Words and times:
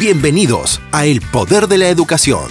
Bienvenidos 0.00 0.80
a 0.92 1.06
El 1.06 1.20
Poder 1.20 1.66
de 1.66 1.76
la 1.76 1.88
Educación. 1.88 2.44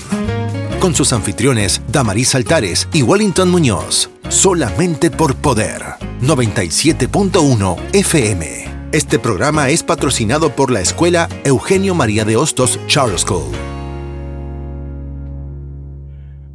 Con 0.82 0.94
sus 0.94 1.14
anfitriones 1.14 1.82
Damaris 1.88 2.36
Altares 2.36 2.90
y 2.92 3.04
Wellington 3.04 3.50
Muñoz. 3.50 4.10
Solamente 4.28 5.10
por 5.10 5.34
Poder. 5.34 5.82
97.1 6.22 7.78
FM. 7.94 8.90
Este 8.92 9.18
programa 9.18 9.70
es 9.70 9.82
patrocinado 9.82 10.54
por 10.58 10.72
la 10.72 10.82
Escuela 10.82 11.30
Eugenio 11.46 11.96
María 11.96 12.26
de 12.26 12.36
Hostos 12.36 12.82
Charter 12.88 13.18
School. 13.18 13.54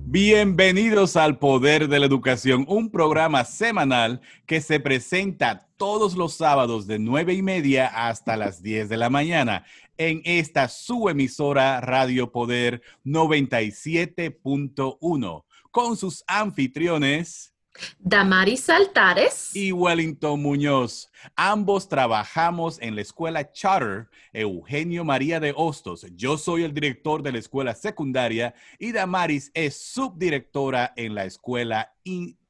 Bienvenidos 0.04 1.16
al 1.16 1.38
Poder 1.38 1.88
de 1.88 1.98
la 1.98 2.04
Educación, 2.04 2.66
un 2.68 2.90
programa 2.90 3.46
semanal 3.46 4.20
que 4.44 4.60
se 4.60 4.78
presenta 4.78 5.68
todos 5.78 6.16
los 6.16 6.34
sábados 6.34 6.86
de 6.86 6.98
nueve 6.98 7.32
y 7.32 7.40
media 7.40 7.86
hasta 7.86 8.36
las 8.36 8.62
10 8.62 8.90
de 8.90 8.98
la 8.98 9.08
mañana 9.08 9.64
en 9.96 10.20
esta 10.24 10.68
su 10.68 11.08
emisora 11.08 11.80
Radio 11.80 12.30
Poder 12.30 12.82
97.1 13.04 15.44
con 15.70 15.96
sus 15.96 16.22
anfitriones. 16.26 17.52
Damaris 17.98 18.68
Altares 18.68 19.56
y 19.56 19.72
Wellington 19.72 20.40
Muñoz. 20.40 21.10
Ambos 21.36 21.88
trabajamos 21.88 22.78
en 22.80 22.94
la 22.94 23.00
escuela 23.00 23.50
Charter 23.50 24.08
Eugenio 24.32 25.04
María 25.04 25.40
de 25.40 25.54
Hostos. 25.56 26.06
Yo 26.14 26.36
soy 26.36 26.64
el 26.64 26.74
director 26.74 27.22
de 27.22 27.32
la 27.32 27.38
escuela 27.38 27.74
secundaria 27.74 28.54
y 28.78 28.92
Damaris 28.92 29.50
es 29.54 29.76
subdirectora 29.76 30.92
en 30.96 31.14
la 31.14 31.24
escuela 31.24 31.94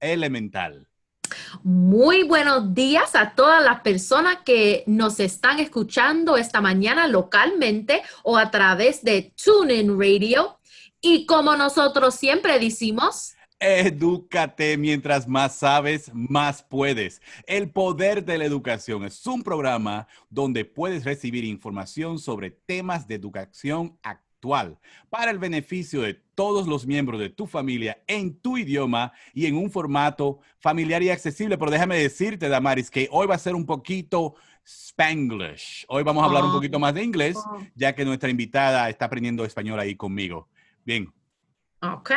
elemental. 0.00 0.88
Muy 1.62 2.22
buenos 2.22 2.74
días 2.74 3.14
a 3.14 3.34
todas 3.34 3.62
las 3.62 3.80
personas 3.80 4.38
que 4.44 4.84
nos 4.86 5.20
están 5.20 5.58
escuchando 5.60 6.36
esta 6.36 6.60
mañana 6.60 7.06
localmente 7.06 8.02
o 8.22 8.36
a 8.36 8.50
través 8.50 9.02
de 9.02 9.32
TuneIn 9.42 9.98
Radio. 9.98 10.58
Y 11.00 11.26
como 11.26 11.56
nosotros 11.56 12.14
siempre 12.14 12.58
decimos, 12.58 13.34
Edúcate, 13.64 14.76
mientras 14.76 15.28
más 15.28 15.54
sabes, 15.54 16.10
más 16.12 16.64
puedes. 16.64 17.22
El 17.46 17.70
poder 17.70 18.24
de 18.24 18.36
la 18.36 18.44
educación 18.44 19.04
es 19.04 19.24
un 19.24 19.44
programa 19.44 20.08
donde 20.28 20.64
puedes 20.64 21.04
recibir 21.04 21.44
información 21.44 22.18
sobre 22.18 22.50
temas 22.50 23.06
de 23.06 23.14
educación 23.14 23.96
actual 24.02 24.31
para 25.08 25.30
el 25.30 25.38
beneficio 25.38 26.02
de 26.02 26.14
todos 26.34 26.66
los 26.66 26.86
miembros 26.86 27.20
de 27.20 27.30
tu 27.30 27.46
familia 27.46 28.02
en 28.06 28.34
tu 28.40 28.58
idioma 28.58 29.12
y 29.32 29.46
en 29.46 29.56
un 29.56 29.70
formato 29.70 30.40
familiar 30.58 31.02
y 31.02 31.10
accesible. 31.10 31.56
Pero 31.56 31.70
déjame 31.70 31.96
decirte, 31.96 32.48
Damaris, 32.48 32.90
que 32.90 33.08
hoy 33.10 33.26
va 33.26 33.36
a 33.36 33.38
ser 33.38 33.54
un 33.54 33.64
poquito 33.64 34.34
Spanglish. 34.64 35.86
Hoy 35.88 36.02
vamos 36.02 36.22
a 36.22 36.26
hablar 36.26 36.44
un 36.44 36.50
ah. 36.50 36.54
poquito 36.54 36.78
más 36.78 36.94
de 36.94 37.04
inglés, 37.04 37.36
ya 37.74 37.94
que 37.94 38.04
nuestra 38.04 38.30
invitada 38.30 38.88
está 38.88 39.04
aprendiendo 39.04 39.44
español 39.44 39.78
ahí 39.78 39.94
conmigo. 39.94 40.48
Bien. 40.84 41.12
Ok. 41.80 42.10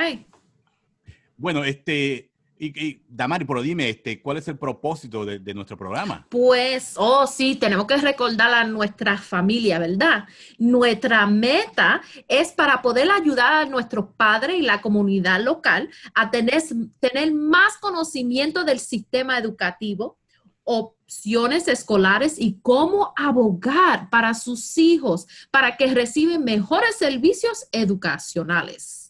Bueno, 1.38 1.64
este, 1.64 2.31
y, 2.58 3.02
Damari, 3.09 3.44
pero 3.44 3.61
dime, 3.61 3.89
este, 3.89 4.22
¿cuál 4.22 4.38
es 4.38 4.48
el 4.48 4.58
propósito 4.58 5.25
de, 5.25 5.53
nuestro 5.53 5.78
programa? 5.78 6.25
Pues, 6.30 6.94
oh, 6.95 7.28
sí, 7.28 7.56
tenemos 7.56 7.86
que 7.86 7.97
recordar 7.97 8.53
a 8.53 8.64
nuestra 8.64 9.17
familia, 9.17 9.78
¿verdad? 9.80 10.25
Nuestra 10.58 11.25
meta 11.28 12.02
es 12.28 12.53
para 12.53 12.81
poder 12.81 13.12
ayudar 13.12 13.53
a 13.53 13.66
nuestros 13.66 14.06
padres 14.16 14.58
y 14.58 14.62
la 14.62 14.81
comunidad 14.81 15.42
local 15.42 15.89
a 16.14 16.31
tener, 16.31 16.64
tener 17.00 17.34
más 17.34 17.78
conocimiento 17.78 18.64
del 18.64 18.80
sistema 18.80 19.38
educativo, 19.38 20.17
opciones 20.64 21.67
escolares 21.67 22.40
y 22.40 22.59
cómo 22.62 23.14
abogar 23.17 24.09
para 24.09 24.34
sus 24.34 24.78
hijos 24.78 25.28
para 25.52 25.78
que 25.78 25.94
reciban 25.94 26.44
mejores 26.44 26.95
servicios 26.95 27.67
educacionales. 27.72 29.05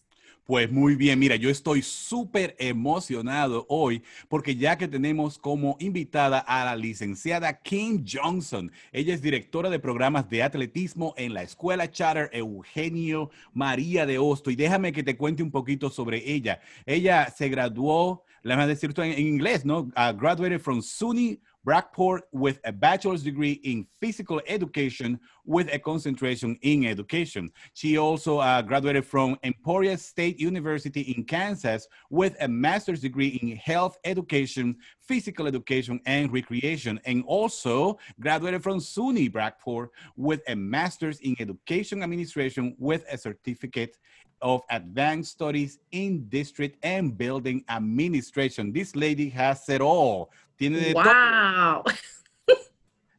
Pues 0.46 0.70
muy 0.70 0.94
bien, 0.94 1.18
mira, 1.18 1.34
yo 1.34 1.50
estoy 1.50 1.82
súper 1.82 2.54
emocionado 2.60 3.66
hoy 3.68 4.04
porque 4.28 4.54
ya 4.54 4.78
que 4.78 4.86
tenemos 4.86 5.38
como 5.38 5.76
invitada 5.80 6.38
a 6.38 6.64
la 6.64 6.76
licenciada 6.76 7.60
Kim 7.62 8.04
Johnson. 8.08 8.70
Ella 8.92 9.12
es 9.12 9.22
directora 9.22 9.70
de 9.70 9.80
programas 9.80 10.30
de 10.30 10.44
atletismo 10.44 11.14
en 11.16 11.34
la 11.34 11.42
Escuela 11.42 11.90
Charter 11.90 12.30
Eugenio 12.32 13.30
María 13.54 14.06
de 14.06 14.20
Hosto. 14.20 14.52
Y 14.52 14.54
déjame 14.54 14.92
que 14.92 15.02
te 15.02 15.16
cuente 15.16 15.42
un 15.42 15.50
poquito 15.50 15.90
sobre 15.90 16.30
ella. 16.30 16.60
Ella 16.84 17.28
se 17.36 17.48
graduó, 17.48 18.22
le 18.46 18.54
voy 18.54 18.62
a 18.62 18.66
decir 18.68 18.94
en 18.98 19.18
inglés, 19.18 19.64
¿no? 19.64 19.90
Uh, 19.96 20.12
graduated 20.12 20.62
from 20.62 20.80
SUNY 20.80 21.40
Brockport 21.66 22.20
with 22.30 22.60
a 22.64 22.70
bachelor's 22.70 23.24
degree 23.24 23.60
in 23.64 23.84
physical 24.00 24.40
education 24.46 25.18
with 25.44 25.68
a 25.74 25.80
concentration 25.80 26.56
in 26.62 26.86
education. 26.86 27.50
She 27.74 27.98
also 27.98 28.38
uh, 28.38 28.62
graduated 28.62 29.04
from 29.04 29.36
Emporia 29.42 29.98
State 29.98 30.38
University 30.38 31.00
in 31.00 31.24
Kansas 31.24 31.88
with 32.08 32.36
a 32.40 32.46
master's 32.46 33.00
degree 33.00 33.40
in 33.42 33.56
health 33.56 33.98
education, 34.04 34.76
physical 35.00 35.48
education, 35.48 35.98
and 36.06 36.32
recreation, 36.32 37.00
and 37.04 37.24
also 37.26 37.98
graduated 38.20 38.62
from 38.62 38.78
SUNY 38.78 39.28
Brockport 39.28 39.88
with 40.16 40.40
a 40.46 40.54
master's 40.54 41.18
in 41.18 41.34
education 41.40 42.04
administration 42.04 42.76
with 42.78 43.04
a 43.10 43.18
certificate 43.18 43.96
of 44.40 44.62
Advanced 44.70 45.32
Studies 45.32 45.78
in 45.90 46.28
District 46.28 46.76
and 46.84 47.16
Building 47.16 47.64
Administration. 47.68 48.72
This 48.72 48.94
lady 48.94 49.28
has 49.30 49.68
it 49.68 49.80
all. 49.80 50.30
Tiene 50.58 50.78
de 50.80 50.94
wow. 50.94 51.82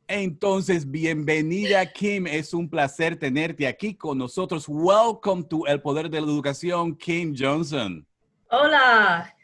Entonces, 0.10 0.90
bienvenida 0.90 1.86
Kim, 1.92 2.28
es 2.28 2.54
un 2.54 2.70
placer 2.70 3.18
tenerte 3.18 3.68
aquí 3.68 3.94
con 3.94 4.18
nosotros. 4.18 4.66
Welcome 4.70 5.44
to 5.44 5.68
El 5.68 5.82
Poder 5.82 6.10
de 6.10 6.22
la 6.22 6.28
Educación, 6.28 6.96
Kim 6.96 7.36
Johnson. 7.38 8.06
Hola, 8.50 9.36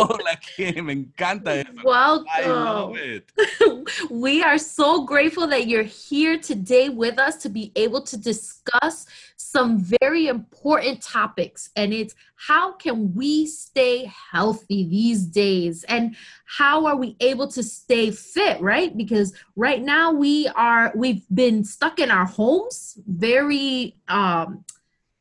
Me 0.58 0.94
encanta 0.94 1.50
eso. 1.50 1.70
Welcome. 1.84 2.26
I 2.32 2.46
love 2.46 2.96
it. 2.96 3.32
we 4.10 4.42
are 4.42 4.58
so 4.58 5.04
grateful 5.04 5.46
that 5.48 5.66
you're 5.66 5.82
here 5.82 6.38
today 6.38 6.88
with 6.88 7.18
us 7.18 7.36
to 7.38 7.48
be 7.48 7.72
able 7.76 8.02
to 8.02 8.16
discuss 8.16 9.06
some 9.36 9.78
very 9.78 10.28
important 10.28 11.02
topics. 11.02 11.70
And 11.76 11.92
it's 11.92 12.14
how 12.36 12.72
can 12.72 13.14
we 13.14 13.46
stay 13.46 14.10
healthy 14.32 14.88
these 14.88 15.24
days? 15.24 15.84
And 15.84 16.16
how 16.46 16.86
are 16.86 16.96
we 16.96 17.16
able 17.20 17.48
to 17.48 17.62
stay 17.62 18.10
fit, 18.10 18.60
right? 18.60 18.96
Because 18.96 19.34
right 19.56 19.82
now 19.82 20.12
we 20.12 20.48
are, 20.48 20.92
we've 20.94 21.24
been 21.34 21.64
stuck 21.64 21.98
in 21.98 22.10
our 22.10 22.26
homes, 22.26 22.98
very, 23.06 23.96
um, 24.08 24.64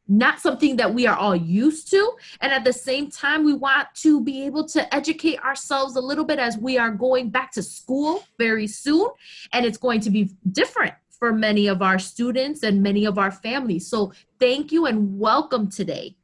not 0.10 0.40
something 0.40 0.76
that 0.78 0.94
we 0.94 1.08
are 1.08 1.16
all 1.16 1.36
used 1.36 1.90
to. 1.92 2.12
And 2.42 2.52
at 2.52 2.64
the 2.66 2.74
same 2.74 3.10
time, 3.10 3.46
we 3.46 3.54
want 3.54 3.88
to 4.02 4.22
be 4.22 4.46
able 4.46 4.68
to 4.70 4.94
educate 4.94 5.40
ourselves 5.40 5.96
a 5.96 6.02
little 6.02 6.26
bit 6.26 6.40
as 6.40 6.58
we 6.58 6.78
are 6.78 6.90
going 6.90 7.30
back 7.30 7.52
to 7.54 7.64
school 7.64 8.24
very 8.38 8.68
soon. 8.68 9.08
And 9.54 9.66
it's 9.66 9.78
going 9.78 10.02
to 10.02 10.10
be 10.10 10.32
different 10.52 10.96
for 11.12 11.32
many 11.32 11.68
of 11.68 11.82
our 11.82 12.00
students 12.00 12.64
and 12.64 12.82
many 12.82 13.06
of 13.06 13.18
our 13.18 13.32
families. 13.32 13.88
So 13.88 14.12
thank 14.40 14.72
you 14.72 14.88
and 14.88 15.20
welcome 15.20 15.70
today. 15.70 16.16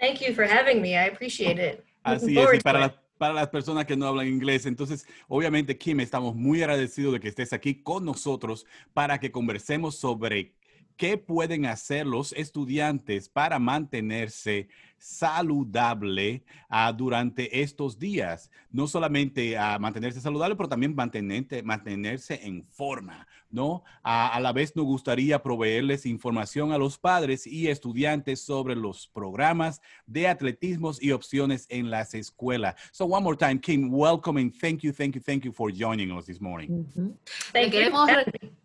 Thank 0.00 0.20
you 0.20 0.34
for 0.34 0.44
having 0.44 0.82
me. 0.82 0.96
I 0.96 1.04
appreciate 1.04 1.58
it. 1.58 1.84
Así 2.04 2.36
es, 2.36 2.54
y 2.54 2.60
para 2.60 2.80
las, 2.80 2.92
para 3.16 3.34
las 3.34 3.48
personas 3.48 3.86
que 3.86 3.94
no 3.94 4.06
hablan 4.06 4.26
inglés. 4.26 4.66
Entonces, 4.66 5.06
obviamente, 5.28 5.78
Kim, 5.78 6.00
estamos 6.00 6.34
muy 6.34 6.60
agradecidos 6.60 7.12
de 7.12 7.20
que 7.20 7.28
estés 7.28 7.52
aquí 7.52 7.76
con 7.80 8.04
nosotros 8.04 8.66
para 8.92 9.20
que 9.20 9.30
conversemos 9.30 9.96
sobre 9.96 10.54
¿Qué 10.96 11.18
pueden 11.18 11.66
hacer 11.66 12.06
los 12.06 12.32
estudiantes 12.32 13.28
para 13.28 13.58
mantenerse 13.58 14.68
saludable 14.98 16.44
uh, 16.70 16.92
durante 16.92 17.60
estos 17.60 17.98
días? 17.98 18.50
No 18.70 18.86
solamente 18.86 19.56
a 19.56 19.76
uh, 19.76 19.80
mantenerse 19.80 20.20
saludable, 20.20 20.56
pero 20.56 20.68
también 20.68 20.94
mantenerse 20.94 22.40
en 22.46 22.64
forma, 22.64 23.26
¿no? 23.50 23.82
a 24.02 24.38
la 24.40 24.52
vez 24.52 24.74
nos 24.76 24.84
gustaría 24.84 25.42
proveerles 25.42 26.06
información 26.06 26.72
a 26.72 26.78
los 26.78 26.98
padres 26.98 27.46
y 27.46 27.68
estudiantes 27.68 28.40
sobre 28.40 28.74
los 28.76 29.08
programas 29.08 29.80
de 30.06 30.28
atletismo 30.28 30.92
y 31.00 31.12
opciones 31.12 31.66
en 31.68 31.90
las 31.90 32.14
escuelas. 32.14 32.74
So 32.92 33.06
one 33.06 33.22
more 33.22 33.36
time, 33.36 33.60
Kim, 33.60 33.90
welcome 33.90 34.40
and 34.40 34.52
thank 34.52 34.80
you, 34.82 34.92
thank 34.92 35.14
you, 35.14 35.20
thank 35.20 35.44
you 35.44 35.52
for 35.52 35.70
joining 35.70 36.10
us 36.10 36.26
this 36.26 36.40
morning. 36.40 36.70
Mm 36.70 36.86
-hmm. 36.94 37.12
Thank 37.52 37.74
you. 37.74 38.61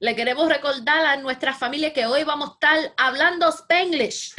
Le 0.00 0.14
queremos 0.14 0.48
recordar 0.48 1.04
a 1.06 1.16
nuestra 1.16 1.52
familia 1.52 1.92
que 1.92 2.06
hoy 2.06 2.22
vamos 2.22 2.50
a 2.50 2.52
estar 2.52 2.94
hablando 2.96 3.48
Spanglish. 3.48 4.32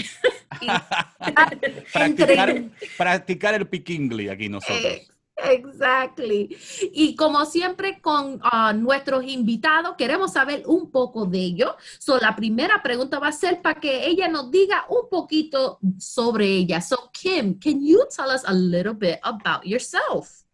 practicar, 1.93 2.63
practicar, 2.97 3.55
el 3.55 3.67
piquingli 3.67 4.29
aquí 4.29 4.47
nosotros. 4.47 4.85
Eh, 4.85 5.07
exactly. 5.51 6.57
Y 6.93 7.13
como 7.13 7.45
siempre 7.45 7.99
con 7.99 8.35
uh, 8.35 8.71
nuestros 8.73 9.25
invitados, 9.25 9.95
queremos 9.97 10.31
saber 10.31 10.63
un 10.65 10.89
poco 10.91 11.25
de 11.25 11.39
ellos. 11.39 11.73
So, 11.97 12.17
la 12.19 12.33
primera 12.37 12.81
pregunta 12.81 13.19
va 13.19 13.27
a 13.27 13.33
ser 13.33 13.61
para 13.61 13.81
que 13.81 14.07
ella 14.07 14.29
nos 14.29 14.49
diga 14.49 14.85
un 14.87 15.09
poquito 15.09 15.77
sobre 15.97 16.45
ella. 16.45 16.79
So, 16.79 17.09
Kim, 17.11 17.59
can 17.59 17.85
you 17.85 18.07
tell 18.15 18.29
us 18.29 18.45
a 18.45 18.53
little 18.53 18.93
bit 18.93 19.19
about 19.23 19.65
yourself? 19.65 20.45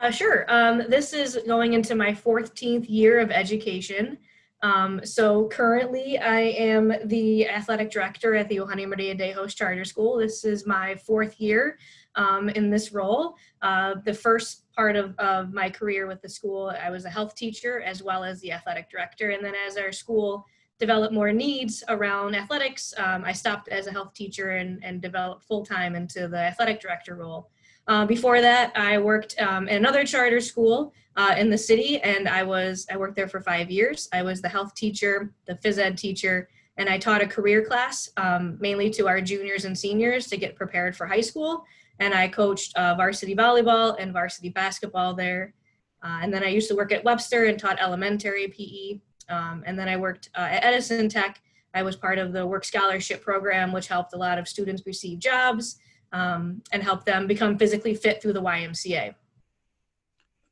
Uh, 0.00 0.10
sure. 0.10 0.46
Um, 0.48 0.88
this 0.88 1.12
is 1.12 1.38
going 1.46 1.74
into 1.74 1.94
my 1.94 2.12
14th 2.14 2.86
year 2.88 3.20
of 3.20 3.30
education. 3.30 4.16
Um, 4.62 5.00
so 5.04 5.48
currently, 5.48 6.18
I 6.18 6.40
am 6.40 6.92
the 7.04 7.48
athletic 7.48 7.90
director 7.90 8.34
at 8.34 8.48
the 8.48 8.56
Johanna 8.56 8.86
Maria 8.86 9.14
de 9.14 9.32
Host 9.32 9.56
Charter 9.56 9.84
School. 9.84 10.16
This 10.18 10.44
is 10.44 10.66
my 10.66 10.96
fourth 10.96 11.38
year 11.40 11.78
um, 12.14 12.48
in 12.48 12.70
this 12.70 12.92
role. 12.92 13.36
Uh, 13.62 13.96
the 14.04 14.14
first 14.14 14.64
part 14.74 14.96
of, 14.96 15.14
of 15.18 15.52
my 15.52 15.68
career 15.68 16.06
with 16.06 16.22
the 16.22 16.28
school, 16.28 16.72
I 16.82 16.90
was 16.90 17.04
a 17.04 17.10
health 17.10 17.34
teacher 17.34 17.82
as 17.82 18.02
well 18.02 18.24
as 18.24 18.40
the 18.40 18.52
athletic 18.52 18.90
director. 18.90 19.30
And 19.30 19.44
then 19.44 19.54
as 19.66 19.76
our 19.76 19.92
school 19.92 20.46
developed 20.78 21.14
more 21.14 21.32
needs 21.32 21.84
around 21.88 22.34
athletics, 22.34 22.94
um, 22.98 23.24
I 23.24 23.32
stopped 23.32 23.68
as 23.68 23.86
a 23.86 23.92
health 23.92 24.14
teacher 24.14 24.52
and, 24.52 24.82
and 24.82 25.00
developed 25.00 25.44
full 25.44 25.64
time 25.64 25.94
into 25.94 26.28
the 26.28 26.38
athletic 26.38 26.80
director 26.80 27.14
role. 27.14 27.50
Uh, 27.88 28.04
before 28.04 28.40
that, 28.40 28.76
I 28.76 28.98
worked 28.98 29.40
um, 29.40 29.68
in 29.68 29.76
another 29.76 30.04
charter 30.04 30.40
school 30.40 30.92
uh, 31.16 31.34
in 31.38 31.50
the 31.50 31.58
city, 31.58 32.00
and 32.02 32.28
I 32.28 32.42
was 32.42 32.86
I 32.90 32.96
worked 32.96 33.16
there 33.16 33.28
for 33.28 33.40
five 33.40 33.70
years. 33.70 34.08
I 34.12 34.22
was 34.22 34.42
the 34.42 34.48
health 34.48 34.74
teacher, 34.74 35.32
the 35.46 35.54
phys 35.54 35.78
ed 35.78 35.96
teacher, 35.96 36.48
and 36.76 36.88
I 36.88 36.98
taught 36.98 37.22
a 37.22 37.26
career 37.26 37.64
class 37.64 38.10
um, 38.16 38.58
mainly 38.60 38.90
to 38.90 39.06
our 39.08 39.20
juniors 39.20 39.64
and 39.64 39.78
seniors 39.78 40.26
to 40.28 40.36
get 40.36 40.56
prepared 40.56 40.96
for 40.96 41.06
high 41.06 41.20
school. 41.20 41.64
And 41.98 42.12
I 42.12 42.28
coached 42.28 42.76
uh, 42.76 42.94
varsity 42.94 43.34
volleyball 43.34 43.96
and 43.98 44.12
varsity 44.12 44.50
basketball 44.50 45.14
there. 45.14 45.54
Uh, 46.02 46.18
and 46.22 46.32
then 46.32 46.42
I 46.42 46.48
used 46.48 46.68
to 46.68 46.76
work 46.76 46.92
at 46.92 47.04
Webster 47.04 47.44
and 47.44 47.58
taught 47.58 47.80
elementary 47.80 48.48
PE. 48.48 49.00
Um, 49.34 49.62
and 49.64 49.78
then 49.78 49.88
I 49.88 49.96
worked 49.96 50.28
uh, 50.36 50.40
at 50.42 50.64
Edison 50.64 51.08
Tech. 51.08 51.40
I 51.72 51.82
was 51.82 51.96
part 51.96 52.18
of 52.18 52.32
the 52.32 52.46
work 52.46 52.64
scholarship 52.64 53.22
program, 53.22 53.72
which 53.72 53.88
helped 53.88 54.12
a 54.12 54.18
lot 54.18 54.38
of 54.38 54.46
students 54.46 54.82
receive 54.84 55.18
jobs 55.18 55.78
um, 56.12 56.62
and 56.72 56.82
help 56.82 57.04
them 57.04 57.26
become 57.26 57.58
physically 57.58 57.94
fit 57.94 58.22
through 58.22 58.32
the 58.32 58.42
YMCA. 58.42 59.14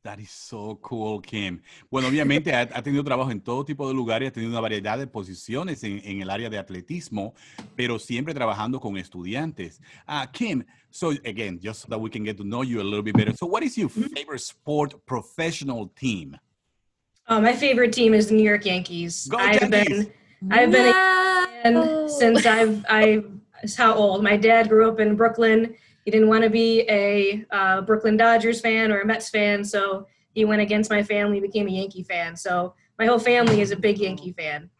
That 0.05 0.19
is 0.21 0.31
so 0.31 0.79
cool, 0.83 1.23
Kim. 1.23 1.63
Bueno, 1.91 2.09
obviamente 2.09 2.53
ha, 2.53 2.69
ha, 2.75 2.83
tenido 2.83 3.03
trabajo 3.03 3.31
en 3.31 3.41
todo 3.41 3.65
tipo 3.65 3.89
de 3.89 3.95
lugares, 3.95 4.29
ha 4.29 4.33
tenido 4.33 4.51
una 4.51 4.61
variedad 4.61 4.99
de 4.99 5.07
posiciones 5.07 5.83
en, 5.83 5.99
en 6.05 6.21
el 6.21 6.29
área 6.29 6.51
de 6.51 6.59
atletismo, 6.59 7.33
pero 7.75 7.99
siempre 7.99 8.35
trabajando 8.35 8.79
con 8.79 8.99
estudiantes. 8.99 9.81
Uh, 10.07 10.27
Kim, 10.31 10.63
so 10.91 11.13
again, 11.25 11.59
just 11.59 11.81
so 11.81 11.89
that 11.89 11.99
we 11.99 12.11
can 12.11 12.23
get 12.23 12.37
to 12.37 12.45
know 12.45 12.63
you 12.63 12.83
a 12.83 12.85
little 12.85 13.03
bit 13.03 13.17
better. 13.17 13.33
So, 13.35 13.47
what 13.47 13.63
is 13.63 13.79
your 13.79 13.89
Mm-hmm. 13.89 14.15
favorite 14.15 14.41
sport 14.43 14.95
professional 15.07 15.89
team? 15.89 16.37
Oh, 17.27 17.41
my 17.41 17.55
favorite 17.55 17.95
team 17.95 18.13
is 18.13 18.29
the 18.29 18.35
New 18.35 18.45
York 18.45 18.67
Yankees. 18.67 19.27
Go 19.27 19.39
I've 19.39 19.71
Yankees! 19.71 19.89
been 19.89 20.13
I've 20.51 20.71
been 20.71 20.89
a 20.89 21.47
fan 21.63 22.09
since 22.11 22.45
I've 22.45 22.85
I 22.91 23.23
is 23.65 23.77
how 23.77 23.95
old. 23.95 24.23
My 24.23 24.37
dad 24.37 24.69
grew 24.69 24.89
up 24.89 25.01
in 25.01 25.17
Brooklyn. 25.17 25.75
He 26.05 26.11
didn't 26.11 26.29
want 26.29 26.45
to 26.45 26.51
be 26.51 26.83
a 26.89 27.45
uh, 27.51 27.81
Brooklyn 27.83 28.17
Dodgers 28.17 28.61
fan 28.61 28.93
or 28.93 29.01
a 29.01 29.07
Mets 29.07 29.31
fan, 29.31 29.65
so 29.65 30.07
he 30.35 30.45
went 30.45 30.61
against 30.63 30.91
my 30.91 31.03
family, 31.03 31.41
became 31.41 31.67
a 31.69 31.71
Yankee 31.71 32.03
fan. 32.03 32.37
So 32.37 32.75
my 32.99 33.07
whole 33.07 33.19
family 33.19 33.61
is 33.61 33.71
a 33.71 33.77
big 33.77 33.99
Yankee 33.99 34.33
fan. 34.33 34.71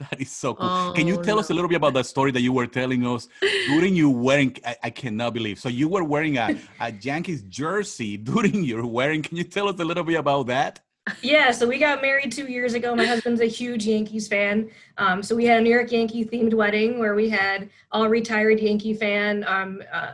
That 0.00 0.20
is 0.20 0.32
so 0.32 0.54
cool. 0.54 0.72
Can 0.94 1.06
you 1.06 1.16
Oh, 1.16 1.22
tell 1.22 1.38
us 1.38 1.50
a 1.50 1.54
little 1.54 1.68
bit 1.68 1.76
about 1.76 1.94
that 1.94 2.06
story 2.06 2.32
that 2.32 2.40
you 2.40 2.52
were 2.52 2.66
telling 2.66 3.06
us 3.06 3.28
during 3.64 3.94
you 3.94 4.10
wearing? 4.10 4.56
I, 4.66 4.76
I 4.84 4.90
cannot 4.90 5.32
believe. 5.34 5.60
So 5.60 5.68
you 5.68 5.86
were 5.88 6.02
wearing 6.02 6.38
a, 6.38 6.58
a 6.80 6.92
Yankees 6.92 7.42
jersey 7.42 8.16
during 8.16 8.64
your 8.64 8.84
wearing. 8.84 9.22
Can 9.22 9.36
you 9.36 9.44
tell 9.44 9.68
us 9.68 9.78
a 9.78 9.84
little 9.84 10.02
bit 10.02 10.18
about 10.18 10.48
that? 10.48 10.80
Yeah, 11.20 11.50
so 11.50 11.66
we 11.66 11.78
got 11.78 12.00
married 12.00 12.30
two 12.30 12.46
years 12.46 12.74
ago. 12.74 12.94
My 12.94 13.04
husband's 13.04 13.40
a 13.40 13.46
huge 13.46 13.86
Yankees 13.86 14.28
fan. 14.28 14.70
Um, 14.98 15.22
so 15.22 15.34
we 15.34 15.44
had 15.44 15.58
a 15.58 15.60
New 15.60 15.70
York 15.70 15.90
Yankee 15.90 16.24
themed 16.24 16.54
wedding 16.54 17.00
where 17.00 17.14
we 17.14 17.28
had 17.28 17.70
all 17.90 18.08
retired 18.08 18.60
Yankee 18.60 18.94
fan 18.94 19.44
um, 19.48 19.82
uh, 19.92 20.12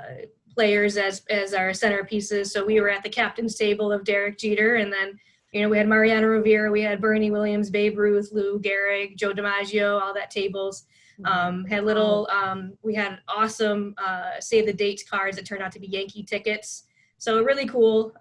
players 0.55 0.97
as 0.97 1.23
as 1.29 1.53
our 1.53 1.71
centerpieces. 1.71 2.47
So 2.47 2.65
we 2.65 2.81
were 2.81 2.89
at 2.89 3.03
the 3.03 3.11
captain's 3.11 3.57
table 3.57 3.93
of 3.93 4.05
Derek 4.05 4.39
Jeter, 4.39 4.77
and 4.77 4.91
then 4.91 5.19
you 5.53 5.63
know 5.63 5.69
we 5.69 5.77
had 5.77 5.89
Mariano 5.89 6.27
Rivera, 6.27 6.71
we 6.71 6.83
had 6.83 7.03
Bernie 7.03 7.31
Williams, 7.31 7.69
Babe 7.69 7.99
Ruth, 7.99 8.31
Lou 8.33 8.59
Gehrig, 8.59 9.17
Joe 9.17 9.33
DiMaggio, 9.33 10.01
all 10.01 10.15
that 10.15 10.31
tables. 10.31 10.85
Um, 11.25 11.65
had 11.65 11.85
little, 11.85 12.29
um, 12.31 12.75
we 12.83 12.95
had 12.95 13.19
awesome 13.27 13.95
uh, 13.99 14.39
save 14.39 14.67
the 14.67 14.73
dates 14.73 15.03
cards 15.03 15.37
that 15.37 15.45
turned 15.45 15.63
out 15.63 15.73
to 15.73 15.81
be 15.81 15.89
Yankee 15.89 16.23
tickets. 16.23 16.85
So 17.19 17.43
really 17.43 17.67
cool. 17.67 18.15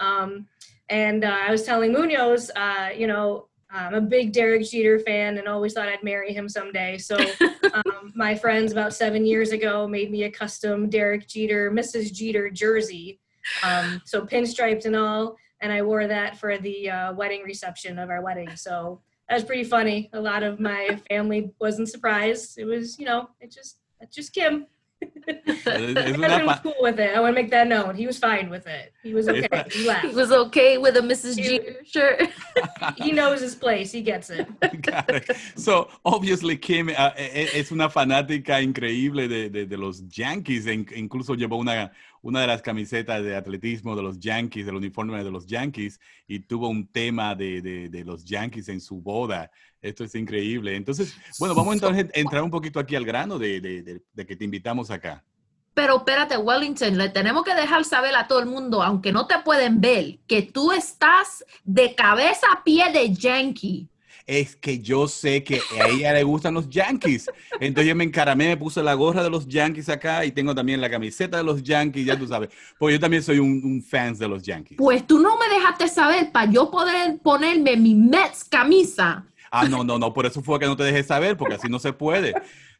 And 0.90 1.24
uh, 1.24 1.38
I 1.48 1.52
was 1.52 1.64
telling 1.64 1.94
Muñoz, 1.94 2.50
uh, 2.56 2.90
you 2.96 3.08
know, 3.08 3.48
I'm 3.70 3.94
a 3.94 4.02
big 4.02 4.32
Derek 4.32 4.64
Jeter 4.70 5.00
fan 5.00 5.38
and 5.38 5.48
always 5.48 5.74
thought 5.74 5.90
I'd 5.90 6.04
marry 6.04 6.34
him 6.34 6.48
someday. 6.48 6.98
So 6.98 7.18
um, 7.74 8.14
my 8.16 8.34
friends 8.34 8.72
about 8.72 8.94
seven 8.94 9.26
years 9.26 9.52
ago 9.52 9.88
made 9.88 10.10
me 10.10 10.24
a 10.24 10.32
custom 10.32 10.90
Derek 10.90 11.28
Jeter, 11.28 11.70
Mrs. 11.72 12.14
Jeter 12.14 12.50
jersey. 12.50 13.20
Um, 13.64 14.02
so 14.06 14.26
pinstriped 14.26 14.86
and 14.86 14.96
all. 14.96 15.36
And 15.62 15.72
I 15.72 15.82
wore 15.82 16.08
that 16.08 16.38
for 16.38 16.58
the 16.58 16.90
uh, 16.90 17.14
wedding 17.14 17.44
reception 17.44 18.00
of 18.00 18.10
our 18.10 18.22
wedding. 18.22 18.56
So 18.56 19.02
that 19.28 19.36
was 19.36 19.44
pretty 19.44 19.64
funny. 19.64 20.10
A 20.14 20.22
lot 20.22 20.44
of 20.44 20.60
my 20.60 21.00
family 21.10 21.52
wasn't 21.60 21.90
surprised. 21.90 22.58
It 22.58 22.66
was, 22.66 22.98
you 22.98 23.06
know, 23.06 23.30
it 23.42 23.52
just, 23.52 23.80
it's 24.00 24.16
just 24.16 24.34
Kim. 24.34 24.68
Es 25.28 26.18
My 26.18 26.26
una 26.28 26.46
was 26.46 26.60
cool 26.62 26.74
with 26.82 27.00
it. 27.00 27.16
I 27.16 27.20
want 27.20 27.36
to 27.36 27.42
make 27.42 27.52
that 27.52 27.68
known. 27.68 27.96
He 27.96 28.08
was 28.08 28.18
fine 28.18 28.50
with 28.50 28.66
it. 28.68 28.94
He 29.04 29.14
was 29.14 29.28
okay. 29.28 29.48
not- 29.52 29.72
He 29.72 29.90
He 30.10 30.16
was 30.16 30.32
okay 30.32 30.78
with 30.78 30.96
a 30.98 31.02
Mrs. 31.02 31.36
G 31.38 31.60
shirt. 31.86 32.30
He 32.98 33.12
knows 33.12 33.42
his 33.42 33.56
place. 33.56 33.92
He 33.92 34.02
gets 34.02 34.30
it. 34.30 34.48
Got 34.82 35.10
it. 35.10 35.36
So, 35.56 35.90
obviously, 36.04 36.58
Kim 36.58 36.90
uh, 36.90 37.12
es 37.18 37.72
una 37.72 37.90
fanática 37.90 38.62
increíble 38.62 39.28
de, 39.28 39.50
de, 39.50 39.66
de 39.66 39.78
los 39.78 40.08
Yankees. 40.08 40.66
e 40.66 40.74
in- 40.74 40.88
incluso 40.96 41.36
llevó 41.36 41.58
una, 41.58 41.92
una 42.28 42.42
de 42.42 42.48
las 42.48 42.62
camisetas 42.62 43.24
de 43.24 43.36
atletismo 43.38 43.96
de 43.96 44.04
los 44.04 44.20
Yankees, 44.20 44.66
del 44.66 44.76
uniforme 44.76 45.24
de 45.24 45.32
los 45.32 45.48
Yankees, 45.48 45.98
y 46.28 46.42
tuvo 46.42 46.68
un 46.68 46.86
tema 46.88 47.36
de, 47.36 47.62
de, 47.62 47.88
de 47.90 48.04
los 48.04 48.26
Yankees 48.26 48.68
en 48.68 48.82
su 48.82 49.00
boda. 49.02 49.50
Esto 49.82 50.04
es 50.04 50.14
increíble. 50.14 50.76
Entonces, 50.76 51.16
bueno, 51.40 51.56
vamos 51.56 51.74
entonces 51.80 52.08
a 52.14 52.20
entrar 52.20 52.44
un 52.44 52.52
poquito 52.52 52.80
aquí 52.82 52.96
al 52.98 53.06
grano 53.06 53.40
de, 53.40 53.62
de, 53.62 53.82
de- 53.82 54.02
de 54.14 54.26
que 54.26 54.36
te 54.36 54.44
invitamos 54.44 54.92
acá. 54.92 55.24
Pero 55.74 55.98
espérate, 55.98 56.36
Wellington, 56.38 56.98
le 56.98 57.08
tenemos 57.10 57.44
que 57.46 57.56
dejar 57.56 57.86
saber 57.86 58.14
a 58.16 58.28
todo 58.28 58.40
el 58.40 58.48
mundo, 58.48 58.84
aunque 58.84 59.14
no 59.14 59.26
te 59.28 59.40
pueden 59.40 59.80
ver, 59.80 60.18
que 60.28 60.42
tú 60.42 60.74
estás 60.74 61.46
de 61.64 61.96
cabeza 61.96 62.48
a 62.54 62.64
pie 62.64 62.92
de 62.92 63.14
Yankee. 63.14 63.88
Es 64.28 64.58
que 64.58 64.80
yo 64.80 65.08
sé 65.08 65.42
que 65.42 65.62
a 65.82 65.88
ella 65.88 66.12
le 66.12 66.24
gustan 66.24 66.54
los 66.54 66.70
Yankees. 66.70 67.30
Entonces 67.62 67.88
yo 67.88 67.96
me 67.96 68.04
encaramé, 68.04 68.48
me 68.50 68.58
puse 68.58 68.84
la 68.84 68.94
gorra 68.94 69.24
de 69.24 69.30
los 69.30 69.48
Yankees 69.48 69.88
acá 69.88 70.26
y 70.26 70.34
tengo 70.34 70.54
también 70.54 70.82
la 70.82 70.90
camiseta 70.90 71.38
de 71.38 71.44
los 71.46 71.64
Yankees, 71.64 72.06
ya 72.06 72.20
tú 72.20 72.28
sabes. 72.28 72.50
Porque 72.78 72.96
yo 72.96 73.00
también 73.00 73.24
soy 73.24 73.40
un, 73.40 73.62
un 73.64 73.82
fan 73.82 74.18
de 74.18 74.28
los 74.28 74.44
Yankees. 74.44 74.78
Pues 74.78 75.08
tú 75.08 75.18
no 75.20 75.38
me 75.38 75.48
dejaste 75.56 75.88
saber 75.88 76.30
para 76.34 76.52
yo 76.52 76.70
poder 76.70 77.18
ponerme 77.24 77.78
mi 77.78 77.96
Mets 77.96 78.44
camisa. 78.44 79.26
Ah, 79.50 79.66
no, 79.70 79.82
no, 79.86 79.98
no, 79.98 80.14
por 80.14 80.26
eso 80.26 80.42
fue 80.44 80.60
que 80.60 80.66
no 80.66 80.76
te 80.76 80.84
dejé 80.84 81.04
saber, 81.04 81.38
porque 81.38 81.56
así 81.56 81.70
no 81.70 81.80
se 81.80 81.94
puede. 81.94 82.34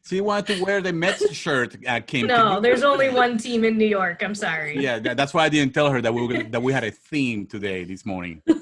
She 0.04 0.20
wanted 0.20 0.58
to 0.58 0.64
wear 0.64 0.82
the 0.82 0.92
Mets 0.92 1.32
shirt, 1.32 1.76
uh, 1.86 2.00
Kim. 2.06 2.26
No, 2.26 2.56
you- 2.56 2.60
there's 2.60 2.82
only 2.84 3.08
one 3.08 3.38
team 3.38 3.64
in 3.64 3.78
New 3.78 3.88
York. 3.88 4.22
I'm 4.22 4.34
sorry. 4.34 4.78
Yeah, 4.78 5.00
that- 5.00 5.16
that's 5.16 5.32
why 5.32 5.46
I 5.46 5.48
didn't 5.48 5.72
tell 5.72 5.90
her 5.90 6.02
that 6.02 6.12
we 6.12 6.20
were 6.20 6.28
gonna, 6.28 6.50
that 6.50 6.62
we 6.62 6.74
had 6.74 6.84
a 6.84 6.90
theme 6.90 7.46
today, 7.46 7.84
this 7.84 8.04
morning. 8.04 8.42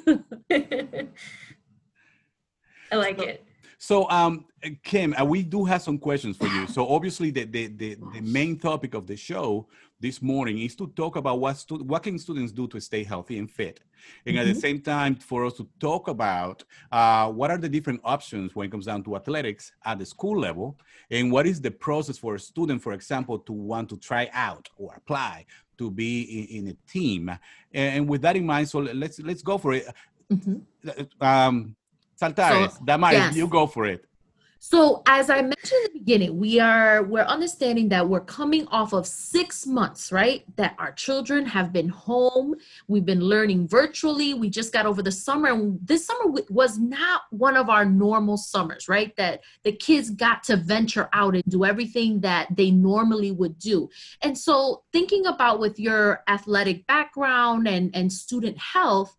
I 2.97 2.99
like 2.99 3.19
it. 3.21 3.45
So, 3.79 4.09
um, 4.11 4.47
Kim, 4.83 5.15
uh, 5.21 5.25
we 5.25 5.43
do 5.43 5.65
have 5.65 5.83
some 5.83 5.99
questions 5.99 6.37
for 6.37 6.47
you. 6.47 6.67
So, 6.67 6.89
obviously, 6.89 7.31
the, 7.31 7.45
the, 7.45 7.67
the, 7.67 7.99
the 8.15 8.23
main 8.23 8.59
topic 8.59 8.95
of 8.95 9.07
the 9.07 9.17
show 9.17 9.69
this 10.01 10.23
morning 10.23 10.61
is 10.61 10.75
to 10.77 10.87
talk 10.89 11.17
about 11.17 11.41
what, 11.41 11.59
stu- 11.59 11.85
what 11.85 12.03
can 12.03 12.19
students 12.19 12.53
do 12.53 12.67
to 12.69 12.81
stay 12.81 13.05
healthy 13.05 13.39
and 13.39 13.51
fit. 13.51 13.81
And 14.25 14.39
at 14.39 14.47
the 14.47 14.55
same 14.55 14.81
time, 14.81 15.17
for 15.17 15.45
us 15.45 15.55
to 15.55 15.69
talk 15.81 16.09
about 16.09 16.65
uh, 16.91 17.31
what 17.31 17.51
are 17.51 17.59
the 17.59 17.69
different 17.69 18.01
options 18.05 18.55
when 18.55 18.67
it 18.67 18.71
comes 18.71 18.87
down 18.87 19.03
to 19.05 19.17
athletics 19.17 19.73
at 19.85 19.99
the 19.99 20.07
school 20.07 20.39
level, 20.39 20.79
and 21.11 21.31
what 21.31 21.47
is 21.47 21.61
the 21.61 21.71
process 21.71 22.17
for 22.17 22.35
a 22.35 22.41
student, 22.41 22.83
for 22.83 22.93
example, 22.93 23.39
to 23.41 23.53
want 23.53 23.89
to 23.91 23.97
try 23.97 24.31
out 24.33 24.69
or 24.79 24.95
apply 24.97 25.45
to 25.77 25.91
be 25.91 26.23
in, 26.23 26.67
in 26.67 26.69
a 26.69 26.91
team. 26.91 27.29
And, 27.29 27.39
and 27.97 28.09
with 28.09 28.23
that 28.23 28.37
in 28.37 28.47
mind, 28.47 28.69
so 28.69 28.79
let's 28.79 29.19
let's 29.21 29.43
go 29.43 29.59
for 29.59 29.75
it. 29.75 29.87
Mhm. 30.33 30.63
Um, 31.21 31.77
Saltares, 32.17 32.75
So, 32.75 32.85
Damaris, 32.85 33.15
yes. 33.15 33.37
you 33.37 33.47
go 33.47 33.67
for 33.67 33.87
it. 33.87 34.05
So 34.59 35.03
as 35.07 35.31
I 35.31 35.43
mentioned 35.43 35.81
in 35.87 35.93
the 35.93 35.99
beginning, 36.01 36.39
we 36.39 36.59
are 36.59 37.05
we're 37.05 37.23
understanding 37.23 37.89
that 37.91 38.09
we're 38.09 38.21
coming 38.25 38.67
off 38.69 38.93
of 38.93 39.07
six 39.07 39.65
months, 39.65 40.11
right? 40.11 40.45
That 40.57 40.75
our 40.79 40.91
children 40.91 41.47
have 41.47 41.73
been 41.73 41.89
home. 41.89 42.57
We've 42.89 43.05
been 43.05 43.21
learning 43.21 43.69
virtually. 43.69 44.35
We 44.35 44.51
just 44.51 44.73
got 44.73 44.85
over 44.85 45.03
the 45.03 45.13
summer, 45.13 45.51
and 45.51 45.79
this 45.85 46.07
summer 46.07 46.35
was 46.51 46.79
not 46.79 47.23
one 47.31 47.57
of 47.57 47.69
our 47.69 47.85
normal 47.85 48.37
summers, 48.37 48.89
right? 48.89 49.15
That 49.17 49.43
the 49.63 49.71
kids 49.71 50.11
got 50.11 50.43
to 50.45 50.57
venture 50.57 51.09
out 51.13 51.35
and 51.35 51.45
do 51.45 51.65
everything 51.65 52.21
that 52.23 52.49
they 52.57 52.73
normally 52.73 53.31
would 53.31 53.61
do. 53.61 53.89
And 54.23 54.37
so, 54.37 54.83
thinking 54.93 55.27
about 55.27 55.61
with 55.61 55.79
your 55.79 56.25
athletic 56.27 56.89
background 56.89 57.69
and 57.69 57.95
and 57.95 58.13
student 58.13 58.59
health, 58.59 59.17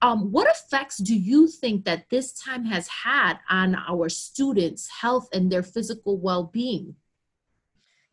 um, 0.00 0.30
what 0.30 0.48
effects 0.48 0.98
do 0.98 1.14
you 1.14 1.48
think 1.48 1.84
that 1.84 2.08
this 2.10 2.32
time 2.32 2.64
has 2.66 2.86
had 2.88 3.38
on 3.50 3.74
our 3.74 4.08
students' 4.08 4.88
health 4.88 5.28
and 5.32 5.50
their 5.50 5.62
physical 5.62 6.18
well-being? 6.18 6.94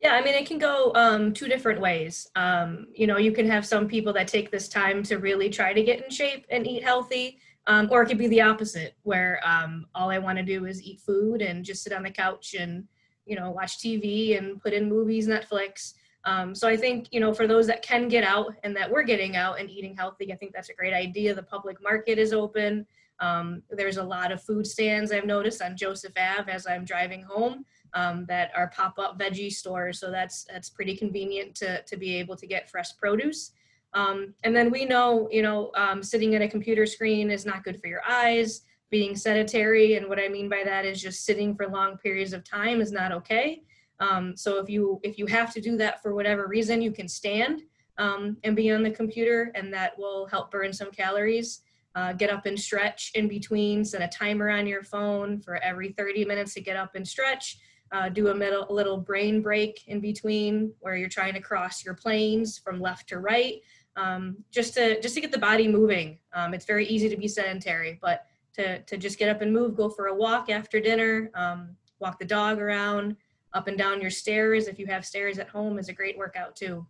Yeah, 0.01 0.13
I 0.13 0.21
mean, 0.21 0.35
it 0.35 0.45
can 0.45 0.57
go 0.57 0.91
um, 0.95 1.33
two 1.33 1.47
different 1.47 1.79
ways. 1.79 2.27
Um, 2.35 2.87
you 2.93 3.07
know, 3.07 3.17
you 3.17 3.31
can 3.31 3.49
have 3.49 3.65
some 3.65 3.87
people 3.87 4.13
that 4.13 4.27
take 4.27 4.51
this 4.51 4.67
time 4.67 5.03
to 5.03 5.17
really 5.17 5.49
try 5.49 5.73
to 5.73 5.83
get 5.83 6.03
in 6.03 6.09
shape 6.09 6.45
and 6.49 6.67
eat 6.67 6.83
healthy. 6.83 7.39
Um, 7.67 7.87
or 7.91 8.03
it 8.03 8.07
could 8.07 8.19
be 8.19 8.27
the 8.27 8.41
opposite, 8.41 8.95
where 9.01 9.41
um, 9.43 9.87
all 9.95 10.11
I 10.11 10.19
want 10.19 10.37
to 10.37 10.43
do 10.43 10.65
is 10.65 10.83
eat 10.83 10.99
food 10.99 11.41
and 11.41 11.65
just 11.65 11.83
sit 11.83 11.93
on 11.93 12.03
the 12.03 12.11
couch 12.11 12.53
and, 12.53 12.83
you 13.25 13.35
know, 13.35 13.49
watch 13.49 13.79
TV 13.79 14.37
and 14.37 14.61
put 14.61 14.73
in 14.73 14.87
movies, 14.87 15.27
Netflix. 15.27 15.93
Um, 16.25 16.55
so 16.55 16.67
I 16.67 16.75
think, 16.75 17.07
you 17.11 17.19
know, 17.19 17.33
for 17.33 17.47
those 17.47 17.67
that 17.67 17.81
can 17.81 18.07
get 18.07 18.23
out 18.23 18.53
and 18.63 18.75
that 18.75 18.89
we're 18.89 19.03
getting 19.03 19.35
out 19.35 19.59
and 19.59 19.69
eating 19.69 19.95
healthy, 19.95 20.33
I 20.33 20.35
think 20.35 20.53
that's 20.53 20.69
a 20.69 20.73
great 20.73 20.93
idea. 20.93 21.35
The 21.35 21.43
public 21.43 21.81
market 21.81 22.17
is 22.17 22.33
open. 22.33 22.85
Um, 23.19 23.61
there's 23.69 23.97
a 23.97 24.03
lot 24.03 24.31
of 24.31 24.41
food 24.41 24.65
stands 24.65 25.11
I've 25.11 25.25
noticed 25.25 25.61
on 25.61 25.77
Joseph 25.77 26.13
Ave 26.17 26.51
as 26.51 26.67
I'm 26.67 26.83
driving 26.83 27.21
home 27.21 27.63
um, 27.93 28.25
that 28.27 28.51
are 28.55 28.71
pop-up 28.75 29.19
veggie 29.19 29.53
stores. 29.53 29.99
So 29.99 30.11
that's 30.11 30.45
that's 30.51 30.69
pretty 30.69 30.97
convenient 30.97 31.55
to, 31.55 31.81
to 31.83 31.95
be 31.95 32.15
able 32.15 32.35
to 32.35 32.47
get 32.47 32.69
fresh 32.69 32.97
produce. 32.97 33.51
Um, 33.93 34.33
and 34.43 34.53
then 34.53 34.69
we 34.71 34.83
know, 34.83 35.29
you 35.31 35.41
know, 35.41 35.71
um, 35.75 36.03
sitting 36.03 36.35
at 36.35 36.41
a 36.41 36.47
computer 36.47 36.85
screen 36.85 37.31
is 37.31 37.45
not 37.45 37.63
good 37.63 37.79
for 37.79 37.87
your 37.87 38.01
eyes. 38.09 38.63
Being 38.91 39.15
sedentary, 39.15 39.95
and 39.95 40.07
what 40.07 40.19
I 40.19 40.27
mean 40.27 40.47
by 40.47 40.63
that 40.63 40.85
is 40.85 41.01
just 41.01 41.25
sitting 41.25 41.55
for 41.55 41.67
long 41.67 41.97
periods 41.97 42.33
of 42.33 42.43
time 42.43 42.81
is 42.81 42.91
not 42.91 43.11
okay. 43.11 43.63
Um, 43.99 44.35
so 44.35 44.59
if 44.59 44.69
you 44.69 44.99
if 45.03 45.17
you 45.17 45.25
have 45.27 45.53
to 45.53 45.61
do 45.61 45.77
that 45.77 46.01
for 46.01 46.13
whatever 46.13 46.47
reason, 46.47 46.81
you 46.81 46.91
can 46.91 47.07
stand 47.07 47.63
um, 47.97 48.37
and 48.43 48.55
be 48.55 48.71
on 48.71 48.83
the 48.83 48.91
computer, 48.91 49.51
and 49.55 49.73
that 49.73 49.97
will 49.97 50.27
help 50.27 50.51
burn 50.51 50.73
some 50.73 50.91
calories. 50.91 51.61
Uh, 51.95 52.11
get 52.11 52.29
up 52.29 52.45
and 52.45 52.59
stretch 52.59 53.11
in 53.15 53.27
between. 53.29 53.85
Set 53.85 54.01
a 54.01 54.07
timer 54.09 54.49
on 54.49 54.67
your 54.67 54.83
phone 54.83 55.39
for 55.39 55.55
every 55.63 55.93
30 55.93 56.25
minutes 56.25 56.53
to 56.53 56.61
get 56.61 56.75
up 56.75 56.95
and 56.95 57.07
stretch. 57.07 57.57
Uh, 57.93 58.09
do 58.09 58.27
a, 58.27 58.35
middle, 58.35 58.65
little 58.69 58.97
brain 58.97 59.41
break 59.41 59.87
in 59.87 60.01
between 60.01 60.73
where 60.79 60.97
you're 60.97 61.07
trying 61.07 61.33
to 61.33 61.39
cross 61.39 61.85
your 61.85 61.93
planes 61.93 62.57
from 62.57 62.81
left 62.81 63.07
to 63.07 63.19
right 63.19 63.61
um, 63.95 64.37
just 64.51 64.73
to 64.73 64.99
just 65.01 65.15
to 65.15 65.21
get 65.21 65.31
the 65.31 65.37
body 65.37 65.67
moving. 65.67 66.19
Um, 66.33 66.53
it's 66.53 66.65
very 66.65 66.85
easy 66.87 67.09
to 67.09 67.17
be 67.17 67.27
sedentary, 67.27 67.99
but 68.01 68.25
to 68.53 68.81
to 68.83 68.97
just 68.97 69.17
get 69.17 69.29
up 69.29 69.41
and 69.41 69.51
move, 69.53 69.75
go 69.75 69.89
for 69.89 70.07
a 70.07 70.15
walk 70.15 70.49
after 70.49 70.79
dinner, 70.79 71.31
um, 71.35 71.75
walk 71.99 72.19
the 72.19 72.25
dog 72.25 72.59
around, 72.59 73.15
up 73.55 73.67
and 73.67 73.77
down 73.77 74.01
your 74.01 74.11
stairs 74.11 74.67
if 74.67 74.77
you 74.77 74.85
have 74.87 75.03
stairs 75.05 75.39
at 75.39 75.47
home 75.49 75.79
is 75.79 75.89
a 75.89 75.93
great 75.93 76.17
workout 76.17 76.55
too. 76.55 76.85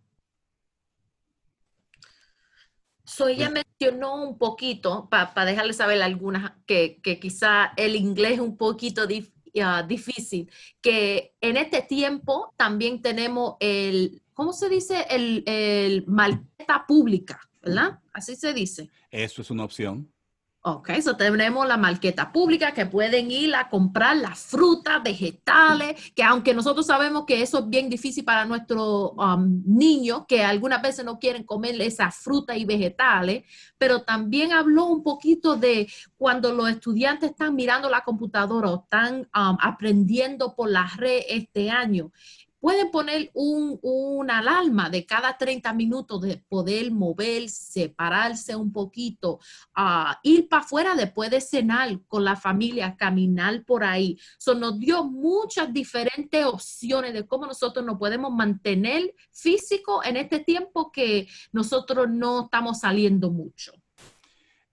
So 3.04 3.28
ella 3.28 3.48
mencionó 3.50 4.16
un 4.16 4.36
poquito, 4.36 5.08
para 5.08 5.32
pa 5.32 5.44
dejarle 5.44 5.72
saber 5.72 6.02
algunas, 6.02 6.52
que, 6.66 7.00
que 7.00 7.20
quizá 7.20 7.72
el 7.76 7.94
inglés 7.94 8.32
es 8.32 8.40
un 8.40 8.56
poquito 8.56 9.06
dif, 9.06 9.30
uh, 9.54 9.86
difícil, 9.86 10.50
que 10.82 11.34
en 11.40 11.56
este 11.56 11.82
tiempo 11.82 12.52
también 12.56 13.00
tenemos 13.00 13.54
el 13.60 14.20
¿cómo 14.36 14.52
se 14.52 14.68
dice? 14.68 15.06
El, 15.08 15.42
el 15.46 16.06
maleta 16.06 16.84
pública, 16.86 17.40
¿verdad? 17.62 17.98
Así 18.12 18.36
se 18.36 18.52
dice. 18.52 18.90
Eso 19.10 19.40
es 19.40 19.50
una 19.50 19.64
opción. 19.64 20.12
Ok, 20.68 20.88
eso 20.88 21.16
tenemos 21.16 21.64
la 21.68 21.76
marqueta 21.76 22.32
pública 22.32 22.72
que 22.72 22.86
pueden 22.86 23.30
ir 23.30 23.54
a 23.54 23.68
comprar 23.68 24.16
las 24.16 24.40
frutas, 24.40 25.00
vegetales, 25.00 26.10
que 26.10 26.24
aunque 26.24 26.54
nosotros 26.54 26.86
sabemos 26.86 27.24
que 27.24 27.40
eso 27.40 27.60
es 27.60 27.68
bien 27.68 27.88
difícil 27.88 28.24
para 28.24 28.44
nuestros 28.44 29.12
um, 29.12 29.62
niños, 29.64 30.24
que 30.26 30.42
algunas 30.42 30.82
veces 30.82 31.04
no 31.04 31.20
quieren 31.20 31.44
comer 31.44 31.80
esas 31.80 32.16
frutas 32.16 32.56
y 32.56 32.64
vegetales, 32.64 33.44
pero 33.78 34.02
también 34.02 34.52
habló 34.52 34.86
un 34.86 35.04
poquito 35.04 35.54
de 35.54 35.88
cuando 36.16 36.52
los 36.52 36.68
estudiantes 36.68 37.30
están 37.30 37.54
mirando 37.54 37.88
la 37.88 38.00
computadora 38.00 38.72
o 38.72 38.82
están 38.82 39.20
um, 39.20 39.56
aprendiendo 39.60 40.56
por 40.56 40.68
la 40.68 40.90
red 40.96 41.20
este 41.28 41.70
año 41.70 42.10
pueden 42.66 42.90
poner 42.90 43.30
un, 43.32 43.78
una 43.80 44.38
alarma 44.38 44.90
de 44.90 45.06
cada 45.06 45.38
30 45.38 45.72
minutos 45.72 46.20
de 46.20 46.38
poder 46.48 46.90
mover, 46.90 47.48
separarse 47.48 48.56
un 48.56 48.72
poquito, 48.72 49.38
uh, 49.76 50.12
ir 50.24 50.48
para 50.48 50.64
afuera 50.64 50.96
después 50.96 51.30
de 51.30 51.40
cenar 51.40 52.00
con 52.08 52.24
la 52.24 52.34
familia, 52.34 52.96
caminar 52.96 53.64
por 53.64 53.84
ahí. 53.84 54.18
So, 54.36 54.56
nos 54.56 54.80
dio 54.80 55.04
muchas 55.04 55.72
diferentes 55.72 56.44
opciones 56.44 57.14
de 57.14 57.24
cómo 57.24 57.46
nosotros 57.46 57.86
nos 57.86 57.98
podemos 58.00 58.34
mantener 58.34 59.14
físico 59.30 60.02
en 60.02 60.16
este 60.16 60.40
tiempo 60.40 60.90
que 60.90 61.28
nosotros 61.52 62.08
no 62.10 62.46
estamos 62.46 62.80
saliendo 62.80 63.30
mucho. 63.30 63.74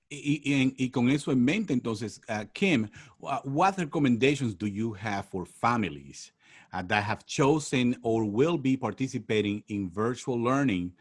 Y, 0.09 0.89
con 0.89 1.11
eso 1.11 1.31
en 1.31 1.45
mente, 1.45 1.73
entonces, 1.73 2.21
uh, 2.27 2.47
Kim, 2.53 2.89
what 3.19 3.77
recommendations 3.77 4.57
do 4.57 4.65
you 4.65 4.95
have 4.95 5.27
for 5.29 5.45
families 5.45 6.32
uh, 6.73 6.81
that 6.87 7.03
have 7.03 7.25
chosen 7.25 7.95
or 8.01 8.25
will 8.25 8.57
be 8.57 8.75
participating 8.75 9.63
in 9.67 9.89
virtual 9.89 10.41
learning 10.41 10.91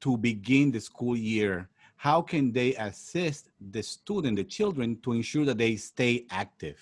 to 0.00 0.16
begin 0.16 0.70
the 0.70 0.80
school 0.80 1.16
year, 1.16 1.68
how 1.96 2.22
can 2.22 2.52
they 2.52 2.74
assist 2.76 3.50
the 3.72 3.82
student, 3.82 4.36
the 4.36 4.44
children, 4.44 4.98
to 5.02 5.12
ensure 5.12 5.44
that 5.44 5.58
they 5.58 5.76
stay 5.76 6.26
active? 6.30 6.78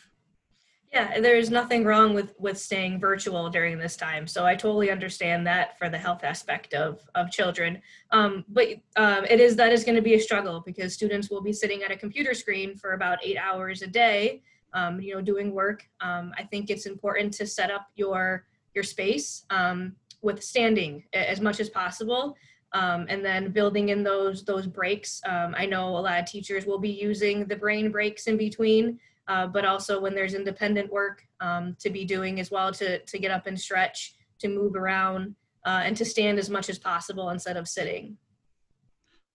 Yeah, 0.93 1.19
there's 1.21 1.51
nothing 1.51 1.85
wrong 1.85 2.15
with 2.15 2.35
with 2.39 2.57
staying 2.57 3.01
virtual 3.01 3.51
during 3.51 3.79
this 3.79 3.97
time. 3.97 4.29
So 4.29 4.47
I 4.47 4.55
totally 4.55 4.93
understand 4.93 5.45
that 5.49 5.77
for 5.77 5.89
the 5.89 5.99
health 5.99 6.23
aspect 6.23 6.73
of 6.73 7.01
of 7.17 7.33
children. 7.33 7.83
Um, 8.13 8.45
but 8.49 8.69
um, 8.95 9.25
it 9.25 9.41
is 9.41 9.57
that 9.57 9.73
is 9.73 9.83
going 9.83 9.97
to 9.97 10.03
be 10.03 10.15
a 10.15 10.21
struggle 10.21 10.63
because 10.65 10.95
students 10.95 11.31
will 11.31 11.41
be 11.41 11.53
sitting 11.53 11.83
at 11.83 11.91
a 11.91 11.97
computer 11.97 12.33
screen 12.33 12.77
for 12.77 12.93
about 12.93 13.19
eight 13.25 13.37
hours 13.37 13.83
a 13.83 13.89
day 13.89 14.43
um, 14.75 15.01
you 15.01 15.15
know, 15.15 15.23
doing 15.23 15.53
work. 15.53 15.89
Um, 16.01 16.33
I 16.37 16.43
think 16.43 16.69
it's 16.69 16.87
important 16.87 17.33
to 17.35 17.47
set 17.47 17.71
up 17.71 17.87
your 17.95 18.47
your 18.75 18.85
space 18.85 19.45
um, 19.51 19.95
with 20.21 20.43
standing 20.43 21.05
as 21.13 21.41
much 21.41 21.61
as 21.61 21.71
possible, 21.71 22.37
um, 22.73 23.07
and 23.09 23.25
then 23.25 23.53
building 23.53 23.91
in 23.91 24.03
those 24.03 24.45
those 24.45 24.67
breaks. 24.67 25.21
Um, 25.27 25.55
I 25.57 25.65
know 25.65 25.89
a 25.89 26.01
lot 26.01 26.21
of 26.21 26.27
teachers 26.27 26.67
will 26.67 26.81
be 26.81 26.91
using 26.91 27.47
the 27.47 27.57
brain 27.57 27.91
breaks 27.91 28.27
in 28.27 28.37
between, 28.37 28.99
uh, 29.29 29.47
but 29.47 29.65
also 29.65 30.01
when 30.01 30.15
there's 30.15 30.35
independent 30.35 30.93
work 30.93 31.23
um, 31.41 31.77
to 31.79 31.89
be 31.89 32.05
doing 32.05 32.41
as 32.41 32.51
well 32.51 32.73
to 32.73 32.99
to 32.99 33.19
get 33.19 33.31
up 33.31 33.47
and 33.47 33.59
stretch, 33.59 34.15
to 34.41 34.49
move 34.49 34.75
around, 34.75 35.37
uh, 35.65 35.83
and 35.85 35.97
to 35.97 36.05
stand 36.05 36.39
as 36.39 36.51
much 36.51 36.69
as 36.69 36.79
possible 36.79 37.31
instead 37.31 37.57
of 37.57 37.69
sitting. 37.69 38.17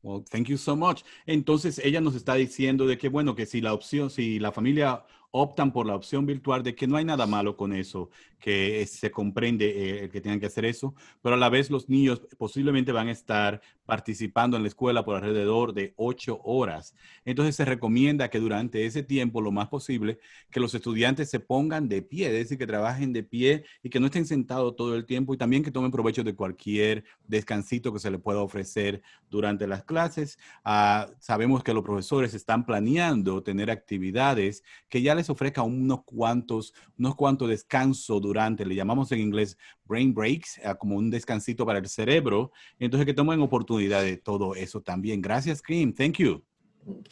Well, 0.01 0.24
thank 0.29 0.48
you 0.48 0.58
so 0.58 0.75
much. 0.77 1.03
Entonces, 1.27 1.79
ella 1.84 2.00
nos 2.00 2.15
está 2.15 2.36
diciendo 2.36 2.88
de 2.88 2.98
que, 2.98 3.10
bueno, 3.10 3.36
que 3.36 3.46
si 3.46 3.60
la 3.60 3.74
opción, 3.74 4.10
si 4.10 4.39
la 4.39 4.51
familia 4.51 5.03
optan 5.31 5.71
por 5.71 5.86
la 5.86 5.95
opción 5.95 6.25
virtual 6.25 6.63
de 6.63 6.75
que 6.75 6.88
no 6.88 6.98
hay 6.98 7.05
nada 7.05 7.27
malo 7.27 7.55
con 7.55 7.74
eso, 7.74 8.09
que 8.39 8.86
se 8.88 9.12
comprende 9.12 10.05
eh, 10.05 10.09
que 10.09 10.21
tengan 10.21 10.39
que 10.39 10.45
hacer 10.45 10.65
eso, 10.65 10.95
pero 11.21 11.36
a 11.36 11.38
la 11.38 11.50
vez 11.50 11.69
los 11.69 11.89
niños 11.89 12.21
posiblemente 12.38 12.91
van 12.91 13.09
a 13.09 13.12
estar 13.12 13.62
participando 13.86 14.55
en 14.55 14.63
la 14.63 14.69
escuela 14.69 15.03
por 15.03 15.15
alrededor 15.15 15.74
de 15.74 15.93
ocho 15.98 16.39
horas. 16.43 16.95
Entonces 17.25 17.55
se 17.55 17.65
recomienda 17.65 18.29
que 18.29 18.39
durante 18.39 18.86
ese 18.86 19.03
tiempo, 19.03 19.41
lo 19.41 19.51
más 19.51 19.67
posible, 19.67 20.19
que 20.51 20.59
los 20.59 20.74
estudiantes 20.74 21.29
se 21.29 21.39
pongan 21.39 21.89
de 21.89 22.01
pie, 22.01 22.27
es 22.27 22.33
decir, 22.33 22.57
que 22.57 22.67
trabajen 22.67 23.13
de 23.13 23.24
pie 23.24 23.65
y 23.83 23.89
que 23.89 24.00
no 24.00 24.05
estén 24.05 24.25
sentados 24.25 24.75
todo 24.75 24.95
el 24.95 25.05
tiempo 25.05 25.33
y 25.33 25.38
también 25.38 25.63
que 25.63 25.71
tomen 25.71 25.91
provecho 25.91 26.24
de 26.24 26.36
cualquier 26.36 27.03
descansito 27.27 27.91
que 27.91 28.00
se 28.00 28.12
le 28.12 28.19
pueda 28.19 28.41
ofrecer 28.41 29.01
durante 29.29 29.67
las 29.67 29.83
clases. 29.83 30.38
Ah, 30.63 31.09
sabemos 31.19 31.63
que 31.63 31.74
los 31.74 31.83
profesores 31.83 32.33
están 32.33 32.65
planeando 32.65 33.43
tener 33.43 33.71
actividades 33.71 34.63
que 34.88 35.01
ya 35.01 35.15
les 35.20 35.30
ofrezcan 35.30 35.66
unos 35.66 36.04
cuantos, 36.04 36.74
unos 36.98 37.16
cuantos 37.16 37.50
descansos 37.50 38.22
durante, 38.22 38.66
le 38.66 38.76
llamamos 38.76 39.12
en 39.12 39.20
inglés 39.20 39.58
brain 39.86 40.14
breaks, 40.14 40.60
uh, 40.66 40.76
como 40.78 40.96
un 40.96 41.10
descansito 41.10 41.66
para 41.66 41.80
el 41.80 41.88
cerebro. 41.88 42.52
Entonces, 42.80 43.06
que 43.06 43.14
tomen 43.14 43.42
oportunidad 43.42 44.04
de 44.04 44.18
todo 44.18 44.56
eso 44.56 44.82
también. 44.82 45.22
Gracias, 45.22 45.62
Kim. 45.62 45.94
Thank 45.94 46.18
you. 46.18 46.44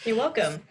You're 0.06 0.18
welcome. 0.18 0.62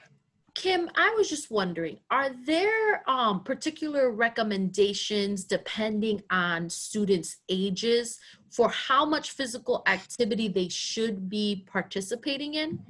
Kim, 0.57 0.88
I 0.97 1.14
was 1.19 1.28
just 1.28 1.50
wondering, 1.50 1.99
are 2.11 2.31
there 2.47 3.02
um, 3.07 3.45
particular 3.45 4.11
recommendations 4.11 5.45
depending 5.45 6.23
on 6.31 6.71
students' 6.71 7.37
ages 7.50 8.19
for 8.49 8.71
how 8.71 9.05
much 9.05 9.33
physical 9.33 9.83
activity 9.87 10.49
they 10.49 10.71
should 10.71 11.28
be 11.28 11.66
participating 11.71 12.55
in? 12.55 12.81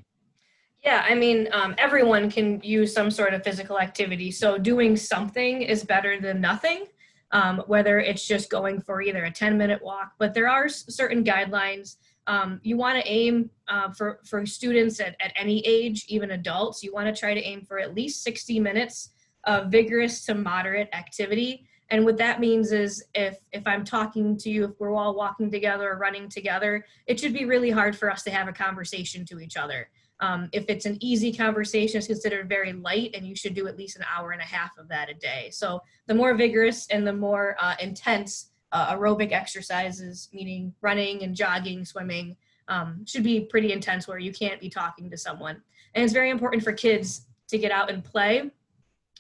Yeah, 0.85 1.05
I 1.09 1.15
mean, 1.15 1.49
um, 1.53 1.75
everyone 1.79 2.31
can 2.31 2.61
use 2.63 2.95
some 2.95 3.11
sort 3.11 3.35
of 3.35 3.43
physical 3.43 3.81
activity. 3.81 4.31
So 4.31 4.57
doing 4.57 4.97
something 4.97 5.63
is 5.63 5.83
better 5.85 6.21
than 6.21 6.41
nothing 6.41 6.87
um, 7.33 7.63
whether 7.67 7.99
it's 7.99 8.27
just 8.27 8.51
going 8.51 8.81
for 8.81 9.03
either 9.03 9.25
a 9.25 9.31
10 9.31 9.59
minute 9.59 9.83
walk, 9.83 10.13
but 10.19 10.35
there 10.35 10.49
are 10.49 10.69
certain 10.69 11.25
guidelines. 11.25 11.97
Um, 12.27 12.61
you 12.63 12.77
want 12.77 12.99
to 12.99 13.09
aim 13.09 13.51
uh, 13.69 13.93
for, 13.93 14.21
for 14.25 14.45
students 14.47 15.01
at, 15.01 15.17
at 15.21 15.33
any 15.37 15.61
age, 15.67 16.07
even 16.09 16.33
adults, 16.33 16.83
you 16.83 16.93
want 16.93 17.13
to 17.13 17.19
try 17.19 17.35
to 17.35 17.43
aim 17.43 17.63
for 17.63 17.79
at 17.79 17.95
least 17.95 18.23
60 18.25 18.59
minutes 18.61 19.11
of 19.45 19.71
vigorous 19.71 20.25
to 20.27 20.35
moderate 20.35 20.89
activity. 20.93 21.67
And 21.91 22.05
what 22.05 22.17
that 22.19 22.41
means 22.41 22.73
is 22.73 23.05
if 23.15 23.39
if 23.53 23.65
I'm 23.65 23.85
talking 23.85 24.37
to 24.39 24.51
you, 24.51 24.65
if 24.65 24.81
we're 24.81 24.93
all 24.93 25.15
walking 25.15 25.53
together 25.53 25.93
or 25.93 25.99
running 25.99 26.29
together, 26.29 26.85
it 27.07 27.21
should 27.21 27.33
be 27.33 27.45
really 27.45 27.71
hard 27.71 27.97
for 27.97 28.11
us 28.11 28.25
to 28.25 28.31
have 28.31 28.49
a 28.49 28.53
conversation 28.53 29.25
to 29.27 29.39
each 29.39 29.57
other. 29.57 29.89
Um, 30.21 30.49
if 30.53 30.65
it's 30.69 30.87
an 30.87 30.97
easy 31.01 31.33
conversation, 31.33 31.99
it's 31.99 32.07
considered 32.07 32.49
very 32.49 32.73
light, 32.73 33.11
and 33.15 33.27
you 33.27 33.35
should 33.35 33.55
do 33.55 33.67
at 33.67 33.77
least 33.77 33.97
an 33.97 34.05
hour 34.15 34.31
and 34.31 34.41
a 34.41 34.47
half 34.47 34.79
of 34.79 34.89
that 34.89 35.11
a 35.11 35.15
day. 35.15 35.51
So 35.53 35.83
the 36.07 36.15
more 36.15 36.35
vigorous 36.35 36.87
and 36.89 37.07
the 37.07 37.13
more 37.13 37.57
uh, 37.61 37.75
intense 37.81 38.51
uh, 38.73 38.95
aerobic 38.95 39.33
exercises, 39.33 40.29
meaning 40.33 40.75
running 40.81 41.23
and 41.23 41.35
jogging, 41.35 41.85
swimming, 41.85 42.37
um, 42.69 43.05
should 43.07 43.23
be 43.23 43.41
pretty 43.41 43.73
intense 43.73 44.09
where 44.09 44.19
you 44.19 44.33
can't 44.33 44.61
be 44.61 44.69
talking 44.69 45.11
to 45.11 45.17
someone. 45.17 45.63
And 45.95 46.05
it's 46.05 46.13
very 46.13 46.31
important 46.31 46.63
for 46.63 46.73
kids 46.73 47.27
to 47.49 47.59
get 47.59 47.71
out 47.71 47.91
and 47.91 48.03
play 48.03 48.51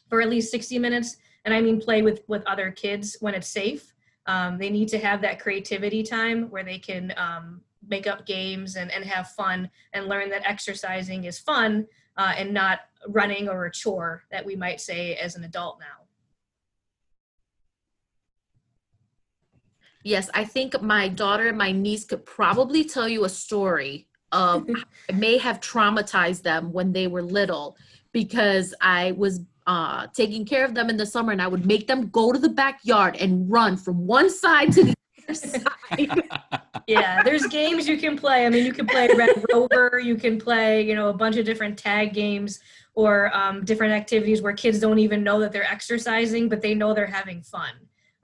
for 0.09 0.21
at 0.21 0.29
least 0.29 0.51
60 0.51 0.79
minutes. 0.79 1.17
And 1.45 1.55
I 1.55 1.61
mean 1.61 1.81
play 1.81 2.03
with 2.03 2.23
with 2.27 2.43
other 2.47 2.71
kids 2.73 3.17
when 3.21 3.35
it's 3.35 3.49
safe. 3.49 3.95
Um, 4.27 4.59
they 4.59 4.71
need 4.71 4.89
to 4.89 4.99
have 4.99 5.23
that 5.23 5.39
creativity 5.41 6.03
time 6.03 6.51
where 6.51 6.65
they 6.65 6.79
can 6.79 7.15
um, 7.17 7.61
make 7.89 8.07
up 8.07 8.27
games 8.27 8.77
and, 8.77 8.91
and 8.91 9.05
have 9.05 9.29
fun 9.31 9.71
and 9.93 10.07
learn 10.07 10.31
that 10.31 10.43
exercising 10.45 11.25
is 11.25 11.39
fun 11.39 11.87
uh, 12.17 12.35
and 12.37 12.53
not 12.53 12.81
running 13.09 13.49
or 13.49 13.67
a 13.67 13.73
chore 13.73 14.25
that 14.31 14.45
we 14.45 14.57
might 14.57 14.81
say 14.81 15.15
as 15.17 15.37
an 15.37 15.45
adult 15.45 15.79
now. 15.81 16.05
Yes, 20.03 20.31
I 20.35 20.45
think 20.45 20.81
my 20.81 21.09
daughter 21.09 21.49
and 21.49 21.59
my 21.59 21.73
niece 21.73 22.05
could 22.05 22.25
probably 22.25 22.85
tell 22.85 23.09
you 23.09 23.25
a 23.25 23.29
story 23.29 24.07
of 24.31 24.67
I 25.11 25.13
may 25.13 25.37
have 25.39 25.61
traumatized 25.61 26.43
them 26.43 26.73
when 26.73 26.93
they 26.93 27.09
were 27.09 27.23
little 27.23 27.77
because 28.13 28.73
I 28.81 29.13
was 29.13 29.41
uh, 29.67 30.07
taking 30.15 30.45
care 30.45 30.65
of 30.65 30.75
them 30.75 30.91
in 30.91 30.97
the 30.97 31.07
summer 31.07 31.33
and 31.33 31.43
I 31.43 31.49
would 31.49 31.67
make 31.67 31.89
them 31.89 32.09
go 32.11 32.33
to 32.33 32.39
the 32.39 32.49
backyard 32.49 33.17
and 33.17 33.51
run 33.51 33.77
from 33.77 34.07
one 34.07 34.31
side 34.31 34.73
to 34.75 34.85
the 34.85 34.95
other 35.25 35.35
side. 35.35 36.63
yeah, 36.87 37.23
there's 37.23 37.47
games 37.49 37.89
you 37.89 37.97
can 37.97 38.17
play. 38.17 38.47
I 38.47 38.49
mean, 38.49 38.65
you 38.65 38.73
can 38.73 38.87
play 38.87 39.09
Red 39.17 39.45
Rover, 39.53 40.01
you 40.03 40.17
can 40.17 40.39
play, 40.39 40.83
you 40.83 40.95
know, 40.95 41.09
a 41.09 41.15
bunch 41.15 41.37
of 41.37 41.45
different 41.45 41.79
tag 41.79 42.15
games 42.15 42.61
or 42.95 43.35
um, 43.37 43.65
different 43.65 43.93
activities 43.93 44.41
where 44.41 44.53
kids 44.53 44.79
don't 44.79 44.99
even 44.99 45.23
know 45.23 45.41
that 45.41 45.53
they're 45.53 45.71
exercising, 45.71 46.49
but 46.49 46.63
they 46.63 46.75
know 46.75 46.95
they're 46.95 47.07
having 47.07 47.43
fun. 47.43 47.71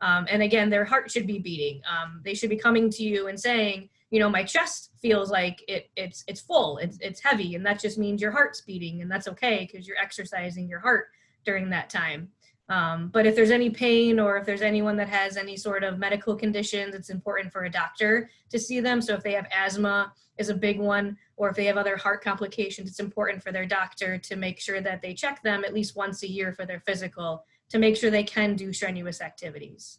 Um, 0.00 0.26
and 0.30 0.42
again, 0.42 0.70
their 0.70 0.84
heart 0.84 1.10
should 1.10 1.26
be 1.26 1.38
beating. 1.38 1.80
Um, 1.88 2.20
they 2.24 2.34
should 2.34 2.50
be 2.50 2.56
coming 2.56 2.88
to 2.90 3.02
you 3.02 3.28
and 3.28 3.38
saying, 3.38 3.88
you 4.10 4.18
know, 4.18 4.28
my 4.28 4.44
chest 4.44 4.90
feels 5.00 5.30
like 5.30 5.64
it, 5.68 5.90
it's 5.96 6.22
it's 6.28 6.40
full, 6.40 6.76
it's 6.78 6.98
it's 7.00 7.20
heavy, 7.20 7.54
and 7.54 7.64
that 7.64 7.80
just 7.80 7.96
means 7.96 8.20
your 8.20 8.30
heart's 8.30 8.60
beating, 8.60 9.00
and 9.00 9.10
that's 9.10 9.26
okay 9.26 9.66
because 9.70 9.88
you're 9.88 9.96
exercising 9.96 10.68
your 10.68 10.80
heart 10.80 11.06
during 11.44 11.70
that 11.70 11.88
time. 11.88 12.28
Um, 12.72 13.10
but 13.12 13.26
if 13.26 13.36
there's 13.36 13.50
any 13.50 13.68
pain 13.68 14.18
or 14.18 14.38
if 14.38 14.46
there's 14.46 14.62
anyone 14.62 14.96
that 14.96 15.10
has 15.10 15.36
any 15.36 15.58
sort 15.58 15.84
of 15.84 15.98
medical 15.98 16.34
conditions, 16.34 16.94
it's 16.94 17.10
important 17.10 17.52
for 17.52 17.64
a 17.64 17.70
doctor 17.70 18.30
to 18.48 18.58
see 18.58 18.80
them. 18.80 19.02
So 19.02 19.12
if 19.12 19.22
they 19.22 19.32
have 19.32 19.46
asthma 19.54 20.10
is 20.38 20.48
a 20.48 20.54
big 20.54 20.80
one, 20.80 21.18
or 21.36 21.50
if 21.50 21.56
they 21.56 21.66
have 21.66 21.76
other 21.76 21.98
heart 21.98 22.24
complications, 22.24 22.88
it's 22.88 22.98
important 22.98 23.42
for 23.42 23.52
their 23.52 23.66
doctor 23.66 24.16
to 24.16 24.36
make 24.36 24.58
sure 24.58 24.80
that 24.80 25.02
they 25.02 25.12
check 25.12 25.42
them 25.42 25.64
at 25.66 25.74
least 25.74 25.96
once 25.96 26.22
a 26.22 26.26
year 26.26 26.54
for 26.54 26.64
their 26.64 26.80
physical 26.80 27.44
to 27.68 27.78
make 27.78 27.94
sure 27.94 28.10
they 28.10 28.24
can 28.24 28.56
do 28.56 28.72
strenuous 28.72 29.20
activities. 29.20 29.98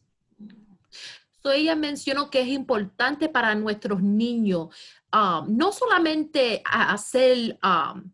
So 1.44 1.52
ella 1.52 1.76
mencionó 1.76 2.32
que 2.32 2.42
es 2.42 2.48
importante 2.48 3.30
para 3.30 3.54
nuestros 3.54 4.02
niños 4.02 4.70
um, 5.12 5.46
no 5.56 5.72
solamente 5.72 6.64
hacer 6.66 7.60
um, 7.62 8.12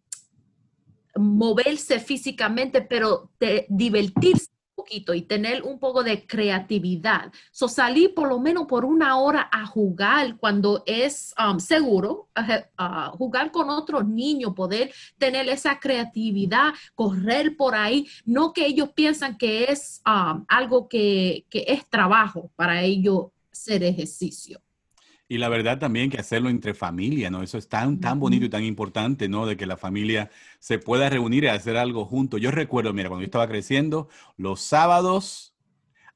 moverse 1.20 2.00
físicamente, 2.00 2.82
pero 2.82 3.32
divertirse 3.68 4.50
un 4.52 4.84
poquito 4.84 5.14
y 5.14 5.22
tener 5.24 5.64
un 5.64 5.78
poco 5.80 6.04
de 6.04 6.26
creatividad. 6.26 7.32
So, 7.52 7.68
salir 7.68 8.14
por 8.14 8.30
lo 8.30 8.40
menos 8.40 8.66
por 8.66 8.86
una 8.86 9.18
hora 9.18 9.50
a 9.52 9.66
jugar 9.66 10.38
cuando 10.38 10.84
es 10.86 11.34
um, 11.38 11.60
seguro, 11.60 12.30
jugar 13.12 13.52
con 13.52 13.70
otros 13.70 14.08
niños, 14.08 14.54
poder 14.56 14.94
tener 15.18 15.50
esa 15.50 15.80
creatividad, 15.80 16.74
correr 16.96 17.58
por 17.58 17.76
ahí, 17.76 18.08
no 18.26 18.54
que 18.54 18.66
ellos 18.66 18.90
piensan 18.90 19.38
que 19.38 19.66
es 19.66 20.02
um, 20.06 20.46
algo 20.48 20.88
que, 20.88 21.46
que 21.50 21.66
es 21.68 21.88
trabajo 21.90 22.50
para 22.56 22.82
ellos 22.82 23.28
hacer 23.52 23.84
ejercicio. 23.84 24.62
Y 25.32 25.38
la 25.38 25.48
verdad 25.48 25.78
también 25.78 26.10
que 26.10 26.18
hacerlo 26.18 26.50
entre 26.50 26.74
familia, 26.74 27.30
¿no? 27.30 27.44
Eso 27.44 27.60
es 27.60 27.70
tan, 27.70 28.00
tan 28.00 28.20
bonito 28.20 28.46
y 28.46 28.50
tan 28.50 28.64
importante, 28.64 29.30
¿no? 29.30 29.46
De 29.46 29.56
que 29.58 29.68
la 29.68 29.78
familia 29.78 30.32
se 30.58 30.80
pueda 30.80 31.08
reunir 31.08 31.44
y 31.44 31.48
hacer 31.48 31.78
algo 31.78 32.06
junto. 32.06 32.40
Yo 32.40 32.50
recuerdo, 32.50 32.94
mira, 32.94 33.10
cuando 33.10 33.22
yo 33.22 33.28
estaba 33.28 33.48
creciendo, 33.48 34.10
los 34.38 34.60
sábados 34.62 35.54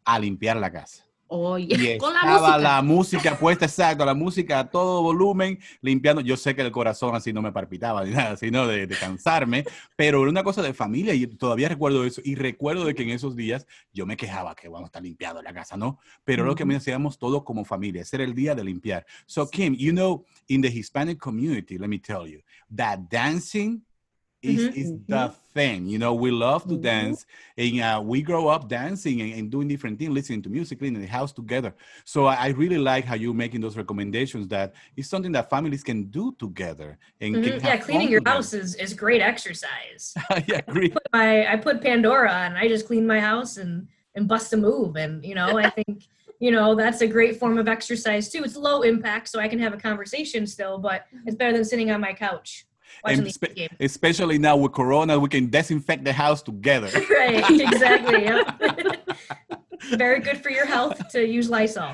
a 0.04 0.18
limpiar 0.18 0.58
la 0.58 0.72
casa. 0.72 1.03
Oye, 1.36 1.96
y 1.96 1.98
con 1.98 2.14
la 2.14 2.26
música. 2.26 2.58
la 2.60 2.82
música 2.84 3.40
puesta, 3.40 3.66
exacto, 3.66 4.06
la 4.06 4.14
música 4.14 4.60
a 4.60 4.70
todo 4.70 5.02
volumen, 5.02 5.58
limpiando. 5.82 6.22
Yo 6.22 6.38
sé 6.38 6.56
que 6.56 6.62
el 6.62 6.72
corazón 6.72 7.16
así 7.16 7.34
no 7.34 7.42
me 7.42 7.52
palpitaba 7.52 8.04
ni 8.06 8.12
nada, 8.12 8.38
sino 8.38 8.68
de, 8.68 8.86
de, 8.86 8.96
cansarme, 8.96 9.66
pero 9.96 10.22
era 10.22 10.30
una 10.30 10.44
cosa 10.44 10.62
de 10.62 10.76
familia 10.76 11.16
y 11.16 11.26
todavía 11.26 11.70
recuerdo 11.70 12.06
eso. 12.06 12.22
Y 12.24 12.36
recuerdo 12.36 12.86
de 12.86 12.94
que 12.94 13.02
en 13.02 13.10
esos 13.10 13.36
días 13.36 13.66
yo 13.92 14.06
me 14.06 14.16
quejaba 14.16 14.54
que 14.54 14.68
vamos 14.68 14.84
a 14.84 14.90
estar 14.90 15.02
limpiando 15.02 15.42
la 15.42 15.54
casa, 15.54 15.76
¿no? 15.76 15.98
Pero 16.24 16.44
mm 16.44 16.46
-hmm. 16.46 16.50
lo 16.50 16.56
que 16.56 16.66
me 16.66 16.76
hacíamos 16.76 17.18
todo 17.18 17.44
como 17.44 17.66
familia, 17.66 18.04
ese 18.04 18.18
era 18.18 18.26
el 18.26 18.36
día 18.36 18.54
de 18.54 18.64
limpiar. 18.64 19.04
So, 19.26 19.50
Kim, 19.50 19.74
you 19.76 19.92
know, 19.92 20.24
in 20.50 20.62
the 20.62 20.70
Hispanic 20.70 21.18
community, 21.18 21.80
let 21.80 21.88
me 21.88 21.98
tell 21.98 22.28
you, 22.28 22.42
that 22.76 23.00
dancing 23.10 23.82
is, 24.44 24.62
mm 24.62 24.68
-hmm. 24.68 24.82
is 24.82 24.92
the 25.08 25.32
thing. 25.54 25.88
You 25.88 26.00
know, 26.00 26.14
we 26.14 26.32
love 26.32 26.64
to 26.72 26.76
mm 26.76 26.80
-hmm. 26.80 26.92
dance 26.94 27.20
and 27.58 27.74
uh, 27.88 28.00
we 28.12 28.22
grow 28.22 28.46
up 28.56 28.64
dancing 28.68 29.22
and, 29.24 29.32
and, 29.38 29.52
doing 29.56 29.68
different 29.74 29.98
things, 30.00 30.12
listening 30.20 30.42
to 30.44 30.50
music, 30.50 30.80
cleaning 30.80 31.02
the 31.08 31.14
house 31.20 31.34
together. 31.42 31.72
So 32.14 32.20
I, 32.34 32.36
I, 32.48 32.50
really 32.62 32.82
like 32.92 33.04
how 33.10 33.16
you're 33.22 33.40
making 33.46 33.62
those 33.62 33.78
recommendations 33.84 34.48
that 34.56 34.68
it's 34.98 35.10
something 35.14 35.34
that 35.38 35.46
families 35.56 35.84
can 35.90 36.00
do 36.20 36.26
together. 36.46 36.90
And 37.22 37.36
mm 37.36 37.44
-hmm. 37.44 37.64
Yeah, 37.64 37.80
cleaning 37.86 38.10
your 38.14 38.24
together. 38.24 38.36
house 38.36 38.52
is, 38.62 38.70
is 38.86 38.92
great 39.06 39.22
exercise. 39.32 40.04
yeah, 40.52 40.62
great. 40.76 40.92
I 40.92 40.96
put, 40.98 41.08
my, 41.20 41.30
I 41.54 41.56
put 41.68 41.76
Pandora 41.88 42.36
and 42.46 42.54
I 42.64 42.66
just 42.74 42.86
clean 42.90 43.06
my 43.16 43.20
house 43.32 43.54
and, 43.62 43.74
and 44.16 44.24
bust 44.32 44.54
a 44.54 44.58
move. 44.58 44.92
And, 45.04 45.14
you 45.30 45.36
know, 45.40 45.50
I 45.66 45.70
think 45.78 45.96
you 46.46 46.52
know 46.56 46.70
that's 46.76 47.02
a 47.08 47.10
great 47.16 47.36
form 47.42 47.58
of 47.62 47.68
exercise 47.78 48.26
too 48.34 48.44
it's 48.48 48.58
low 48.70 48.80
impact 48.94 49.26
so 49.32 49.36
i 49.46 49.48
can 49.52 49.60
have 49.66 49.74
a 49.80 49.82
conversation 49.90 50.42
still 50.56 50.76
but 50.88 51.00
it's 51.26 51.38
better 51.42 51.54
than 51.58 51.66
sitting 51.72 51.90
on 51.94 52.00
my 52.08 52.14
couch 52.28 52.50
and 53.06 53.32
spe- 53.32 53.60
especially 53.80 54.38
now 54.38 54.58
with 54.58 54.74
Corona, 54.74 55.20
we 55.20 55.30
can 55.30 55.50
disinfect 55.50 56.04
the 56.04 56.14
house 56.14 56.42
together. 56.42 56.90
right, 57.10 57.50
exactly. 57.50 58.30
Very 59.98 60.20
good 60.20 60.42
for 60.42 60.50
your 60.50 60.66
health 60.66 61.10
to 61.10 61.26
use 61.28 61.50
Lysol. 61.50 61.94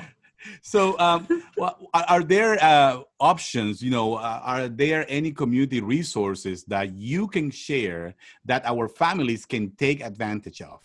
So, 0.62 0.98
um, 0.98 1.26
well, 1.56 1.76
are 1.92 2.22
there 2.22 2.62
uh, 2.62 3.02
options? 3.18 3.82
You 3.82 3.90
know, 3.90 4.14
uh, 4.14 4.40
are 4.42 4.68
there 4.68 5.04
any 5.08 5.32
community 5.32 5.80
resources 5.80 6.64
that 6.64 6.94
you 6.94 7.28
can 7.28 7.50
share 7.50 8.14
that 8.46 8.64
our 8.64 8.88
families 8.88 9.44
can 9.44 9.72
take 9.72 10.02
advantage 10.02 10.62
of? 10.62 10.80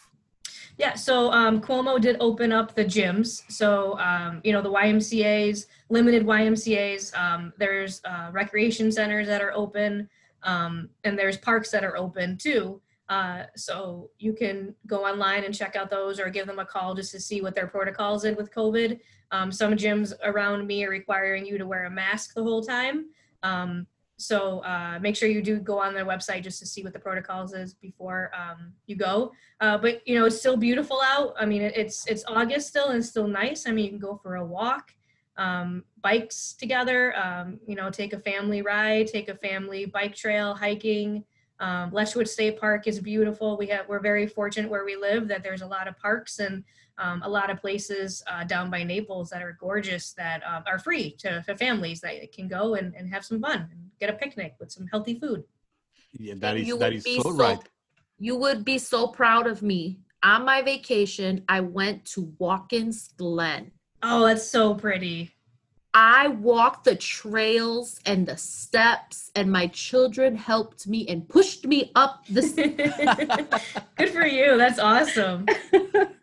Yeah, 0.77 0.93
so 0.95 1.31
um, 1.31 1.61
Cuomo 1.61 2.01
did 2.01 2.17
open 2.19 2.51
up 2.51 2.75
the 2.75 2.83
gyms. 2.83 3.49
So, 3.49 3.97
um, 3.99 4.41
you 4.43 4.51
know, 4.51 4.61
the 4.61 4.71
YMCA's, 4.71 5.67
limited 5.89 6.25
YMCA's, 6.25 7.13
um, 7.15 7.53
there's 7.57 8.01
uh, 8.03 8.29
recreation 8.33 8.91
centers 8.91 9.27
that 9.27 9.41
are 9.41 9.53
open, 9.53 10.09
um, 10.43 10.89
and 11.05 11.17
there's 11.17 11.37
parks 11.37 11.71
that 11.71 11.85
are 11.85 11.95
open 11.95 12.37
too. 12.37 12.81
Uh, 13.07 13.43
so 13.55 14.09
you 14.17 14.33
can 14.33 14.73
go 14.87 15.05
online 15.05 15.43
and 15.43 15.53
check 15.53 15.75
out 15.75 15.89
those 15.89 16.19
or 16.19 16.29
give 16.29 16.47
them 16.47 16.59
a 16.59 16.65
call 16.65 16.95
just 16.95 17.11
to 17.11 17.19
see 17.19 17.39
what 17.39 17.55
their 17.55 17.67
protocols 17.67 18.25
is 18.25 18.35
with 18.35 18.53
COVID. 18.53 18.99
Um, 19.31 19.51
some 19.51 19.73
gyms 19.75 20.13
around 20.23 20.65
me 20.65 20.83
are 20.85 20.89
requiring 20.89 21.45
you 21.45 21.57
to 21.57 21.67
wear 21.67 21.85
a 21.85 21.89
mask 21.89 22.33
the 22.33 22.43
whole 22.43 22.63
time. 22.63 23.05
Um, 23.43 23.85
so 24.17 24.59
uh, 24.59 24.97
make 25.01 25.15
sure 25.15 25.27
you 25.27 25.41
do 25.41 25.59
go 25.59 25.79
on 25.79 25.93
their 25.93 26.05
website 26.05 26.43
just 26.43 26.59
to 26.59 26.65
see 26.65 26.83
what 26.83 26.93
the 26.93 26.99
protocols 26.99 27.53
is 27.53 27.73
before 27.73 28.31
um, 28.33 28.73
you 28.87 28.95
go. 28.95 29.31
Uh, 29.59 29.77
but 29.77 30.07
you 30.07 30.17
know 30.17 30.25
it's 30.25 30.39
still 30.39 30.57
beautiful 30.57 31.01
out. 31.03 31.33
I 31.39 31.45
mean 31.45 31.61
it's 31.61 32.07
it's 32.07 32.23
August 32.27 32.67
still 32.67 32.89
and 32.89 33.03
still 33.03 33.27
nice. 33.27 33.67
I 33.67 33.71
mean 33.71 33.85
you 33.85 33.91
can 33.91 33.99
go 33.99 34.15
for 34.15 34.35
a 34.35 34.45
walk, 34.45 34.93
um, 35.37 35.83
bikes 36.01 36.53
together. 36.53 37.17
Um, 37.17 37.59
you 37.67 37.75
know 37.75 37.89
take 37.89 38.13
a 38.13 38.19
family 38.19 38.61
ride, 38.61 39.07
take 39.07 39.29
a 39.29 39.35
family 39.35 39.85
bike 39.85 40.15
trail, 40.15 40.53
hiking. 40.53 41.23
Um, 41.59 41.93
State 42.25 42.59
Park 42.59 42.87
is 42.87 42.99
beautiful. 42.99 43.57
We 43.57 43.67
have 43.67 43.87
we're 43.87 43.99
very 43.99 44.27
fortunate 44.27 44.69
where 44.69 44.85
we 44.85 44.95
live 44.95 45.27
that 45.27 45.43
there's 45.43 45.61
a 45.61 45.67
lot 45.67 45.87
of 45.87 45.97
parks 45.97 46.39
and 46.39 46.63
um, 46.97 47.21
a 47.23 47.29
lot 47.29 47.49
of 47.49 47.59
places 47.59 48.23
uh, 48.27 48.43
down 48.43 48.69
by 48.69 48.83
Naples 48.83 49.29
that 49.29 49.41
are 49.41 49.57
gorgeous 49.59 50.13
that 50.13 50.41
uh, 50.43 50.61
are 50.65 50.79
free 50.79 51.11
to, 51.19 51.43
to, 51.43 51.55
families 51.55 52.01
that 52.01 52.31
can 52.31 52.47
go 52.47 52.75
and, 52.75 52.93
and 52.95 53.09
have 53.09 53.25
some 53.25 53.41
fun 53.41 53.67
and 53.71 53.89
get 53.99 54.09
a 54.09 54.13
picnic 54.13 54.55
with 54.59 54.71
some 54.71 54.87
healthy 54.87 55.19
food. 55.19 55.43
Yeah, 56.13 56.35
that 56.37 56.57
is, 56.57 56.77
that 56.77 56.93
is 56.93 57.03
so, 57.03 57.21
so 57.21 57.31
right. 57.31 57.59
You 58.17 58.37
would 58.37 58.63
be 58.63 58.77
so 58.77 59.07
proud 59.07 59.47
of 59.47 59.61
me. 59.61 59.99
On 60.23 60.45
my 60.45 60.61
vacation, 60.61 61.43
I 61.49 61.59
went 61.59 62.05
to 62.05 62.33
Watkins 62.39 63.09
Glen. 63.17 63.71
Oh, 64.01 64.25
that's 64.25 64.47
so 64.47 64.73
pretty. 64.73 65.31
I 65.93 66.27
walked 66.27 66.83
the 66.83 66.95
trails 66.95 67.99
and 68.05 68.25
the 68.27 68.35
steps, 68.35 69.31
and 69.35 69.49
my 69.49 69.67
children 69.67 70.35
helped 70.35 70.87
me 70.87 71.07
and 71.07 71.27
pushed 71.27 71.65
me 71.65 71.91
up 71.95 72.25
the. 72.27 72.41
Good 73.97 74.09
for 74.09 74.25
you. 74.25 74.57
That's 74.57 74.79
awesome. 74.79 75.45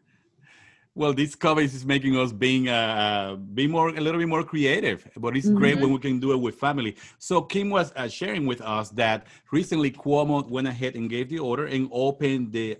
Well, 0.94 1.14
this 1.14 1.34
COVID 1.34 1.64
is 1.64 1.86
making 1.86 2.18
us 2.18 2.32
being 2.32 2.68
uh, 2.68 2.72
uh, 2.72 3.36
be 3.36 3.66
more 3.66 3.88
a 3.88 4.00
little 4.00 4.20
bit 4.20 4.28
more 4.28 4.44
creative, 4.44 5.08
but 5.16 5.34
it's 5.34 5.46
mm-hmm. 5.46 5.56
great 5.56 5.80
when 5.80 5.90
we 5.90 5.98
can 5.98 6.20
do 6.20 6.32
it 6.32 6.36
with 6.36 6.56
family. 6.56 6.96
So 7.18 7.40
Kim 7.40 7.70
was 7.70 7.92
uh, 7.96 8.08
sharing 8.08 8.44
with 8.44 8.60
us 8.60 8.90
that 8.90 9.26
recently 9.50 9.90
Cuomo 9.90 10.46
went 10.50 10.68
ahead 10.68 10.94
and 10.94 11.08
gave 11.08 11.30
the 11.30 11.38
order 11.38 11.64
and 11.64 11.88
opened 11.90 12.52
the. 12.52 12.76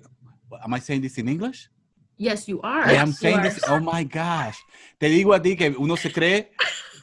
Am 0.62 0.75
I 0.75 0.79
saying 0.79 1.01
this 1.01 1.16
in 1.16 1.27
English? 1.27 1.70
Yes, 2.18 2.46
you 2.48 2.61
are. 2.61 2.83
I 2.83 2.92
am 2.92 3.12
saying 3.12 3.40
this. 3.40 3.59
Oh 3.66 3.81
my 3.81 4.05
gosh! 4.05 4.59
Te 5.01 5.09
digo 5.09 5.35
a 5.35 5.40
ti 5.40 5.57
que 5.57 5.75
uno 5.79 5.96
se 5.96 6.11
cree. 6.12 6.51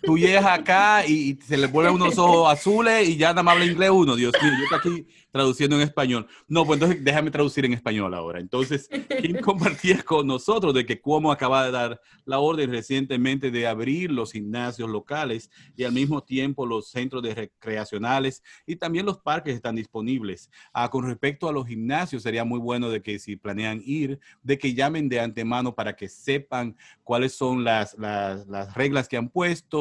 Tú 0.03 0.17
llegas 0.17 0.45
acá 0.45 1.05
y, 1.05 1.37
se 1.45 1.57
le 1.57 1.67
ponen 1.67 1.91
unos 1.91 2.17
ojos 2.17 2.53
azules 2.53 3.09
y 3.09 3.17
ya 3.17 3.29
nada 3.29 3.43
más 3.43 3.53
habla 3.53 3.65
inglés 3.65 3.89
uno. 3.89 4.15
Dios 4.15 4.33
mío, 4.41 4.51
yo 4.57 4.77
estoy 4.77 4.91
aquí 4.91 5.07
traduciendo 5.31 5.75
en 5.75 5.83
español. 5.83 6.27
No, 6.47 6.65
pues 6.65 6.77
entonces 6.77 7.03
déjame 7.03 7.31
traducir 7.31 7.65
en 7.65 7.73
español 7.73 8.13
ahora. 8.13 8.39
Entonces, 8.39 8.89
Kim 9.21 9.37
compartía 9.41 10.01
con 10.03 10.27
nosotros 10.27 10.73
de 10.73 10.85
que 10.85 10.99
Cuomo 10.99 11.31
acaba 11.31 11.65
de 11.65 11.71
dar 11.71 12.01
la 12.25 12.39
orden 12.39 12.71
recientemente 12.71 13.51
de 13.51 13.67
abrir 13.67 14.11
los 14.11 14.31
gimnasios 14.31 14.89
locales 14.89 15.49
y 15.75 15.83
al 15.83 15.91
mismo 15.91 16.23
tiempo 16.23 16.65
los 16.65 16.89
centros 16.89 17.23
de 17.23 17.35
recreacionales 17.35 18.43
y 18.65 18.75
también 18.75 19.05
los 19.05 19.19
parques 19.19 19.55
están 19.55 19.75
disponibles. 19.75 20.49
Ah, 20.73 20.89
con 20.89 21.05
respecto 21.05 21.47
a 21.47 21.53
los 21.53 21.67
gimnasios, 21.67 22.23
sería 22.23 22.43
muy 22.43 22.59
bueno 22.59 22.89
de 22.89 23.01
que 23.01 23.19
si 23.19 23.35
planean 23.35 23.81
ir, 23.83 24.19
de 24.43 24.57
que 24.57 24.73
llamen 24.73 25.09
de 25.09 25.19
antemano 25.19 25.75
para 25.75 25.95
que 25.95 26.09
sepan 26.09 26.75
cuáles 27.03 27.33
son 27.33 27.63
las, 27.63 27.97
las, 27.97 28.47
las 28.47 28.73
reglas 28.73 29.07
que 29.07 29.17
han 29.17 29.29
puesto 29.29 29.79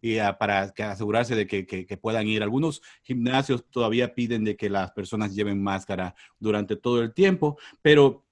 y 0.00 0.18
ah, 0.18 0.38
para 0.38 0.70
que 0.72 0.82
asegurarse 0.82 1.34
de 1.34 1.46
que, 1.46 1.66
que, 1.66 1.86
que 1.86 1.96
puedan 1.96 2.26
ir. 2.26 2.42
Algunos 2.42 2.82
gimnasios 3.02 3.64
todavía 3.70 4.14
piden 4.14 4.44
de 4.44 4.56
que 4.56 4.68
las 4.88 4.94
personas 4.94 5.34
lleven 5.34 5.62
máscara 5.62 6.14
durante 6.38 6.76
todo 6.76 7.02
el 7.02 7.12
tiempo, 7.12 7.58
pero 7.82 8.24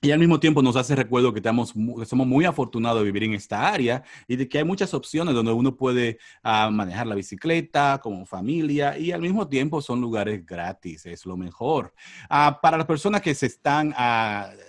y 0.00 0.12
al 0.12 0.20
mismo 0.20 0.38
tiempo 0.38 0.62
nos 0.62 0.76
hace 0.76 0.94
recuerdo 0.94 1.32
que, 1.32 1.40
estamos, 1.40 1.74
somos 2.06 2.26
muy 2.26 2.44
afortunados 2.44 3.00
de 3.00 3.06
vivir 3.06 3.24
en 3.24 3.34
esta 3.34 3.68
área 3.68 4.04
y 4.28 4.36
de 4.36 4.48
que 4.48 4.58
hay 4.58 4.64
muchas 4.64 4.94
opciones 4.94 5.34
donde 5.34 5.50
uno 5.50 5.76
puede 5.76 6.18
uh, 6.44 6.70
manejar 6.70 7.08
la 7.08 7.16
bicicleta 7.16 7.98
como 8.00 8.24
familia 8.24 8.96
y 8.96 9.10
al 9.10 9.20
mismo 9.20 9.48
tiempo 9.48 9.82
son 9.82 10.00
lugares 10.00 10.46
gratis, 10.46 11.04
es 11.04 11.26
lo 11.26 11.36
mejor. 11.36 11.92
Uh, 12.30 12.52
para 12.62 12.76
las 12.76 12.86
personas 12.86 13.22
que 13.22 13.34
se 13.34 13.46
están... 13.46 13.88
Uh, 13.88 14.67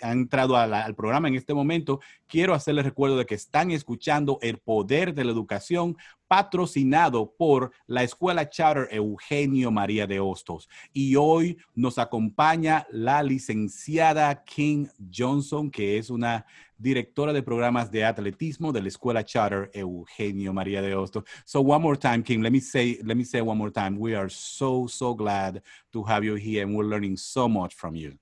han 0.00 0.18
entrado 0.18 0.56
a 0.56 0.66
la, 0.66 0.84
al 0.84 0.94
programa 0.94 1.28
en 1.28 1.34
este 1.34 1.54
momento, 1.54 2.00
quiero 2.26 2.54
hacerles 2.54 2.84
recuerdo 2.84 3.16
de 3.16 3.26
que 3.26 3.34
están 3.34 3.70
escuchando 3.70 4.38
El 4.42 4.58
Poder 4.58 5.14
de 5.14 5.24
la 5.24 5.32
Educación 5.32 5.96
patrocinado 6.28 7.34
por 7.36 7.72
la 7.86 8.02
Escuela 8.02 8.48
Charter 8.48 8.88
Eugenio 8.90 9.70
María 9.70 10.06
de 10.06 10.20
Hostos. 10.20 10.68
Y 10.92 11.16
hoy 11.16 11.58
nos 11.74 11.98
acompaña 11.98 12.86
la 12.90 13.22
licenciada 13.22 14.42
King 14.44 14.86
Johnson, 15.14 15.70
que 15.70 15.98
es 15.98 16.10
una 16.10 16.44
directora 16.76 17.32
de 17.32 17.42
programas 17.42 17.90
de 17.90 18.04
atletismo 18.04 18.72
de 18.72 18.82
la 18.82 18.88
Escuela 18.88 19.24
Charter 19.24 19.70
Eugenio 19.72 20.52
María 20.52 20.82
de 20.82 20.94
Hostos. 20.94 21.24
So 21.44 21.60
one 21.60 21.82
more 21.82 21.96
time, 21.96 22.22
King, 22.22 22.40
let 22.42 22.50
me 22.50 22.60
say, 22.60 22.98
let 23.04 23.16
me 23.16 23.24
say 23.24 23.40
one 23.40 23.58
more 23.58 23.70
time, 23.70 23.96
we 23.98 24.16
are 24.16 24.28
so, 24.28 24.86
so 24.88 25.14
glad 25.14 25.62
to 25.92 26.02
have 26.02 26.24
you 26.24 26.34
here 26.34 26.64
and 26.64 26.74
we're 26.74 26.84
learning 26.84 27.16
so 27.16 27.48
much 27.48 27.74
from 27.74 27.94
you. 27.94 28.18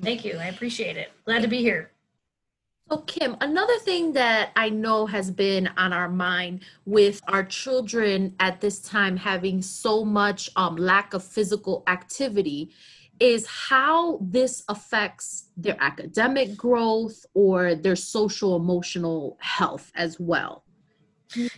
Thank 0.00 0.24
you. 0.24 0.36
I 0.38 0.46
appreciate 0.46 0.96
it. 0.96 1.12
Glad 1.24 1.42
to 1.42 1.48
be 1.48 1.58
here. 1.58 1.90
So, 2.90 2.98
Kim, 2.98 3.36
another 3.40 3.78
thing 3.78 4.12
that 4.12 4.50
I 4.56 4.68
know 4.68 5.06
has 5.06 5.30
been 5.30 5.68
on 5.76 5.92
our 5.92 6.08
mind 6.08 6.60
with 6.84 7.20
our 7.28 7.44
children 7.44 8.34
at 8.40 8.60
this 8.60 8.80
time 8.80 9.16
having 9.16 9.62
so 9.62 10.04
much 10.04 10.50
um, 10.56 10.76
lack 10.76 11.14
of 11.14 11.24
physical 11.24 11.84
activity 11.86 12.70
is 13.20 13.46
how 13.46 14.18
this 14.20 14.64
affects 14.68 15.50
their 15.56 15.76
academic 15.80 16.56
growth 16.56 17.24
or 17.34 17.74
their 17.74 17.96
social 17.96 18.56
emotional 18.56 19.38
health 19.40 19.92
as 19.94 20.18
well. 20.18 20.64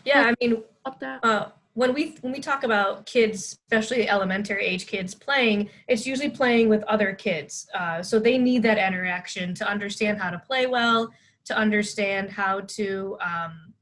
Yeah, 0.04 0.30
I 0.30 0.34
mean, 0.40 0.62
uh, 0.84 1.46
when 1.74 1.92
we 1.92 2.16
when 2.20 2.32
we 2.32 2.40
talk 2.40 2.62
about 2.62 3.04
kids, 3.04 3.58
especially 3.70 4.08
elementary 4.08 4.64
age 4.64 4.87
kids 4.87 5.14
playing, 5.14 5.68
it's 5.88 6.06
usually 6.06 6.30
playing 6.30 6.68
with 6.68 6.82
other 6.84 7.12
kids. 7.12 7.66
Uh, 7.74 8.02
so 8.02 8.18
they 8.18 8.38
need 8.38 8.62
that 8.62 8.78
interaction 8.78 9.54
to 9.54 9.68
understand 9.68 10.20
how 10.20 10.30
to 10.30 10.38
play 10.38 10.66
well, 10.66 11.12
to 11.44 11.56
understand 11.56 12.30
how 12.30 12.60
to 12.60 13.18
um, 13.20 13.74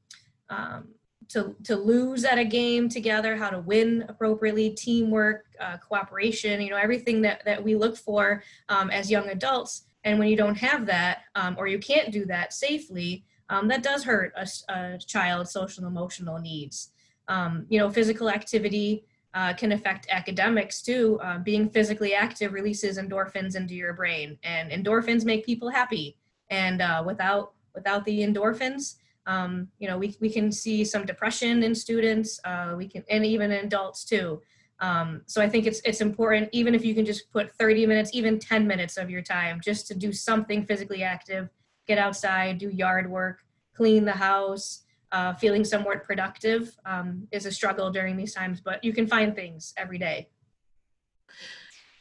um, 0.49 0.87
to 1.29 1.55
to 1.63 1.75
lose 1.75 2.25
at 2.25 2.39
a 2.39 2.45
game 2.45 2.89
together, 2.89 3.35
how 3.35 3.51
to 3.51 3.59
win 3.59 4.05
appropriately, 4.09 4.71
teamwork, 4.71 5.45
uh, 5.59 5.77
cooperation. 5.77 6.61
You 6.61 6.71
know 6.71 6.77
everything 6.77 7.21
that 7.21 7.45
that 7.45 7.63
we 7.63 7.75
look 7.75 7.95
for 7.95 8.43
um, 8.69 8.89
as 8.89 9.09
young 9.09 9.29
adults. 9.29 9.83
And 10.03 10.19
when 10.19 10.27
you 10.27 10.35
don't 10.35 10.57
have 10.57 10.85
that, 10.87 11.19
um, 11.35 11.55
or 11.57 11.65
you 11.67 11.79
can't 11.79 12.11
do 12.11 12.25
that 12.25 12.51
safely, 12.51 13.23
um, 13.49 13.69
that 13.69 13.83
does 13.83 14.03
hurt 14.03 14.33
a, 14.35 14.45
a 14.73 14.97
child's 14.97 15.51
social 15.51 15.85
and 15.85 15.95
emotional 15.95 16.39
needs. 16.39 16.91
Um, 17.27 17.65
you 17.69 17.79
know, 17.79 17.89
physical 17.89 18.29
activity 18.29 19.05
uh, 19.33 19.53
can 19.53 19.71
affect 19.71 20.07
academics 20.09 20.81
too. 20.81 21.19
Uh, 21.23 21.39
being 21.39 21.69
physically 21.69 22.13
active 22.13 22.53
releases 22.53 22.97
endorphins 22.97 23.55
into 23.55 23.73
your 23.73 23.93
brain, 23.93 24.37
and 24.43 24.71
endorphins 24.71 25.25
make 25.25 25.45
people 25.45 25.69
happy. 25.69 26.17
And 26.49 26.81
uh, 26.81 27.03
without 27.05 27.53
without 27.73 28.05
the 28.05 28.19
endorphins, 28.19 28.95
um, 29.25 29.69
you 29.79 29.87
know, 29.87 29.97
we 29.97 30.15
we 30.19 30.29
can 30.29 30.51
see 30.51 30.85
some 30.85 31.05
depression 31.05 31.63
in 31.63 31.73
students. 31.73 32.39
Uh, 32.43 32.75
we 32.77 32.87
can, 32.87 33.03
and 33.09 33.25
even 33.25 33.51
in 33.51 33.65
adults 33.65 34.05
too. 34.05 34.41
Um, 34.79 35.21
so 35.25 35.41
I 35.41 35.47
think 35.47 35.65
it's 35.65 35.81
it's 35.85 36.01
important, 36.01 36.49
even 36.51 36.75
if 36.75 36.83
you 36.83 36.93
can 36.93 37.05
just 37.05 37.31
put 37.31 37.51
30 37.55 37.87
minutes, 37.87 38.11
even 38.13 38.37
10 38.37 38.67
minutes 38.67 38.97
of 38.97 39.09
your 39.09 39.21
time, 39.21 39.61
just 39.63 39.87
to 39.87 39.95
do 39.95 40.11
something 40.11 40.65
physically 40.65 41.03
active, 41.03 41.49
get 41.87 41.97
outside, 41.97 42.57
do 42.57 42.69
yard 42.69 43.09
work, 43.09 43.43
clean 43.73 44.05
the 44.05 44.11
house, 44.11 44.82
uh, 45.13 45.33
feeling 45.35 45.63
somewhat 45.63 46.03
productive 46.03 46.75
um, 46.85 47.27
is 47.31 47.45
a 47.45 47.51
struggle 47.51 47.91
during 47.91 48.17
these 48.17 48.33
times, 48.33 48.59
but 48.59 48.83
you 48.83 48.91
can 48.91 49.07
find 49.07 49.35
things 49.35 49.73
every 49.77 49.99
day. 49.99 50.27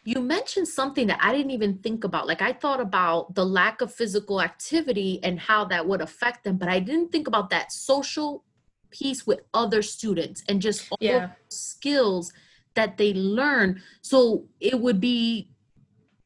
You 0.04 0.20
mentioned 0.20 0.66
something 0.66 1.06
that 1.06 1.20
I 1.22 1.30
didn't 1.30 1.52
even 1.52 1.78
think 1.78 2.02
about. 2.02 2.26
Like, 2.26 2.42
I 2.42 2.52
thought 2.52 2.80
about 2.80 3.34
the 3.36 3.44
lack 3.44 3.82
of 3.82 3.94
physical 3.94 4.40
activity 4.40 5.20
and 5.22 5.38
how 5.38 5.64
that 5.66 5.86
would 5.86 6.00
affect 6.00 6.42
them, 6.42 6.56
but 6.56 6.68
I 6.68 6.80
didn't 6.80 7.12
think 7.12 7.28
about 7.28 7.50
that 7.50 7.70
social 7.70 8.44
piece 8.90 9.26
with 9.26 9.42
other 9.54 9.82
students 9.82 10.42
and 10.48 10.60
just 10.60 10.90
all 10.90 10.98
yeah. 11.00 11.30
skills 11.50 12.32
that 12.74 12.96
they 12.96 13.12
learn. 13.14 13.80
So 14.00 14.46
it 14.58 14.80
would 14.80 15.00
be 15.00 15.51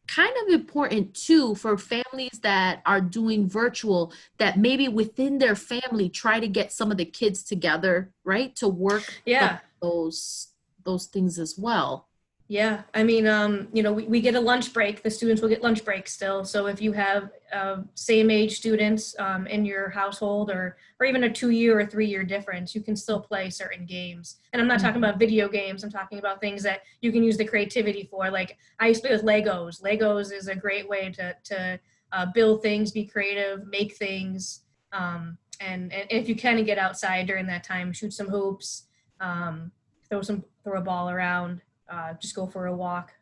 kind 0.06 0.32
of 0.42 0.52
important 0.52 1.14
too 1.14 1.54
for 1.54 1.76
families 1.76 2.38
that 2.42 2.82
are 2.86 3.00
doing 3.00 3.48
virtual 3.48 4.12
that 4.38 4.58
maybe 4.58 4.88
within 4.88 5.38
their 5.38 5.56
family 5.56 6.08
try 6.08 6.38
to 6.40 6.48
get 6.48 6.72
some 6.72 6.90
of 6.90 6.96
the 6.96 7.04
kids 7.04 7.42
together 7.42 8.12
right 8.24 8.54
to 8.56 8.68
work 8.68 9.20
yeah. 9.24 9.58
those 9.82 10.48
those 10.84 11.06
things 11.06 11.38
as 11.38 11.58
well 11.58 12.08
yeah, 12.48 12.82
I 12.94 13.02
mean, 13.02 13.26
um, 13.26 13.66
you 13.72 13.82
know, 13.82 13.92
we, 13.92 14.04
we 14.04 14.20
get 14.20 14.36
a 14.36 14.40
lunch 14.40 14.72
break. 14.72 15.02
The 15.02 15.10
students 15.10 15.42
will 15.42 15.48
get 15.48 15.64
lunch 15.64 15.84
breaks 15.84 16.12
still. 16.12 16.44
So 16.44 16.66
if 16.66 16.80
you 16.80 16.92
have 16.92 17.30
uh, 17.52 17.78
same 17.94 18.30
age 18.30 18.56
students 18.56 19.16
um, 19.18 19.48
in 19.48 19.64
your 19.64 19.90
household, 19.90 20.50
or 20.50 20.76
or 21.00 21.06
even 21.06 21.24
a 21.24 21.32
two 21.32 21.50
year 21.50 21.80
or 21.80 21.84
three 21.84 22.06
year 22.06 22.22
difference, 22.22 22.72
you 22.72 22.82
can 22.82 22.94
still 22.94 23.20
play 23.20 23.50
certain 23.50 23.84
games. 23.84 24.36
And 24.52 24.62
I'm 24.62 24.68
not 24.68 24.78
talking 24.78 25.02
about 25.02 25.18
video 25.18 25.48
games. 25.48 25.82
I'm 25.82 25.90
talking 25.90 26.20
about 26.20 26.40
things 26.40 26.62
that 26.62 26.82
you 27.00 27.10
can 27.10 27.24
use 27.24 27.36
the 27.36 27.44
creativity 27.44 28.08
for. 28.08 28.30
Like 28.30 28.56
I 28.78 28.88
used 28.88 29.02
to 29.02 29.08
play 29.08 29.16
with 29.16 29.26
Legos. 29.26 29.82
Legos 29.82 30.32
is 30.32 30.46
a 30.46 30.54
great 30.54 30.88
way 30.88 31.10
to 31.12 31.34
to 31.44 31.80
uh, 32.12 32.26
build 32.32 32.62
things, 32.62 32.92
be 32.92 33.04
creative, 33.04 33.66
make 33.66 33.96
things. 33.96 34.60
Um, 34.92 35.36
and, 35.58 35.92
and 35.92 36.06
if 36.10 36.28
you 36.28 36.36
can 36.36 36.62
get 36.64 36.78
outside 36.78 37.26
during 37.26 37.46
that 37.46 37.64
time, 37.64 37.92
shoot 37.92 38.12
some 38.12 38.28
hoops, 38.28 38.84
um, 39.20 39.72
throw 40.08 40.22
some 40.22 40.44
throw 40.62 40.78
a 40.78 40.80
ball 40.80 41.10
around 41.10 41.60
uh, 41.88 42.14
just 42.20 42.34
go 42.34 42.46
for 42.46 42.66
a 42.66 42.74
walk. 42.74 43.12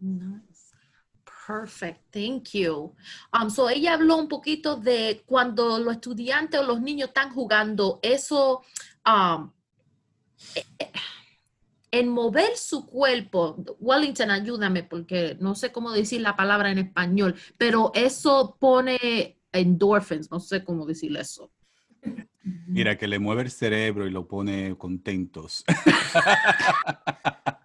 Nice. 0.00 0.72
Perfect, 1.46 2.00
thank 2.12 2.54
you. 2.54 2.92
Um, 3.32 3.50
so 3.50 3.68
ella 3.68 3.94
habló 3.94 4.16
un 4.16 4.28
poquito 4.28 4.76
de 4.76 5.22
cuando 5.26 5.78
los 5.78 5.94
estudiantes 5.94 6.58
o 6.58 6.64
los 6.64 6.80
niños 6.80 7.08
están 7.08 7.30
jugando, 7.32 8.00
eso, 8.02 8.62
um, 9.06 9.52
en 11.92 12.08
mover 12.08 12.56
su 12.56 12.84
cuerpo, 12.84 13.56
Wellington, 13.78 14.30
ayúdame 14.30 14.82
porque 14.82 15.36
no 15.40 15.54
sé 15.54 15.70
cómo 15.70 15.92
decir 15.92 16.20
la 16.20 16.34
palabra 16.34 16.72
en 16.72 16.78
español, 16.78 17.36
pero 17.56 17.92
eso 17.94 18.56
pone 18.58 19.38
endorphins, 19.52 20.30
no 20.30 20.40
sé 20.40 20.64
cómo 20.64 20.84
decir 20.84 21.16
eso. 21.16 21.52
Mira, 22.66 22.98
que 22.98 23.06
le 23.06 23.18
mueve 23.18 23.42
el 23.42 23.50
cerebro 23.50 24.06
y 24.06 24.10
lo 24.10 24.26
pone 24.26 24.76
contentos. 24.76 25.64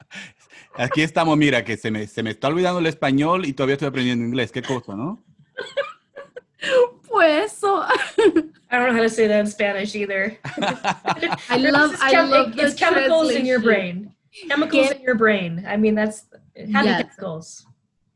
Aquí 0.82 1.04
estamos, 1.04 1.38
mira, 1.38 1.64
que 1.64 1.78
se 1.78 1.92
me, 1.92 2.08
se 2.08 2.24
me 2.24 2.32
está 2.32 2.48
olvidando 2.48 2.80
el 2.80 2.88
español 2.88 3.46
y 3.46 3.54
todavía 3.54 3.74
estoy 3.74 3.90
aprendiendo 3.90 4.26
inglés. 4.26 4.52
Qué 4.52 4.64
cosa, 4.64 4.96
¿no? 4.96 5.24
Pues 7.08 7.54
eso. 7.54 7.86
I 8.72 8.78
don't 8.78 8.88
know 8.88 8.96
how 8.96 9.04
to 9.04 9.10
say 9.10 9.28
that 9.28 9.42
in 9.42 9.48
Spanish 9.48 9.96
either. 9.96 10.40
I 11.50 11.58
love, 11.58 11.94
I 12.02 12.10
chem- 12.10 12.32
love 12.32 12.58
it's 12.58 12.74
chemicals 12.74 13.30
in 13.30 13.46
your 13.46 13.60
brain. 13.60 14.12
Chemicals 14.48 14.92
in 14.92 15.02
your 15.04 15.16
brain. 15.16 15.64
I 15.68 15.78
mean, 15.78 15.94
that's 15.94 16.26
happy 16.56 16.90
yes. 16.90 17.02
chemicals. 17.04 17.66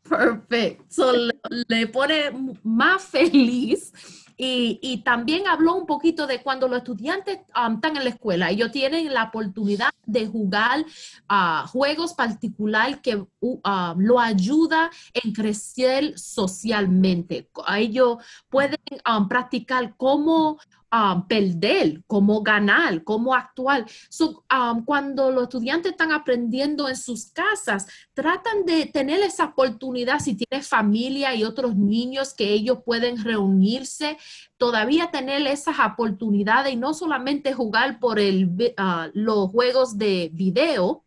Perfect. 0.03 0.91
So 0.91 1.11
le, 1.11 1.33
le 1.69 1.87
pone 1.87 2.57
más 2.63 3.03
feliz 3.03 3.91
Y, 4.37 5.01
también 5.05 5.47
habló 5.47 5.75
un 5.75 5.85
poquito 5.85 6.27
de 6.27 6.41
cuando 6.41 6.67
los 6.67 6.79
estudiantes 6.79 7.39
um, 7.55 7.75
están 7.75 7.95
en 7.95 8.03
la 8.03 8.09
escuela, 8.09 8.49
ellos 8.49 8.71
tienen 8.71 9.13
la 9.13 9.25
oportunidad 9.25 9.91
de 10.05 10.27
jugar 10.27 10.85
uh, 11.29 11.67
juegos 11.67 12.13
particulares 12.13 12.97
que 13.01 13.15
uh, 13.15 13.93
lo 13.97 14.19
ayuda 14.19 14.89
en 15.13 15.31
crecer 15.31 16.17
socialmente. 16.17 17.49
Ellos 17.75 18.17
pueden 18.49 18.79
um, 19.09 19.27
practicar 19.27 19.95
cómo 19.95 20.59
um, 20.95 21.27
perder, 21.27 22.03
cómo 22.07 22.41
ganar, 22.41 23.03
cómo 23.03 23.33
actuar. 23.33 23.85
So, 24.09 24.45
um, 24.53 24.85
cuando 24.85 25.31
los 25.31 25.43
estudiantes 25.43 25.91
están 25.91 26.11
aprendiendo 26.11 26.87
en 26.87 26.95
sus 26.95 27.31
casas, 27.31 27.87
tratan 28.13 28.65
de 28.65 28.85
tener 28.85 29.21
esa 29.21 29.45
oportunidad, 29.45 30.19
si 30.19 30.35
tiene 30.35 30.63
familia 30.63 31.35
y 31.35 31.43
otros 31.43 31.75
niños 31.75 32.33
que 32.33 32.51
ellos 32.51 32.79
pueden 32.85 33.23
reunirse, 33.23 34.17
todavía 34.57 35.11
tener 35.11 35.45
esas 35.47 35.75
oportunidades 35.79 36.73
y 36.73 36.77
no 36.77 36.93
solamente 36.93 37.53
jugar 37.53 37.99
por 37.99 38.19
el, 38.19 38.45
uh, 38.77 39.09
los 39.13 39.49
juegos 39.49 39.97
de 39.97 40.29
video, 40.33 41.03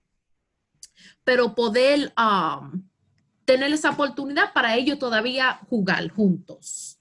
pero 1.24 1.54
poder 1.54 2.12
um, 2.18 2.82
tener 3.44 3.72
esa 3.72 3.90
oportunidad 3.90 4.52
para 4.52 4.76
ellos 4.76 4.98
todavía 4.98 5.60
jugar 5.68 6.10
juntos. 6.10 6.97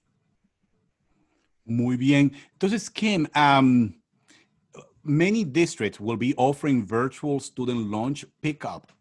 Muy 1.67 1.97
bien. 1.97 2.32
Entonces, 2.58 2.89
Kim, 2.93 3.27
um, 3.36 3.93
many 5.03 5.43
districts 5.43 5.99
will 5.99 6.17
be 6.17 6.34
offering 6.36 6.86
virtual 6.86 7.39
student 7.39 7.91
lunch 7.91 8.25
pickup. 8.41 8.91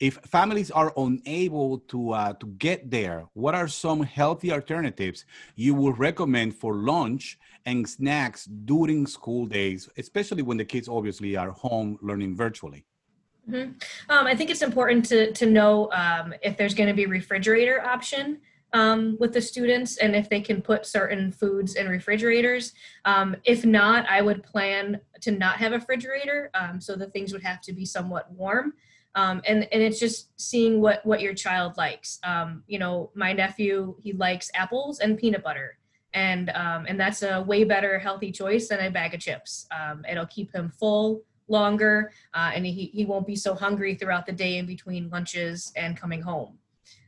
If 0.00 0.14
families 0.24 0.70
are 0.70 0.92
unable 0.96 1.78
to, 1.88 2.12
uh, 2.12 2.32
to 2.34 2.46
get 2.58 2.90
there, 2.90 3.26
what 3.34 3.54
are 3.54 3.68
some 3.68 4.02
healthy 4.02 4.50
alternatives 4.50 5.26
you 5.56 5.74
would 5.74 5.98
recommend 5.98 6.56
for 6.56 6.74
lunch 6.74 7.38
and 7.66 7.86
snacks 7.86 8.46
during 8.46 9.06
school 9.06 9.44
days, 9.46 9.88
especially 9.98 10.42
when 10.42 10.56
the 10.56 10.64
kids 10.64 10.88
obviously 10.88 11.36
are 11.36 11.50
home 11.50 11.98
learning 12.00 12.34
virtually? 12.34 12.86
Mm-hmm. 13.48 13.72
Um, 14.08 14.26
I 14.26 14.34
think 14.34 14.50
it's 14.50 14.62
important 14.62 15.04
to, 15.06 15.32
to 15.32 15.46
know 15.46 15.90
um, 15.92 16.32
if 16.42 16.56
there's 16.56 16.74
going 16.74 16.88
to 16.88 16.94
be 16.94 17.06
refrigerator 17.06 17.82
option 17.82 18.40
um, 18.72 19.16
with 19.18 19.32
the 19.32 19.40
students 19.40 19.96
and 19.98 20.14
if 20.14 20.28
they 20.28 20.40
can 20.40 20.62
put 20.62 20.86
certain 20.86 21.32
foods 21.32 21.74
in 21.74 21.88
refrigerators. 21.88 22.72
Um, 23.04 23.36
if 23.44 23.64
not, 23.64 24.08
I 24.08 24.22
would 24.22 24.42
plan 24.42 25.00
to 25.20 25.30
not 25.30 25.56
have 25.56 25.72
a 25.72 25.76
refrigerator 25.76 26.50
um, 26.54 26.80
so 26.80 26.94
the 26.96 27.08
things 27.08 27.32
would 27.32 27.42
have 27.42 27.60
to 27.62 27.72
be 27.72 27.84
somewhat 27.84 28.30
warm. 28.32 28.74
Um, 29.16 29.42
and 29.44 29.66
and 29.72 29.82
it's 29.82 29.98
just 29.98 30.30
seeing 30.40 30.80
what 30.80 31.04
what 31.04 31.20
your 31.20 31.34
child 31.34 31.76
likes. 31.76 32.20
Um, 32.22 32.62
you 32.68 32.78
know, 32.78 33.10
my 33.14 33.32
nephew 33.32 33.96
he 34.00 34.12
likes 34.12 34.50
apples 34.54 35.00
and 35.00 35.18
peanut 35.18 35.42
butter, 35.42 35.78
and 36.14 36.50
um, 36.50 36.86
and 36.88 36.98
that's 36.98 37.24
a 37.24 37.42
way 37.42 37.64
better 37.64 37.98
healthy 37.98 38.30
choice 38.30 38.68
than 38.68 38.78
a 38.78 38.88
bag 38.88 39.14
of 39.14 39.20
chips. 39.20 39.66
it'll 40.08 40.26
keep 40.26 40.54
him 40.54 40.70
full 40.70 41.24
longer, 41.48 42.12
uh, 42.34 42.52
and 42.54 42.64
he 42.64 42.86
he 42.94 43.04
won't 43.04 43.26
be 43.26 43.34
so 43.34 43.52
hungry 43.52 43.96
throughout 43.96 44.26
the 44.26 44.32
day 44.32 44.58
in 44.58 44.66
between 44.66 45.10
lunches 45.10 45.72
and 45.74 45.96
coming 45.96 46.22
home. 46.22 46.59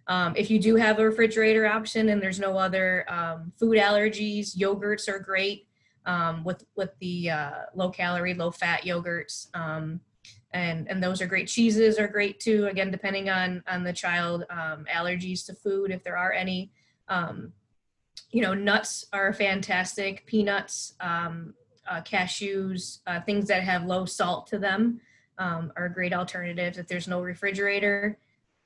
Um, 0.09 0.35
if 0.37 0.51
you 0.51 0.59
do 0.59 0.77
have 0.77 0.99
a 0.99 1.05
refrigerator 1.05 1.67
option 1.67 2.09
and 2.09 2.21
there's 2.21 2.41
no 2.41 2.59
other 2.59 3.05
um, 3.09 3.53
food 3.59 3.79
allergies, 3.79 4.57
yogurts 4.57 5.09
are 5.09 5.19
great 5.19 5.69
um, 6.07 6.43
with 6.45 6.65
with 6.77 6.91
the 7.01 7.31
uh, 7.31 7.51
low 7.75 7.91
calorie, 7.91 8.35
low 8.35 8.51
fat 8.51 8.83
yogurts, 8.83 9.49
um, 9.55 10.01
and 10.53 10.89
and 10.91 11.03
those 11.03 11.23
are 11.23 11.27
great. 11.27 11.49
Cheeses 11.49 11.99
are 11.99 12.09
great 12.09 12.41
too. 12.41 12.67
Again, 12.67 12.91
depending 12.91 13.31
on 13.31 13.63
on 13.69 13.85
the 13.85 13.93
child 13.93 14.45
um, 14.51 14.87
allergies 14.93 15.47
to 15.47 15.55
food, 15.55 15.91
if 15.91 16.03
there 16.03 16.17
are 16.17 16.33
any. 16.33 16.73
Um, 17.09 17.53
you 18.31 18.41
know, 18.41 18.55
nuts 18.55 19.05
are 19.13 19.35
fantastic. 19.35 20.25
Peanuts, 20.25 20.95
uh, 21.01 21.31
cashews, 22.01 23.01
uh, 23.07 23.21
things 23.21 23.47
that 23.49 23.63
have 23.63 23.85
low 23.85 24.07
salt 24.07 24.47
to 24.47 24.59
them 24.59 25.01
are 25.39 25.91
great 25.93 26.15
alternatives 26.15 26.79
if 26.79 26.87
there's 26.87 27.09
no 27.09 27.21
refrigerator. 27.21 28.17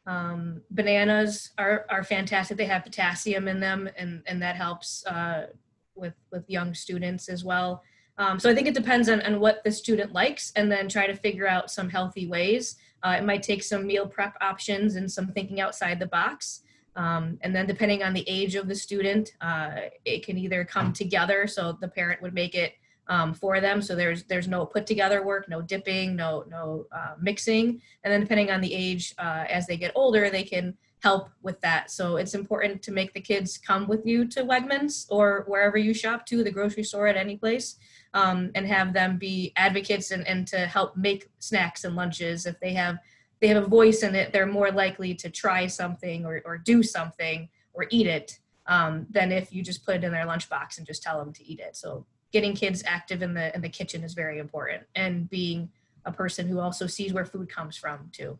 Um, 0.06 0.62
bananas 0.70 1.50
are, 1.58 1.84
are 1.90 2.04
fantastic. 2.04 2.56
They 2.56 2.66
have 2.66 2.84
potassium 2.84 3.48
in 3.48 3.60
them, 3.60 3.88
and, 3.96 4.22
and 4.26 4.40
that 4.40 4.56
helps 4.56 5.04
uh, 5.06 5.48
with, 5.94 6.14
with 6.30 6.48
young 6.48 6.74
students 6.74 7.28
as 7.28 7.44
well. 7.44 7.82
Um, 8.18 8.38
so 8.38 8.48
I 8.48 8.54
think 8.54 8.66
it 8.66 8.74
depends 8.74 9.08
on, 9.08 9.20
on 9.22 9.40
what 9.40 9.62
the 9.64 9.72
student 9.72 10.12
likes, 10.12 10.52
and 10.56 10.70
then 10.70 10.88
try 10.88 11.06
to 11.06 11.14
figure 11.14 11.48
out 11.48 11.70
some 11.70 11.90
healthy 11.90 12.26
ways. 12.26 12.76
Uh, 13.02 13.16
it 13.18 13.24
might 13.24 13.42
take 13.42 13.62
some 13.62 13.86
meal 13.86 14.06
prep 14.06 14.36
options 14.40 14.96
and 14.96 15.10
some 15.10 15.28
thinking 15.28 15.60
outside 15.60 15.98
the 15.98 16.06
box. 16.06 16.62
Um, 16.94 17.38
and 17.42 17.54
then 17.54 17.66
depending 17.66 18.02
on 18.02 18.14
the 18.14 18.26
age 18.26 18.54
of 18.54 18.68
the 18.68 18.74
student, 18.74 19.32
uh, 19.42 19.72
it 20.04 20.24
can 20.24 20.38
either 20.38 20.64
come 20.64 20.92
together, 20.92 21.46
so 21.46 21.76
the 21.78 21.88
parent 21.88 22.22
would 22.22 22.32
make 22.32 22.54
it 22.54 22.72
um, 23.08 23.34
for 23.34 23.60
them. 23.60 23.80
So 23.82 23.94
there's 23.94 24.24
there's 24.24 24.48
no 24.48 24.66
put 24.66 24.86
together 24.86 25.24
work, 25.24 25.48
no 25.48 25.62
dipping, 25.62 26.16
no 26.16 26.44
no 26.48 26.86
uh, 26.92 27.14
mixing, 27.20 27.80
and 28.02 28.12
then 28.12 28.20
depending 28.20 28.50
on 28.50 28.60
the 28.60 28.74
age, 28.74 29.14
uh, 29.18 29.44
as 29.48 29.66
they 29.66 29.76
get 29.76 29.92
older, 29.94 30.30
they 30.30 30.42
can 30.42 30.76
help 31.02 31.28
with 31.42 31.60
that. 31.60 31.90
So 31.90 32.16
it's 32.16 32.34
important 32.34 32.82
to 32.82 32.92
make 32.92 33.12
the 33.12 33.20
kids 33.20 33.58
come 33.58 33.86
with 33.86 34.04
you 34.06 34.26
to 34.28 34.44
Wegmans 34.44 35.06
or 35.10 35.44
wherever 35.46 35.76
you 35.76 35.94
shop 35.94 36.26
to, 36.26 36.42
the 36.42 36.50
grocery 36.50 36.82
store 36.82 37.06
at 37.06 37.16
any 37.16 37.36
place, 37.36 37.76
um, 38.14 38.50
and 38.54 38.66
have 38.66 38.92
them 38.92 39.18
be 39.18 39.52
advocates 39.56 40.10
and, 40.10 40.26
and 40.26 40.48
to 40.48 40.58
help 40.66 40.96
make 40.96 41.28
snacks 41.38 41.84
and 41.84 41.94
lunches. 41.94 42.46
If 42.46 42.58
they 42.60 42.72
have 42.74 42.98
they 43.40 43.48
have 43.48 43.62
a 43.62 43.66
voice 43.66 44.02
in 44.02 44.14
it, 44.14 44.32
they're 44.32 44.46
more 44.46 44.70
likely 44.72 45.14
to 45.14 45.28
try 45.28 45.66
something 45.66 46.24
or, 46.24 46.40
or 46.46 46.56
do 46.56 46.82
something 46.82 47.48
or 47.74 47.86
eat 47.90 48.06
it 48.06 48.38
um, 48.66 49.06
than 49.10 49.30
if 49.30 49.52
you 49.52 49.62
just 49.62 49.84
put 49.84 49.96
it 49.96 50.04
in 50.04 50.10
their 50.12 50.24
lunchbox 50.24 50.78
and 50.78 50.86
just 50.86 51.02
tell 51.02 51.18
them 51.18 51.34
to 51.34 51.44
eat 51.44 51.60
it. 51.60 51.76
So 51.76 52.06
getting 52.36 52.54
kids 52.54 52.82
active 52.84 53.22
in 53.22 53.32
the 53.32 53.54
in 53.54 53.62
the 53.62 53.68
kitchen 53.68 54.04
is 54.04 54.12
very 54.12 54.38
important 54.38 54.82
and 54.94 55.30
being 55.30 55.70
a 56.04 56.12
person 56.12 56.46
who 56.46 56.60
also 56.60 56.86
sees 56.86 57.14
where 57.14 57.24
food 57.24 57.48
comes 57.48 57.78
from 57.78 58.10
too. 58.12 58.38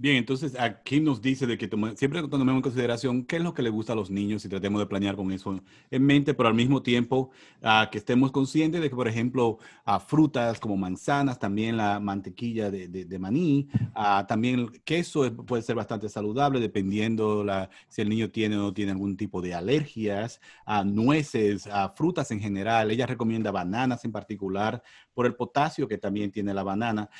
Bien, 0.00 0.16
entonces 0.16 0.58
aquí 0.58 0.98
nos 0.98 1.20
dice 1.20 1.46
de 1.46 1.58
que 1.58 1.68
siempre 1.94 2.26
tomemos 2.26 2.54
en 2.54 2.62
consideración 2.62 3.22
qué 3.22 3.36
es 3.36 3.42
lo 3.42 3.52
que 3.52 3.60
le 3.60 3.68
gusta 3.68 3.92
a 3.92 3.96
los 3.96 4.08
niños 4.08 4.42
y 4.46 4.48
tratemos 4.48 4.80
de 4.80 4.86
planear 4.86 5.14
con 5.14 5.30
eso 5.30 5.60
en 5.90 6.06
mente, 6.06 6.32
pero 6.32 6.48
al 6.48 6.54
mismo 6.54 6.82
tiempo 6.82 7.30
uh, 7.60 7.90
que 7.92 7.98
estemos 7.98 8.32
conscientes 8.32 8.80
de 8.80 8.88
que, 8.88 8.96
por 8.96 9.08
ejemplo, 9.08 9.58
uh, 9.86 9.98
frutas 10.00 10.58
como 10.58 10.78
manzanas, 10.78 11.38
también 11.38 11.76
la 11.76 12.00
mantequilla 12.00 12.70
de, 12.70 12.88
de, 12.88 13.18
maní, 13.18 13.68
uh, 13.94 14.26
también 14.26 14.60
el 14.60 14.82
queso 14.84 15.26
es, 15.26 15.32
puede 15.32 15.62
ser 15.62 15.76
bastante 15.76 16.08
saludable 16.08 16.60
dependiendo 16.60 17.44
si 17.88 18.00
el 18.00 18.08
niño 18.08 18.30
tiene 18.30 18.56
o 18.56 18.60
no 18.60 18.72
tiene 18.72 18.92
algún 18.92 19.18
tipo 19.18 19.42
de 19.42 19.52
alergias, 19.52 20.40
nueces, 20.82 21.68
frutas 21.94 22.30
en 22.30 22.40
general. 22.40 22.90
Ella 22.90 23.04
recomienda 23.04 23.50
bananas 23.50 24.02
en 24.06 24.12
particular 24.12 24.82
por 25.14 25.26
el 25.26 25.34
potasio 25.34 25.88
que 25.88 25.98
también 25.98 26.30
tiene 26.30 26.54
la 26.54 26.62
banana, 26.62 27.10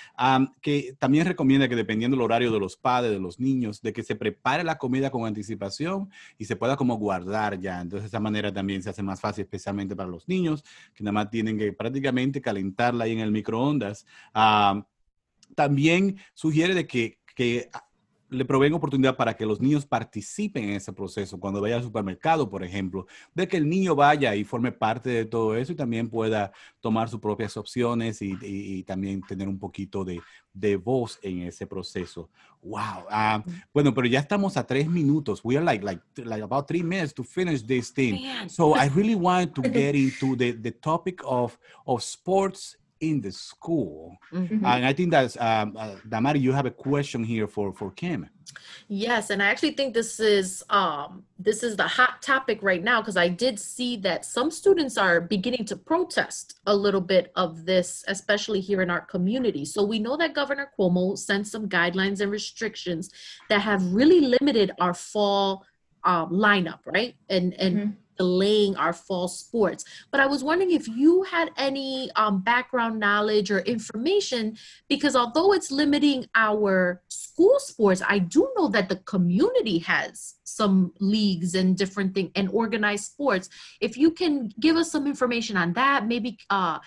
que 0.60 0.94
también 0.98 1.26
recomienda 1.26 1.68
que 1.68 1.76
dependiendo 1.76 2.16
del 2.16 2.24
horario 2.24 2.52
de 2.52 2.60
los 2.60 2.76
padres, 2.76 3.12
de 3.12 3.20
los 3.20 3.40
niños, 3.40 3.82
de 3.82 3.92
que 3.92 4.02
se 4.02 4.16
prepare 4.16 4.64
la 4.64 4.78
comida 4.78 5.10
con 5.10 5.26
anticipación 5.26 6.10
y 6.38 6.44
se 6.44 6.56
pueda 6.56 6.76
como 6.76 6.96
guardar 6.96 7.58
ya. 7.60 7.80
Entonces, 7.80 8.04
de 8.04 8.08
esa 8.08 8.20
manera 8.20 8.52
también 8.52 8.82
se 8.82 8.90
hace 8.90 9.02
más 9.02 9.20
fácil, 9.20 9.42
especialmente 9.42 9.96
para 9.96 10.08
los 10.08 10.28
niños, 10.28 10.64
que 10.94 11.04
nada 11.04 11.12
más 11.12 11.30
tienen 11.30 11.58
que 11.58 11.72
prácticamente 11.72 12.40
calentarla 12.40 13.04
ahí 13.04 13.12
en 13.12 13.20
el 13.20 13.32
microondas. 13.32 14.06
también 15.54 16.16
sugiere 16.34 16.74
de 16.74 16.86
que, 16.86 17.18
que 17.34 17.68
le 18.30 18.44
proveen 18.44 18.72
oportunidad 18.74 19.16
para 19.16 19.36
que 19.36 19.44
los 19.44 19.60
niños 19.60 19.84
participen 19.84 20.64
en 20.64 20.70
ese 20.76 20.92
proceso. 20.92 21.38
Cuando 21.38 21.60
vaya 21.60 21.76
al 21.76 21.82
supermercado, 21.82 22.48
por 22.48 22.64
ejemplo, 22.64 23.06
de 23.34 23.48
que 23.48 23.56
el 23.56 23.68
niño 23.68 23.94
vaya 23.94 24.34
y 24.34 24.44
forme 24.44 24.72
parte 24.72 25.10
de 25.10 25.24
todo 25.24 25.56
eso 25.56 25.72
y 25.72 25.76
también 25.76 26.08
pueda 26.08 26.52
tomar 26.80 27.08
sus 27.08 27.20
propias 27.20 27.56
opciones 27.56 28.22
y, 28.22 28.30
y, 28.40 28.78
y 28.78 28.82
también 28.84 29.20
tener 29.22 29.48
un 29.48 29.58
poquito 29.58 30.04
de, 30.04 30.20
de, 30.54 30.76
voz 30.76 31.18
en 31.22 31.42
ese 31.42 31.66
proceso. 31.66 32.30
Wow. 32.62 33.06
Uh, 33.10 33.50
bueno, 33.72 33.92
pero 33.92 34.06
ya 34.06 34.20
estamos 34.20 34.56
a 34.56 34.66
tres 34.66 34.88
minutos. 34.88 35.40
We 35.42 35.56
are 35.56 35.64
like, 35.64 35.84
like, 35.84 36.02
like 36.16 36.42
about 36.42 36.68
three 36.68 36.82
minutes 36.82 37.12
to 37.14 37.24
finish 37.24 37.62
this 37.62 37.92
thing. 37.92 38.22
Man. 38.22 38.48
So 38.48 38.74
I 38.74 38.88
really 38.88 39.14
want 39.14 39.54
to 39.54 39.62
get 39.62 39.94
into 39.94 40.36
the, 40.36 40.52
the 40.52 40.72
topic 40.72 41.20
of, 41.24 41.58
of 41.86 42.02
sports 42.02 42.76
in 43.00 43.20
the 43.20 43.32
school. 43.32 44.16
Mm-hmm. 44.32 44.64
And 44.64 44.84
I 44.86 44.92
think 44.92 45.10
that's, 45.10 45.36
um, 45.40 45.76
uh, 45.76 45.96
Damari, 46.08 46.40
you 46.40 46.52
have 46.52 46.66
a 46.66 46.70
question 46.70 47.24
here 47.24 47.46
for, 47.46 47.72
for 47.72 47.90
Kim. 47.90 48.28
Yes, 48.88 49.30
and 49.30 49.42
I 49.42 49.46
actually 49.46 49.72
think 49.72 49.94
this 49.94 50.18
is 50.18 50.64
um, 50.70 51.22
this 51.38 51.62
is 51.62 51.76
the 51.76 51.86
hot 51.86 52.20
topic 52.20 52.58
right 52.62 52.82
now 52.82 53.00
because 53.00 53.16
I 53.16 53.28
did 53.28 53.60
see 53.60 53.96
that 53.98 54.24
some 54.24 54.50
students 54.50 54.98
are 54.98 55.20
beginning 55.20 55.64
to 55.66 55.76
protest 55.76 56.58
a 56.66 56.74
little 56.74 57.00
bit 57.00 57.30
of 57.36 57.64
this, 57.64 58.04
especially 58.08 58.60
here 58.60 58.82
in 58.82 58.90
our 58.90 59.02
community. 59.02 59.64
So 59.64 59.84
we 59.84 60.00
know 60.00 60.16
that 60.16 60.34
Governor 60.34 60.72
Cuomo 60.76 61.16
sent 61.16 61.46
some 61.46 61.68
guidelines 61.68 62.20
and 62.20 62.30
restrictions 62.30 63.10
that 63.48 63.60
have 63.60 63.84
really 63.92 64.20
limited 64.20 64.72
our 64.80 64.94
fall 64.94 65.64
um, 66.02 66.30
lineup, 66.30 66.80
right? 66.86 67.14
And 67.28 67.54
and 67.54 67.76
mm-hmm 67.76 67.90
delaying 68.20 68.76
our 68.76 68.92
fall 68.92 69.28
sports. 69.28 69.82
But 70.10 70.20
I 70.20 70.26
was 70.26 70.44
wondering 70.44 70.72
if 70.72 70.86
you 70.86 71.22
had 71.22 71.48
any 71.56 72.10
um, 72.16 72.42
background 72.42 73.00
knowledge 73.00 73.50
or 73.50 73.60
information, 73.60 74.58
because 74.92 75.16
although 75.16 75.54
it's 75.54 75.70
limiting 75.70 76.26
our 76.34 77.00
school 77.08 77.58
sports, 77.60 78.02
I 78.06 78.18
do 78.18 78.42
know 78.56 78.68
that 78.68 78.90
the 78.90 79.00
community 79.14 79.78
has 79.78 80.34
some 80.44 80.92
leagues 81.00 81.54
and 81.54 81.78
different 81.78 82.12
things 82.12 82.30
and 82.34 82.50
organized 82.50 83.06
sports. 83.12 83.48
If 83.80 83.96
you 83.96 84.10
can 84.10 84.52
give 84.60 84.76
us 84.76 84.92
some 84.92 85.06
information 85.06 85.56
on 85.56 85.72
that, 85.80 86.06
maybe 86.06 86.36
uh, 86.50 86.78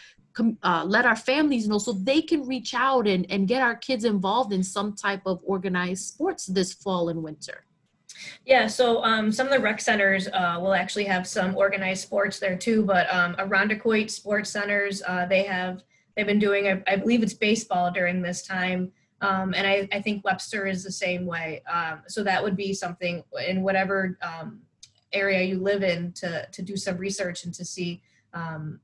uh, 0.62 0.84
let 0.86 1.08
our 1.08 1.16
families 1.16 1.68
know 1.68 1.80
so 1.80 1.94
they 1.94 2.22
can 2.22 2.46
reach 2.46 2.76
out 2.76 3.08
and, 3.08 3.26
and 3.32 3.48
get 3.48 3.64
our 3.64 3.76
kids 3.76 4.04
involved 4.06 4.54
in 4.54 4.64
some 4.64 4.94
type 4.94 5.24
of 5.26 5.40
organized 5.44 6.06
sports 6.06 6.46
this 6.46 6.74
fall 6.74 7.10
and 7.10 7.24
winter. 7.24 7.66
Yeah, 8.46 8.68
so 8.68 9.04
um, 9.04 9.32
some 9.32 9.48
of 9.48 9.54
the 9.54 9.60
rec 9.60 9.82
centers 9.82 10.28
uh, 10.28 10.58
will 10.62 10.74
actually 10.74 11.06
have 11.06 11.28
some 11.28 11.56
organized 11.56 12.04
sports 12.04 12.40
there 12.40 12.58
too, 12.58 12.84
but 12.84 13.14
um, 13.14 13.36
Irondequoit 13.36 14.12
Sports 14.12 14.50
Centers, 14.50 15.02
uh, 15.08 15.26
they 15.26 15.44
have, 15.44 15.84
they've 16.16 16.26
been 16.26 16.40
doing, 16.40 16.68
I, 16.68 16.84
I 16.88 16.96
believe 16.98 17.24
it's 17.24 17.34
baseball 17.34 17.92
during 17.92 18.22
this 18.22 18.44
time. 18.44 18.92
Um, 19.22 19.54
and 19.54 19.66
I, 19.66 19.88
I 19.92 20.02
think 20.02 20.26
Webster 20.26 20.68
is 20.68 20.84
the 20.84 20.92
same 20.92 21.26
way. 21.26 21.64
Um, 21.72 22.02
so 22.08 22.24
that 22.24 22.44
would 22.44 22.58
be 22.58 22.74
something 22.74 23.24
in 23.48 23.64
whatever 23.64 24.18
um, 24.22 24.60
area 25.14 25.44
you 25.44 25.60
live 25.60 25.84
in 25.84 26.12
to, 26.14 26.46
to 26.52 26.62
do 26.62 26.76
some 26.76 26.98
research 26.98 27.46
and 27.46 27.54
to 27.54 27.64
see 27.64 28.02
um, 28.34 28.80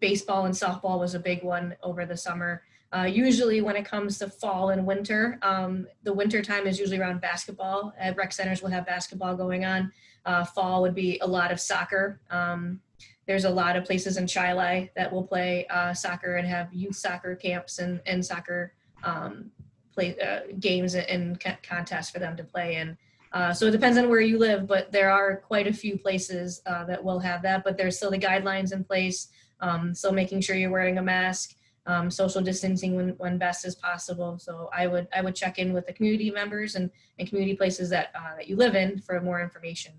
baseball 0.00 0.46
and 0.46 0.54
softball 0.54 0.98
was 0.98 1.14
a 1.14 1.20
big 1.20 1.44
one 1.44 1.76
over 1.82 2.04
the 2.04 2.16
summer. 2.16 2.62
Uh, 2.92 3.02
usually 3.02 3.60
when 3.60 3.76
it 3.76 3.84
comes 3.84 4.18
to 4.18 4.28
fall 4.28 4.70
and 4.70 4.86
winter, 4.86 5.38
um, 5.42 5.86
the 6.04 6.12
winter 6.12 6.42
time 6.42 6.66
is 6.66 6.78
usually 6.78 6.98
around 6.98 7.20
basketball. 7.20 7.92
At 7.98 8.16
rec 8.16 8.32
centers 8.32 8.62
will 8.62 8.70
have 8.70 8.86
basketball 8.86 9.36
going 9.36 9.64
on. 9.64 9.92
Uh, 10.24 10.44
fall 10.44 10.82
would 10.82 10.94
be 10.94 11.18
a 11.20 11.26
lot 11.26 11.52
of 11.52 11.60
soccer. 11.60 12.20
Um, 12.30 12.80
there's 13.26 13.44
a 13.44 13.50
lot 13.50 13.76
of 13.76 13.84
places 13.84 14.16
in 14.16 14.26
Chili 14.26 14.90
that 14.96 15.12
will 15.12 15.24
play 15.24 15.66
uh, 15.68 15.92
soccer 15.92 16.36
and 16.36 16.46
have 16.46 16.72
youth 16.72 16.96
soccer 16.96 17.34
camps 17.34 17.80
and, 17.80 18.00
and 18.06 18.24
soccer 18.24 18.72
um, 19.02 19.50
play 19.92 20.16
uh, 20.20 20.52
games 20.60 20.94
and 20.94 21.42
contests 21.62 22.10
for 22.10 22.20
them 22.20 22.36
to 22.36 22.44
play 22.44 22.76
in. 22.76 22.96
Uh, 23.32 23.52
so 23.52 23.66
it 23.66 23.72
depends 23.72 23.98
on 23.98 24.08
where 24.08 24.20
you 24.20 24.38
live, 24.38 24.66
but 24.66 24.92
there 24.92 25.10
are 25.10 25.36
quite 25.36 25.66
a 25.66 25.72
few 25.72 25.98
places 25.98 26.62
uh, 26.66 26.84
that 26.84 27.02
will 27.02 27.18
have 27.18 27.42
that. 27.42 27.64
But 27.64 27.76
there's 27.76 27.96
still 27.96 28.10
the 28.10 28.18
guidelines 28.18 28.72
in 28.72 28.84
place. 28.84 29.28
Um, 29.60 29.94
so 29.94 30.12
making 30.12 30.40
sure 30.42 30.54
you're 30.54 30.70
wearing 30.70 30.98
a 30.98 31.02
mask, 31.02 31.54
um, 31.86 32.10
social 32.10 32.42
distancing 32.42 32.94
when, 32.94 33.10
when 33.18 33.38
best 33.38 33.64
as 33.64 33.74
possible. 33.74 34.38
So 34.38 34.68
I 34.72 34.86
would 34.86 35.08
I 35.14 35.22
would 35.22 35.34
check 35.34 35.58
in 35.58 35.72
with 35.72 35.86
the 35.86 35.92
community 35.92 36.30
members 36.30 36.74
and, 36.74 36.90
and 37.18 37.28
community 37.28 37.56
places 37.56 37.90
that 37.90 38.10
uh, 38.14 38.36
that 38.36 38.48
you 38.48 38.56
live 38.56 38.74
in 38.74 39.00
for 39.00 39.20
more 39.20 39.40
information. 39.40 39.92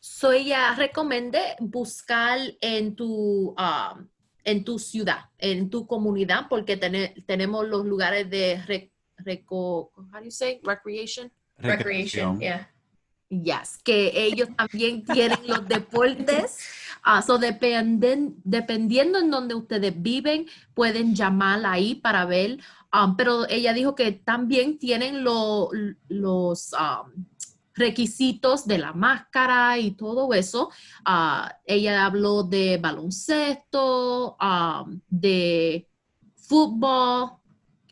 So 0.00 0.30
ella 0.30 0.74
recomiende 0.76 1.56
buscar 1.60 2.38
en 2.60 2.96
tu 2.96 3.54
um, 3.56 4.08
en 4.44 4.64
tu 4.64 4.78
ciudad, 4.78 5.28
en 5.38 5.68
tu 5.68 5.86
comunidad, 5.86 6.48
porque 6.48 6.76
ten, 6.76 7.14
tenemos 7.26 7.68
los 7.68 7.84
lugares 7.84 8.30
de 8.30 8.62
rec, 8.66 8.90
reco, 9.18 9.90
how 10.10 10.20
do 10.20 10.24
you 10.24 10.30
say 10.30 10.60
recreation? 10.64 11.30
Recreation, 11.60 12.40
yeah. 12.40 12.66
Yes, 13.28 13.76
que 13.76 14.10
ellos 14.14 14.48
también 14.56 15.04
tienen 15.04 15.46
los 15.46 15.68
deportes. 15.68 16.56
Uh, 17.08 17.22
so 17.22 17.38
dependen, 17.38 18.36
dependiendo 18.44 19.18
en 19.18 19.30
donde 19.30 19.54
ustedes 19.54 19.94
viven, 19.96 20.46
pueden 20.74 21.14
llamar 21.14 21.64
ahí 21.64 21.94
para 21.94 22.26
ver. 22.26 22.58
Um, 22.92 23.16
pero 23.16 23.48
ella 23.48 23.72
dijo 23.72 23.94
que 23.94 24.12
también 24.12 24.78
tienen 24.78 25.24
lo, 25.24 25.70
los 26.08 26.72
um, 26.74 27.24
requisitos 27.72 28.66
de 28.66 28.76
la 28.76 28.92
máscara 28.92 29.78
y 29.78 29.92
todo 29.92 30.34
eso. 30.34 30.68
Uh, 31.06 31.48
ella 31.64 32.04
habló 32.04 32.42
de 32.42 32.76
baloncesto, 32.76 34.36
um, 34.36 35.00
de 35.08 35.88
fútbol, 36.36 37.37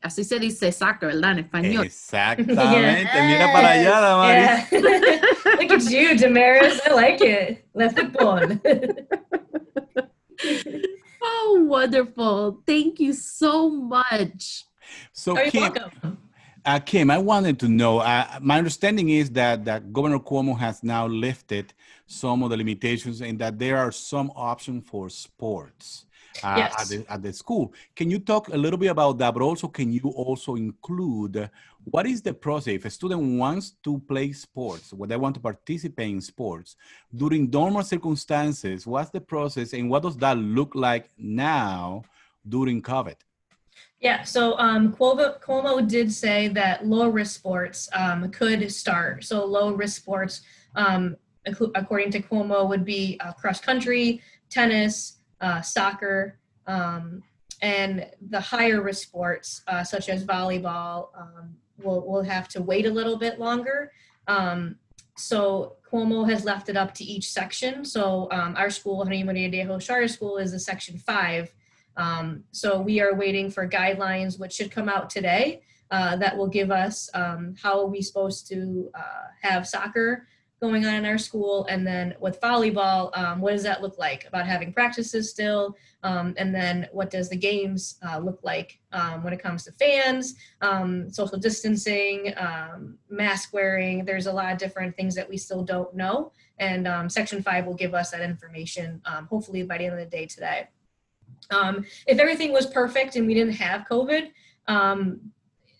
así 0.07 0.25
se 0.25 0.39
dice 0.39 0.73
soccer, 0.73 1.09
¿verdad? 1.09 1.33
En 1.33 1.39
español. 1.41 1.85
Exactamente, 1.85 2.57
mira 3.27 3.53
para 3.53 3.73
allá, 3.73 4.01
Damaris. 4.01 4.71
Yeah. 4.71 4.81
Look 5.61 5.73
at 5.73 5.91
you, 5.91 6.17
Damaris. 6.17 6.81
I 6.87 6.93
like 6.95 7.21
it. 7.21 7.65
La 7.75 7.89
fútbol. 7.95 8.61
oh, 11.23 11.65
wonderful. 11.67 12.63
Thank 12.67 13.01
you 13.01 13.13
so 13.13 13.69
much. 13.71 14.65
So, 15.13 15.37
Oh, 15.37 15.51
Kim, 15.51 15.73
uh, 16.65 16.79
Kim, 16.81 17.11
I 17.11 17.19
wanted 17.19 17.59
to 17.61 17.69
know. 17.69 17.99
Uh, 17.99 18.39
my 18.41 18.59
understanding 18.59 19.11
is 19.11 19.31
that, 19.31 19.65
that 19.65 19.93
Governor 19.93 20.19
Cuomo 20.19 20.59
has 20.59 20.83
now 20.83 21.07
lifted 21.07 21.73
some 22.07 22.43
of 22.43 22.51
the 22.51 22.57
limitations 22.57 23.21
and 23.21 23.39
that 23.39 23.59
there 23.59 23.79
are 23.79 23.93
some 23.93 24.31
options 24.37 24.85
for 24.87 25.09
sports. 25.11 26.07
Uh, 26.43 26.59
Yes. 26.59 26.75
at, 26.79 26.89
the, 26.89 27.05
at 27.09 27.23
the 27.23 27.33
school. 27.33 27.73
Can 27.95 28.11
you 28.11 28.19
talk 28.19 28.49
a 28.49 28.57
little 28.57 28.79
bit 28.79 28.89
about 28.89 29.19
that, 29.19 29.33
but 29.33 29.43
also 29.43 29.69
can 29.69 29.93
you 29.93 30.13
also 30.15 30.55
include 30.55 31.51
what 31.85 32.07
is 32.07 32.21
the 32.21 32.35
process 32.35 32.75
if 32.75 32.85
a 32.85 32.91
student 32.91 33.39
wants 33.39 33.71
to 33.85 33.99
play 34.09 34.33
sports, 34.33 34.93
when 34.93 35.09
they 35.09 35.17
want 35.17 35.35
to 35.37 35.41
participate 35.41 36.11
in 36.11 36.21
sports 36.21 36.77
during 37.15 37.49
normal 37.51 37.83
circumstances? 37.83 38.87
What's 38.87 39.11
the 39.11 39.21
process 39.21 39.73
and 39.73 39.89
what 39.89 40.03
does 40.03 40.17
that 40.19 40.37
look 40.37 40.75
like 40.75 41.09
now 41.17 42.03
during 42.47 42.83
COVID? 42.83 43.17
Yeah, 44.01 44.23
so 44.23 44.59
um, 44.59 44.95
Cuomo, 44.95 45.41
Cuomo 45.41 45.87
did 45.87 46.13
say 46.13 46.49
that 46.49 46.87
low 46.87 47.09
risk 47.09 47.35
sports 47.35 47.89
um, 47.95 48.31
could 48.31 48.71
start. 48.71 49.25
So 49.25 49.45
low 49.45 49.73
risk 49.73 49.97
sports, 50.03 50.43
um, 50.75 51.17
ac- 51.47 51.73
according 51.75 52.11
to 52.13 52.21
Cuomo, 52.21 52.69
would 52.69 52.85
be 52.85 53.19
uh, 53.21 53.33
cross 53.33 53.61
country, 53.61 54.21
tennis, 54.51 55.19
uh, 55.41 55.61
soccer, 55.61 56.39
um, 56.67 57.23
and 57.63 58.07
the 58.31 58.41
higher 58.41 58.83
risk 58.83 59.03
sports 59.09 59.63
uh, 59.69 59.83
such 59.83 60.09
as 60.09 60.25
volleyball 60.25 61.09
um, 61.19 61.57
will 61.83 62.07
will 62.07 62.23
have 62.23 62.49
to 62.49 62.63
wait 62.63 62.87
a 62.87 62.91
little 62.91 63.17
bit 63.17 63.39
longer. 63.39 63.93
Um, 64.29 64.77
so 65.17 65.77
Cuomo 65.91 66.29
has 66.29 66.45
left 66.45 66.69
it 66.69 66.77
up 66.77 66.93
to 66.95 67.05
each 67.05 67.31
section. 67.31 67.85
So 67.85 68.29
um, 68.31 68.55
our 68.57 68.71
school, 68.71 68.99
Eugenio 68.99 69.27
María 69.27 69.51
de 69.51 69.65
Hostos 69.65 69.87
Charter 69.87 70.09
School, 70.09 70.37
is 70.37 70.53
a 70.53 70.59
section 70.59 70.99
five. 70.99 71.55
Um, 71.97 72.45
so 72.51 72.81
we 72.81 73.01
are 73.01 73.15
waiting 73.15 73.51
for 73.51 73.67
guidelines, 73.67 74.39
which 74.39 74.53
should 74.53 74.71
come 74.71 74.89
out 74.89 75.09
today, 75.09 75.63
uh, 75.91 76.17
that 76.17 76.37
will 76.37 76.49
give 76.49 76.71
us 76.71 77.09
um, 77.15 77.55
how 77.63 77.81
are 77.81 77.87
we 77.87 78.03
supposed 78.03 78.47
to 78.49 78.91
uh, 78.95 79.29
have 79.41 79.67
soccer 79.67 80.27
going 80.61 80.87
on 80.87 80.95
in 80.95 81.05
our 81.05 81.19
school, 81.19 81.67
and 81.67 81.87
then 81.87 82.15
with 82.19 82.41
volleyball, 82.41 83.17
um, 83.17 83.41
what 83.41 83.53
does 83.53 83.63
that 83.63 83.83
look 83.83 83.99
like? 83.99 84.25
About 84.27 84.47
having 84.47 84.73
practices 84.73 85.31
still, 85.31 85.77
um, 86.03 86.35
and 86.39 86.55
then 86.55 86.89
what 86.93 87.11
does 87.11 87.29
the 87.29 87.37
games 87.37 87.99
uh, 88.07 88.19
look 88.19 88.41
like 88.43 88.79
um, 88.93 89.23
when 89.23 89.35
it 89.35 89.43
comes 89.43 89.65
to 89.65 89.73
fans, 89.73 90.35
um, 90.63 91.11
social 91.11 91.39
distancing, 91.39 92.33
um, 92.39 92.97
mask 93.11 93.53
wearing? 93.53 94.05
There's 94.05 94.27
a 94.27 94.33
lot 94.33 94.53
of 94.53 94.59
different 94.59 94.97
things 94.97 95.15
that 95.15 95.29
we 95.29 95.37
still 95.37 95.63
don't 95.63 95.95
know, 95.95 96.33
and 96.59 96.89
um, 96.89 97.11
Section 97.11 97.43
Five 97.43 97.67
will 97.67 97.75
give 97.75 97.95
us 97.95 98.11
that 98.13 98.23
information, 98.23 99.03
hopefully 99.29 99.63
by 99.63 99.79
the 99.79 99.85
end 99.85 99.95
of 99.95 100.01
the 100.01 100.17
day 100.17 100.25
today. 100.25 100.69
If 101.51 102.19
everything 102.19 102.53
was 102.53 102.67
perfect 102.67 103.17
and 103.17 103.27
we 103.27 103.35
didn't 103.35 103.55
have 103.55 103.87
COVID, 103.91 104.31
um, 104.69 105.33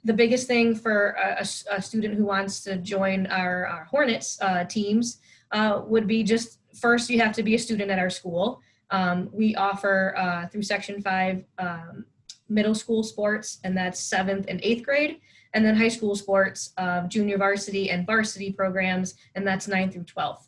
the 0.07 0.13
biggest 0.13 0.47
thing 0.47 0.75
for 0.75 1.17
a, 1.19 1.41
a- 1.71 1.83
student 1.83 2.15
who 2.15 2.25
wants 2.25 2.61
to 2.61 2.77
join 2.77 3.27
our, 3.27 3.67
our 3.67 3.85
Hornets 3.85 4.41
uh, 4.41 4.65
teams 4.65 5.19
uh, 5.51 5.83
would 5.85 6.07
be 6.07 6.23
just 6.23 6.61
first, 6.81 7.11
you 7.11 7.21
have 7.21 7.35
to 7.35 7.43
be 7.43 7.57
a 7.57 7.59
student 7.59 7.91
at 7.91 7.99
our 7.99 8.11
school. 8.11 8.61
Um, 8.91 9.29
we 9.33 9.57
offer 9.57 10.15
uh, 10.17 10.47
through 10.47 10.63
Section 10.63 11.03
5 11.03 11.45
um, 11.59 12.05
middle 12.49 12.75
school 12.75 13.03
sports, 13.03 13.59
and 13.65 13.77
that's 13.77 13.99
seventh 13.99 14.47
and 14.49 14.61
eighth 14.63 14.85
grade, 14.85 15.19
and 15.55 15.65
then 15.65 15.75
high 15.75 15.89
school 15.89 16.15
sports, 16.15 16.73
uh, 16.77 17.09
junior 17.09 17.39
varsity 17.39 17.91
and 17.91 18.07
varsity 18.07 18.53
programs, 18.53 19.15
and 19.35 19.45
that's 19.45 19.67
9th 19.67 19.95
through 19.95 20.05
12th. 20.05 20.47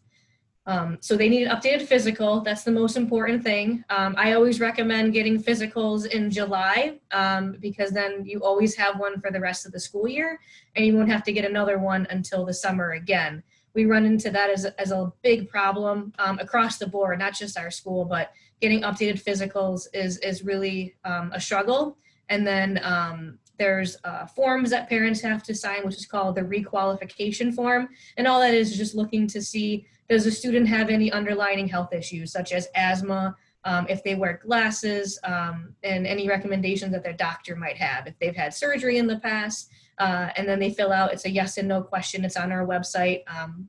Um, 0.68 0.98
so 1.00 1.16
they 1.16 1.30
need 1.30 1.46
an 1.46 1.56
updated 1.56 1.86
physical. 1.86 2.42
That's 2.42 2.62
the 2.62 2.70
most 2.70 2.98
important 2.98 3.42
thing. 3.42 3.82
Um, 3.88 4.14
I 4.18 4.34
always 4.34 4.60
recommend 4.60 5.14
getting 5.14 5.42
physicals 5.42 6.06
in 6.06 6.30
July 6.30 6.98
um, 7.10 7.56
because 7.58 7.90
then 7.90 8.26
you 8.26 8.40
always 8.40 8.76
have 8.76 9.00
one 9.00 9.18
for 9.18 9.30
the 9.30 9.40
rest 9.40 9.64
of 9.64 9.72
the 9.72 9.80
school 9.80 10.06
year 10.06 10.38
and 10.76 10.84
you 10.84 10.94
won't 10.94 11.08
have 11.08 11.22
to 11.24 11.32
get 11.32 11.46
another 11.46 11.78
one 11.78 12.06
until 12.10 12.44
the 12.44 12.52
summer 12.52 12.92
again. 12.92 13.42
We 13.72 13.86
run 13.86 14.04
into 14.04 14.30
that 14.30 14.50
as, 14.50 14.66
as 14.66 14.92
a 14.92 15.10
big 15.22 15.48
problem 15.48 16.12
um, 16.18 16.38
across 16.38 16.76
the 16.76 16.86
board, 16.86 17.18
not 17.18 17.32
just 17.32 17.58
our 17.58 17.70
school, 17.70 18.04
but 18.04 18.32
getting 18.60 18.82
updated 18.82 19.24
physicals 19.24 19.86
is, 19.94 20.18
is 20.18 20.44
really 20.44 20.96
um, 21.02 21.32
a 21.32 21.40
struggle. 21.40 21.96
And 22.28 22.46
then 22.46 22.78
um, 22.82 23.38
there's 23.58 23.96
uh, 24.04 24.26
forms 24.26 24.68
that 24.68 24.90
parents 24.90 25.22
have 25.22 25.42
to 25.44 25.54
sign, 25.54 25.86
which 25.86 25.96
is 25.96 26.04
called 26.04 26.34
the 26.34 26.42
requalification 26.42 27.54
form. 27.54 27.88
And 28.18 28.26
all 28.26 28.40
that 28.40 28.52
is 28.52 28.76
just 28.76 28.94
looking 28.94 29.26
to 29.28 29.40
see 29.40 29.86
does 30.08 30.24
the 30.24 30.30
student 30.30 30.66
have 30.68 30.88
any 30.88 31.12
underlying 31.12 31.68
health 31.68 31.92
issues 31.92 32.32
such 32.32 32.52
as 32.52 32.68
asthma, 32.74 33.36
um, 33.64 33.86
if 33.88 34.02
they 34.02 34.14
wear 34.14 34.40
glasses, 34.42 35.18
um, 35.24 35.74
and 35.82 36.06
any 36.06 36.28
recommendations 36.28 36.92
that 36.92 37.02
their 37.02 37.12
doctor 37.12 37.56
might 37.56 37.76
have, 37.76 38.06
if 38.06 38.18
they've 38.18 38.36
had 38.36 38.54
surgery 38.54 38.98
in 38.98 39.06
the 39.06 39.18
past. 39.18 39.70
Uh, 39.98 40.30
and 40.36 40.48
then 40.48 40.58
they 40.58 40.70
fill 40.70 40.92
out, 40.92 41.12
it's 41.12 41.24
a 41.24 41.30
yes 41.30 41.58
and 41.58 41.68
no 41.68 41.82
question. 41.82 42.24
It's 42.24 42.36
on 42.36 42.52
our 42.52 42.64
website 42.64 43.22
um, 43.26 43.68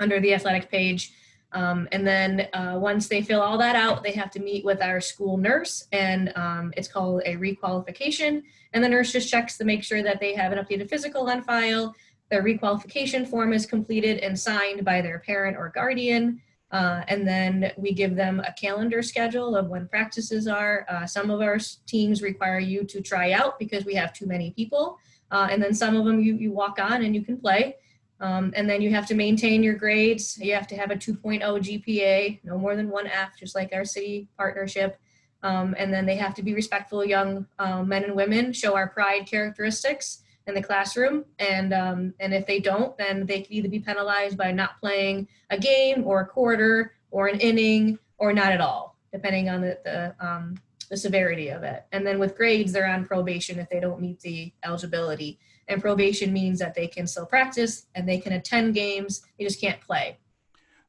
under 0.00 0.18
the 0.18 0.34
athletic 0.34 0.70
page. 0.70 1.12
Um, 1.52 1.88
and 1.92 2.06
then 2.06 2.48
uh, 2.52 2.76
once 2.80 3.08
they 3.08 3.22
fill 3.22 3.40
all 3.40 3.58
that 3.58 3.76
out, 3.76 4.02
they 4.02 4.12
have 4.12 4.30
to 4.32 4.40
meet 4.40 4.64
with 4.64 4.80
our 4.82 5.00
school 5.00 5.36
nurse, 5.36 5.86
and 5.90 6.32
um, 6.36 6.72
it's 6.76 6.86
called 6.88 7.22
a 7.26 7.36
requalification. 7.36 8.42
And 8.72 8.84
the 8.84 8.88
nurse 8.88 9.10
just 9.10 9.28
checks 9.28 9.58
to 9.58 9.64
make 9.64 9.82
sure 9.82 10.02
that 10.02 10.20
they 10.20 10.34
have 10.34 10.52
an 10.52 10.64
updated 10.64 10.88
physical 10.88 11.28
on 11.28 11.42
file, 11.42 11.94
their 12.30 12.42
requalification 12.42 13.26
form 13.26 13.52
is 13.52 13.66
completed 13.66 14.18
and 14.18 14.38
signed 14.38 14.84
by 14.84 15.00
their 15.00 15.18
parent 15.18 15.56
or 15.56 15.68
guardian. 15.68 16.40
Uh, 16.70 17.02
and 17.08 17.26
then 17.26 17.72
we 17.76 17.92
give 17.92 18.14
them 18.14 18.40
a 18.40 18.52
calendar 18.52 19.02
schedule 19.02 19.56
of 19.56 19.66
when 19.66 19.88
practices 19.88 20.46
are. 20.46 20.86
Uh, 20.88 21.04
some 21.04 21.28
of 21.28 21.40
our 21.40 21.58
teams 21.86 22.22
require 22.22 22.60
you 22.60 22.84
to 22.84 23.00
try 23.00 23.32
out 23.32 23.58
because 23.58 23.84
we 23.84 23.94
have 23.94 24.12
too 24.12 24.26
many 24.26 24.52
people. 24.52 24.98
uh, 25.32 25.46
and 25.50 25.62
then 25.62 25.72
some 25.72 25.94
of 25.96 26.04
them 26.04 26.20
you, 26.20 26.34
you 26.34 26.50
walk 26.50 26.80
on 26.80 27.04
and 27.04 27.14
you 27.14 27.22
can 27.22 27.36
play. 27.36 27.76
Um, 28.20 28.52
and 28.56 28.68
then 28.68 28.82
you 28.82 28.90
have 28.90 29.06
to 29.06 29.14
maintain 29.14 29.62
your 29.62 29.74
grades. 29.74 30.36
You 30.38 30.54
have 30.54 30.66
to 30.68 30.76
have 30.76 30.90
a 30.90 30.96
2.0 30.96 31.40
GPA, 31.40 32.40
no 32.44 32.58
more 32.58 32.76
than 32.76 32.90
one 32.90 33.06
F, 33.06 33.38
just 33.38 33.54
like 33.54 33.72
our 33.72 33.84
city 33.84 34.28
partnership. 34.36 34.98
Um, 35.42 35.74
and 35.78 35.92
then 35.92 36.04
they 36.04 36.16
have 36.16 36.34
to 36.34 36.42
be 36.42 36.52
respectful 36.52 37.04
young 37.04 37.46
uh, 37.58 37.82
men 37.82 38.04
and 38.04 38.14
women, 38.14 38.52
show 38.52 38.74
our 38.74 38.88
pride 38.88 39.26
characteristics 39.26 40.22
in 40.50 40.54
the 40.54 40.62
classroom. 40.62 41.24
And 41.38 41.72
um, 41.72 42.14
and 42.20 42.34
if 42.34 42.46
they 42.46 42.60
don't, 42.60 42.96
then 42.98 43.24
they 43.24 43.40
can 43.40 43.54
either 43.54 43.68
be 43.68 43.80
penalized 43.80 44.36
by 44.36 44.52
not 44.52 44.78
playing 44.80 45.28
a 45.48 45.58
game 45.58 46.04
or 46.04 46.20
a 46.20 46.26
quarter 46.26 46.92
or 47.10 47.28
an 47.28 47.40
inning 47.40 47.98
or 48.18 48.32
not 48.34 48.52
at 48.52 48.60
all, 48.60 48.96
depending 49.12 49.48
on 49.48 49.62
the 49.62 49.78
the, 49.84 50.14
um, 50.20 50.56
the 50.90 50.96
severity 50.96 51.48
of 51.48 51.62
it. 51.62 51.84
And 51.92 52.06
then 52.06 52.18
with 52.18 52.36
grades, 52.36 52.72
they're 52.72 52.86
on 52.86 53.06
probation 53.06 53.58
if 53.58 53.70
they 53.70 53.80
don't 53.80 54.00
meet 54.00 54.20
the 54.20 54.52
eligibility. 54.64 55.38
And 55.68 55.80
probation 55.80 56.32
means 56.32 56.58
that 56.58 56.74
they 56.74 56.88
can 56.88 57.06
still 57.06 57.26
practice 57.26 57.86
and 57.94 58.08
they 58.08 58.18
can 58.18 58.32
attend 58.32 58.74
games. 58.74 59.22
They 59.38 59.44
just 59.44 59.60
can't 59.60 59.80
play. 59.80 60.18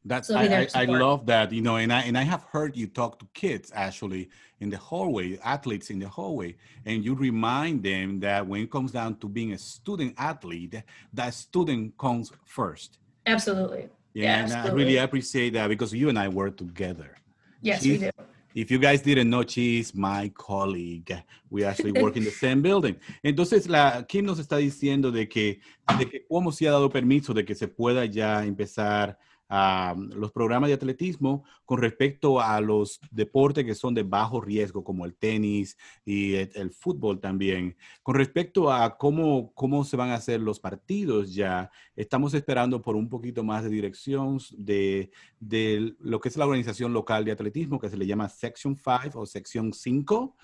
That's 0.03 0.30
so 0.30 0.36
I, 0.36 0.45
I, 0.45 0.68
I, 0.74 0.86
love 0.86 1.28
that 1.28 1.51
you 1.51 1.62
know, 1.62 1.76
and 1.76 1.93
I 1.93 2.01
and 2.01 2.18
I 2.18 2.24
have 2.24 2.43
heard 2.45 2.76
you 2.76 2.88
talk 2.88 3.20
to 3.20 3.28
kids 3.36 3.72
actually 3.76 4.30
in 4.62 4.70
the 4.70 4.78
hallway, 4.78 5.38
athletes 5.43 5.89
in 5.89 5.99
the 5.99 6.07
hallway, 6.07 6.55
and 6.86 7.03
you 7.03 7.16
remind 7.16 7.84
them 7.84 8.20
that 8.20 8.45
when 8.47 8.62
it 8.62 8.72
comes 8.72 8.91
down 8.91 9.16
to 9.16 9.28
being 9.28 9.53
a 9.53 9.57
student 9.57 10.14
athlete, 10.18 10.82
that 11.14 11.34
student 11.34 11.97
comes 11.97 12.32
first. 12.45 12.99
Absolutely. 13.26 13.89
Yeah, 14.14 14.24
yeah 14.24 14.36
and 14.36 14.51
absolutely. 14.51 14.70
I 14.70 14.86
really 14.86 14.97
appreciate 14.97 15.53
that 15.53 15.68
because 15.68 15.93
you 15.93 16.09
and 16.09 16.18
I 16.18 16.28
work 16.28 16.57
together. 16.57 17.18
Yes, 17.62 17.84
She's, 17.84 17.99
we 17.99 18.05
do. 18.05 18.12
If 18.53 18.70
you 18.70 18.80
guys 18.80 19.01
didn't 19.01 19.30
know, 19.30 19.43
she's 19.47 19.95
my 19.95 20.30
colleague. 20.36 21.16
We 21.49 21.64
actually 21.64 21.93
work 21.93 22.18
in 22.18 22.24
the 22.26 22.32
same 22.32 22.62
building. 22.68 22.97
Entonces, 23.24 23.68
la, 23.70 24.03
Kim 24.03 24.26
nos 24.26 24.39
está 24.39 24.57
diciendo 24.57 25.12
de 25.12 25.28
que, 25.28 25.62
de 25.97 26.05
que 26.05 26.26
cómo 26.30 26.51
se 26.51 26.68
ha 26.68 26.72
dado 26.72 26.89
permiso 26.89 27.34
de 27.34 27.45
que 27.45 27.55
se 27.55 27.68
pueda 27.68 28.05
ya 28.05 28.43
empezar 28.43 29.18
los 30.16 30.32
programas 30.32 30.70
de 30.70 30.76
atletismo 30.76 31.43
con 31.66 31.82
respecto 31.82 32.39
a 32.39 32.62
los 32.62 33.02
deportes 33.12 33.66
que 33.66 33.76
son 33.76 33.93
de 33.93 34.04
bajo 34.04 34.39
riesgo, 34.39 34.84
como 34.84 35.06
el 35.06 35.16
tenis 35.16 35.78
y 36.06 36.36
el, 36.36 36.72
fútbol 36.72 37.20
también. 37.20 37.76
Con 38.02 38.16
respecto 38.16 38.72
a 38.72 38.97
cómo, 38.97 39.52
cómo 39.54 39.84
se 39.84 39.97
van 39.97 40.10
a 40.10 40.16
hacer 40.16 40.39
los 40.39 40.60
partidos 40.60 41.34
ya, 41.34 41.70
estamos 41.95 42.34
esperando 42.34 42.82
por 42.82 42.95
un 42.95 43.10
poquito 43.10 43.43
más 43.43 43.64
de 43.64 43.70
dirección 43.70 44.39
de, 44.58 45.12
de 45.39 45.95
lo 45.99 46.22
que 46.22 46.30
es 46.30 46.38
la 46.38 46.45
organización 46.45 46.93
local 46.93 47.26
de 47.26 47.34
atletismo, 47.34 47.80
que 47.80 47.89
se 47.89 47.97
le 47.97 48.08
llama 48.08 48.30
Section 48.30 48.78
5 48.78 49.20
o 49.20 49.26
Sección 49.26 49.74
5 49.74 50.36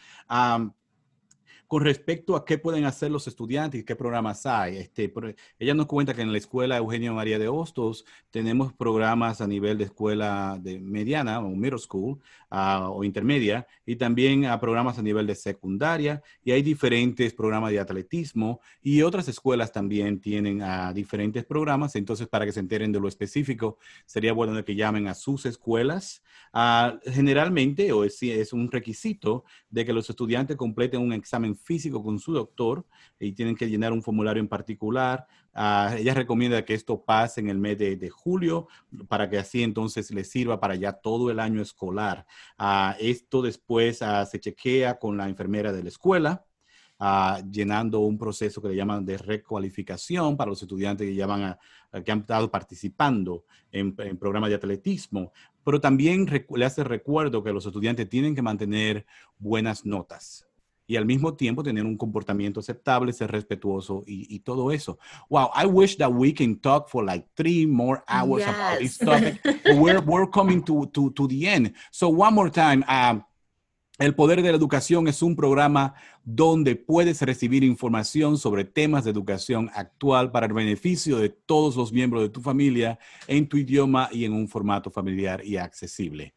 con 1.67 1.83
respecto 1.83 2.35
a 2.35 2.45
qué 2.45 2.57
pueden 2.57 2.85
hacer 2.85 3.11
los 3.11 3.27
estudiantes 3.27 3.81
y 3.81 3.83
qué 3.83 3.95
programas 3.95 4.45
hay. 4.45 4.77
Este, 4.77 5.13
ella 5.59 5.73
nos 5.73 5.85
cuenta 5.87 6.13
que 6.13 6.21
en 6.21 6.31
la 6.31 6.37
escuela 6.37 6.77
Eugenio 6.77 7.13
María 7.13 7.37
de 7.37 7.49
Hostos 7.49 8.05
tenemos 8.31 8.73
programas 8.73 9.41
a 9.41 9.47
nivel 9.47 9.77
de 9.77 9.85
escuela 9.85 10.57
de 10.61 10.79
mediana 10.79 11.39
o 11.39 11.49
middle 11.49 11.77
school 11.79 12.19
o 12.49 13.03
intermedia 13.03 13.67
y 13.85 13.97
también 13.97 14.45
a 14.45 14.59
programas 14.59 14.97
a 14.97 15.01
nivel 15.01 15.27
de 15.27 15.35
secundaria 15.35 16.23
y 16.41 16.51
hay 16.51 16.61
diferentes 16.61 17.33
programas 17.33 17.71
de 17.71 17.79
atletismo 17.79 18.61
y 18.81 19.01
otras 19.01 19.27
escuelas 19.27 19.73
también 19.73 20.21
tienen 20.21 20.63
diferentes 20.93 21.43
programas. 21.43 21.95
Entonces, 21.95 22.27
para 22.27 22.45
que 22.45 22.53
se 22.53 22.61
enteren 22.61 22.93
de 22.93 23.01
lo 23.01 23.09
específico, 23.09 23.77
sería 24.05 24.31
bueno 24.31 24.63
que 24.63 24.75
llamen 24.75 25.07
a 25.07 25.13
sus 25.13 25.45
escuelas. 25.45 26.23
Uh, 26.53 26.97
generalmente, 27.11 27.91
o 27.91 28.03
es, 28.03 28.23
es 28.23 28.53
un 28.53 28.71
requisito 28.71 29.43
de 29.69 29.85
que 29.85 29.93
los 29.93 30.09
estudiantes 30.09 30.55
completen 30.55 31.01
un 31.01 31.11
examen 31.11 31.56
físico 31.57 32.03
con 32.03 32.19
su 32.19 32.33
doctor 32.33 32.85
y 33.19 33.33
tienen 33.33 33.55
que 33.55 33.69
llenar 33.69 33.93
un 33.93 34.03
formulario 34.03 34.41
en 34.41 34.47
particular. 34.47 35.27
Uh, 35.53 35.95
ella 35.97 36.13
recomienda 36.13 36.63
que 36.63 36.75
esto 36.75 37.03
pase 37.03 37.41
en 37.41 37.49
el 37.49 37.57
mes 37.57 37.77
de, 37.79 38.09
julio 38.09 38.67
para 39.07 39.27
que 39.27 39.39
así 39.39 39.63
entonces 39.63 40.11
les 40.11 40.29
sirva 40.29 40.59
para 40.59 40.75
ya 40.75 40.93
todo 40.93 41.31
el 41.31 41.39
año 41.39 41.61
escolar. 41.61 42.27
Uh, 42.59 42.93
esto 42.99 43.41
después 43.41 44.01
uh, 44.01 44.25
se 44.29 44.39
chequea 44.39 44.99
con 44.99 45.17
la 45.17 45.27
enfermera 45.27 45.71
de 45.73 45.83
la 45.83 45.89
escuela. 45.89 46.45
llenando 47.51 47.99
un 47.99 48.17
proceso 48.17 48.61
que 48.61 48.69
le 48.69 48.75
llaman 48.75 49.05
de 49.05 49.17
recualificación 49.17 50.35
para 50.35 50.49
los 50.49 50.61
estudiantes 50.61 51.07
que, 51.07 51.15
llaman 51.15 51.43
a, 51.91 52.03
que 52.03 52.11
han 52.11 52.19
estado 52.21 52.49
participando 52.49 53.45
en, 53.71 53.95
programas 53.95 54.49
de 54.49 54.55
atletismo, 54.55 55.31
pero 55.63 55.79
también 55.79 56.25
le 56.55 56.65
hace 56.65 56.83
recuerdo 56.83 57.43
que 57.43 57.53
los 57.53 57.65
estudiantes 57.65 58.09
tienen 58.09 58.33
que 58.35 58.41
mantener 58.41 59.05
buenas 59.37 59.85
notas 59.85 60.46
y 60.87 60.95
al 60.95 61.05
mismo 61.05 61.35
tiempo 61.35 61.61
tener 61.61 61.85
un 61.85 61.97
comportamiento 61.97 62.61
aceptable, 62.61 63.11
ser 63.11 63.29
respetuoso 63.29 64.03
y, 64.07 64.33
y, 64.33 64.39
todo 64.39 64.71
eso. 64.71 64.97
Wow, 65.29 65.51
I 65.53 65.65
wish 65.65 65.97
that 65.97 66.09
we 66.09 66.33
can 66.33 66.59
talk 66.59 66.89
for 66.89 67.03
like 67.03 67.27
three 67.35 67.67
more 67.67 68.03
hours 68.07 68.45
yes. 68.45 68.55
about 68.55 68.79
this 68.79 68.97
topic. 68.97 69.41
we're, 69.75 69.99
we're 69.99 70.29
coming 70.29 70.63
to, 70.63 70.87
to, 70.93 71.11
to 71.11 71.27
the 71.27 71.47
end. 71.47 71.73
So 71.91 72.07
one 72.07 72.33
more 72.33 72.49
time, 72.49 72.85
um, 72.87 73.23
El 73.99 74.13
Poder 74.13 74.43
de 74.43 74.51
la 74.51 74.57
Educación 74.57 75.07
es 75.07 75.23
un 75.23 75.35
programa 75.35 75.95
donde 76.23 76.75
puedes 76.75 77.19
recibir 77.23 77.63
información 77.63 78.37
sobre 78.37 78.63
temas 78.63 79.03
de 79.03 79.11
educación 79.11 79.71
actual 79.73 80.31
para 80.31 80.45
el 80.45 80.53
beneficio 80.53 81.17
de 81.17 81.29
todos 81.29 81.75
los 81.75 81.91
miembros 81.91 82.21
de 82.21 82.29
tu 82.29 82.39
familia 82.39 82.99
en 83.27 83.49
tu 83.49 83.57
idioma 83.57 84.07
y 84.11 84.23
en 84.23 84.33
un 84.33 84.47
formato 84.47 84.91
familiar 84.91 85.43
y 85.43 85.57
accesible. 85.57 86.35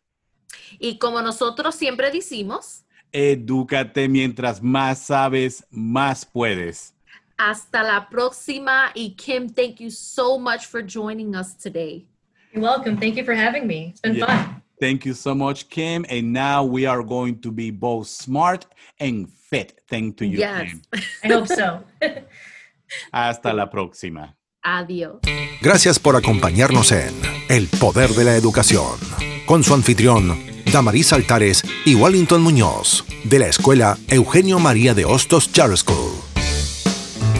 Y 0.79 0.99
como 0.99 1.21
nosotros 1.21 1.75
siempre 1.75 2.11
decimos, 2.11 2.87
Edúcate 3.13 4.09
mientras 4.09 4.63
más 4.63 4.99
sabes, 4.99 5.65
más 5.71 6.25
puedes. 6.25 6.95
Hasta 7.37 7.83
la 7.83 8.09
próxima. 8.09 8.93
Y 8.95 9.15
Kim, 9.17 9.49
thank 9.49 9.81
you 9.81 9.91
so 9.91 10.39
much 10.39 10.67
for 10.67 10.83
joining 10.83 11.35
us 11.35 11.57
today. 11.57 12.07
You're 12.53 12.63
welcome. 12.63 12.97
Thank 12.99 13.17
you 13.17 13.25
for 13.25 13.35
having 13.35 13.67
me. 13.67 13.91
It's 13.91 14.01
been 14.01 14.17
yeah. 14.17 14.27
fun. 14.27 14.63
Thank 14.81 15.05
you 15.05 15.15
so 15.15 15.35
much, 15.35 15.69
Kim. 15.69 16.05
And 16.09 16.33
now 16.33 16.65
we 16.65 16.87
are 16.87 17.03
going 17.03 17.41
to 17.41 17.53
be 17.53 17.71
both 17.71 18.09
smart 18.09 18.67
and 18.99 19.29
fit. 19.29 19.81
Thank 19.89 20.21
you, 20.21 20.29
yes. 20.29 20.71
Kim. 20.71 20.83
I 21.25 21.29
hope 21.29 21.49
so. 21.49 21.85
Hasta 23.13 23.53
la 23.53 23.71
próxima. 23.71 24.37
Adiós. 24.63 25.21
Gracias 25.63 25.99
por 25.99 26.17
acompañarnos 26.17 26.93
en 26.93 27.15
El 27.49 27.69
Poder 27.69 28.11
de 28.11 28.25
la 28.25 28.37
Educación 28.37 29.30
con 29.51 29.65
su 29.65 29.75
anfitrión 29.75 30.39
Damaris 30.73 31.13
Altares 31.13 31.65
y 31.85 31.97
Wellington 31.97 32.41
Muñoz, 32.41 33.05
de 33.25 33.41
la 33.41 33.49
Escuela 33.49 33.99
Eugenio 34.07 34.61
María 34.61 34.95
de 34.95 35.05
Hostos 35.05 35.51
Charter 35.51 35.77
School. 35.77 36.13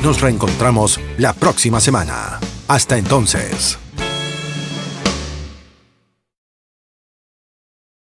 Nos 0.03 0.21
reencontramos 0.21 0.99
la 1.19 1.35
próxima 1.35 1.79
semana. 1.79 2.41
Hasta 2.67 2.99
entonces. 2.99 3.80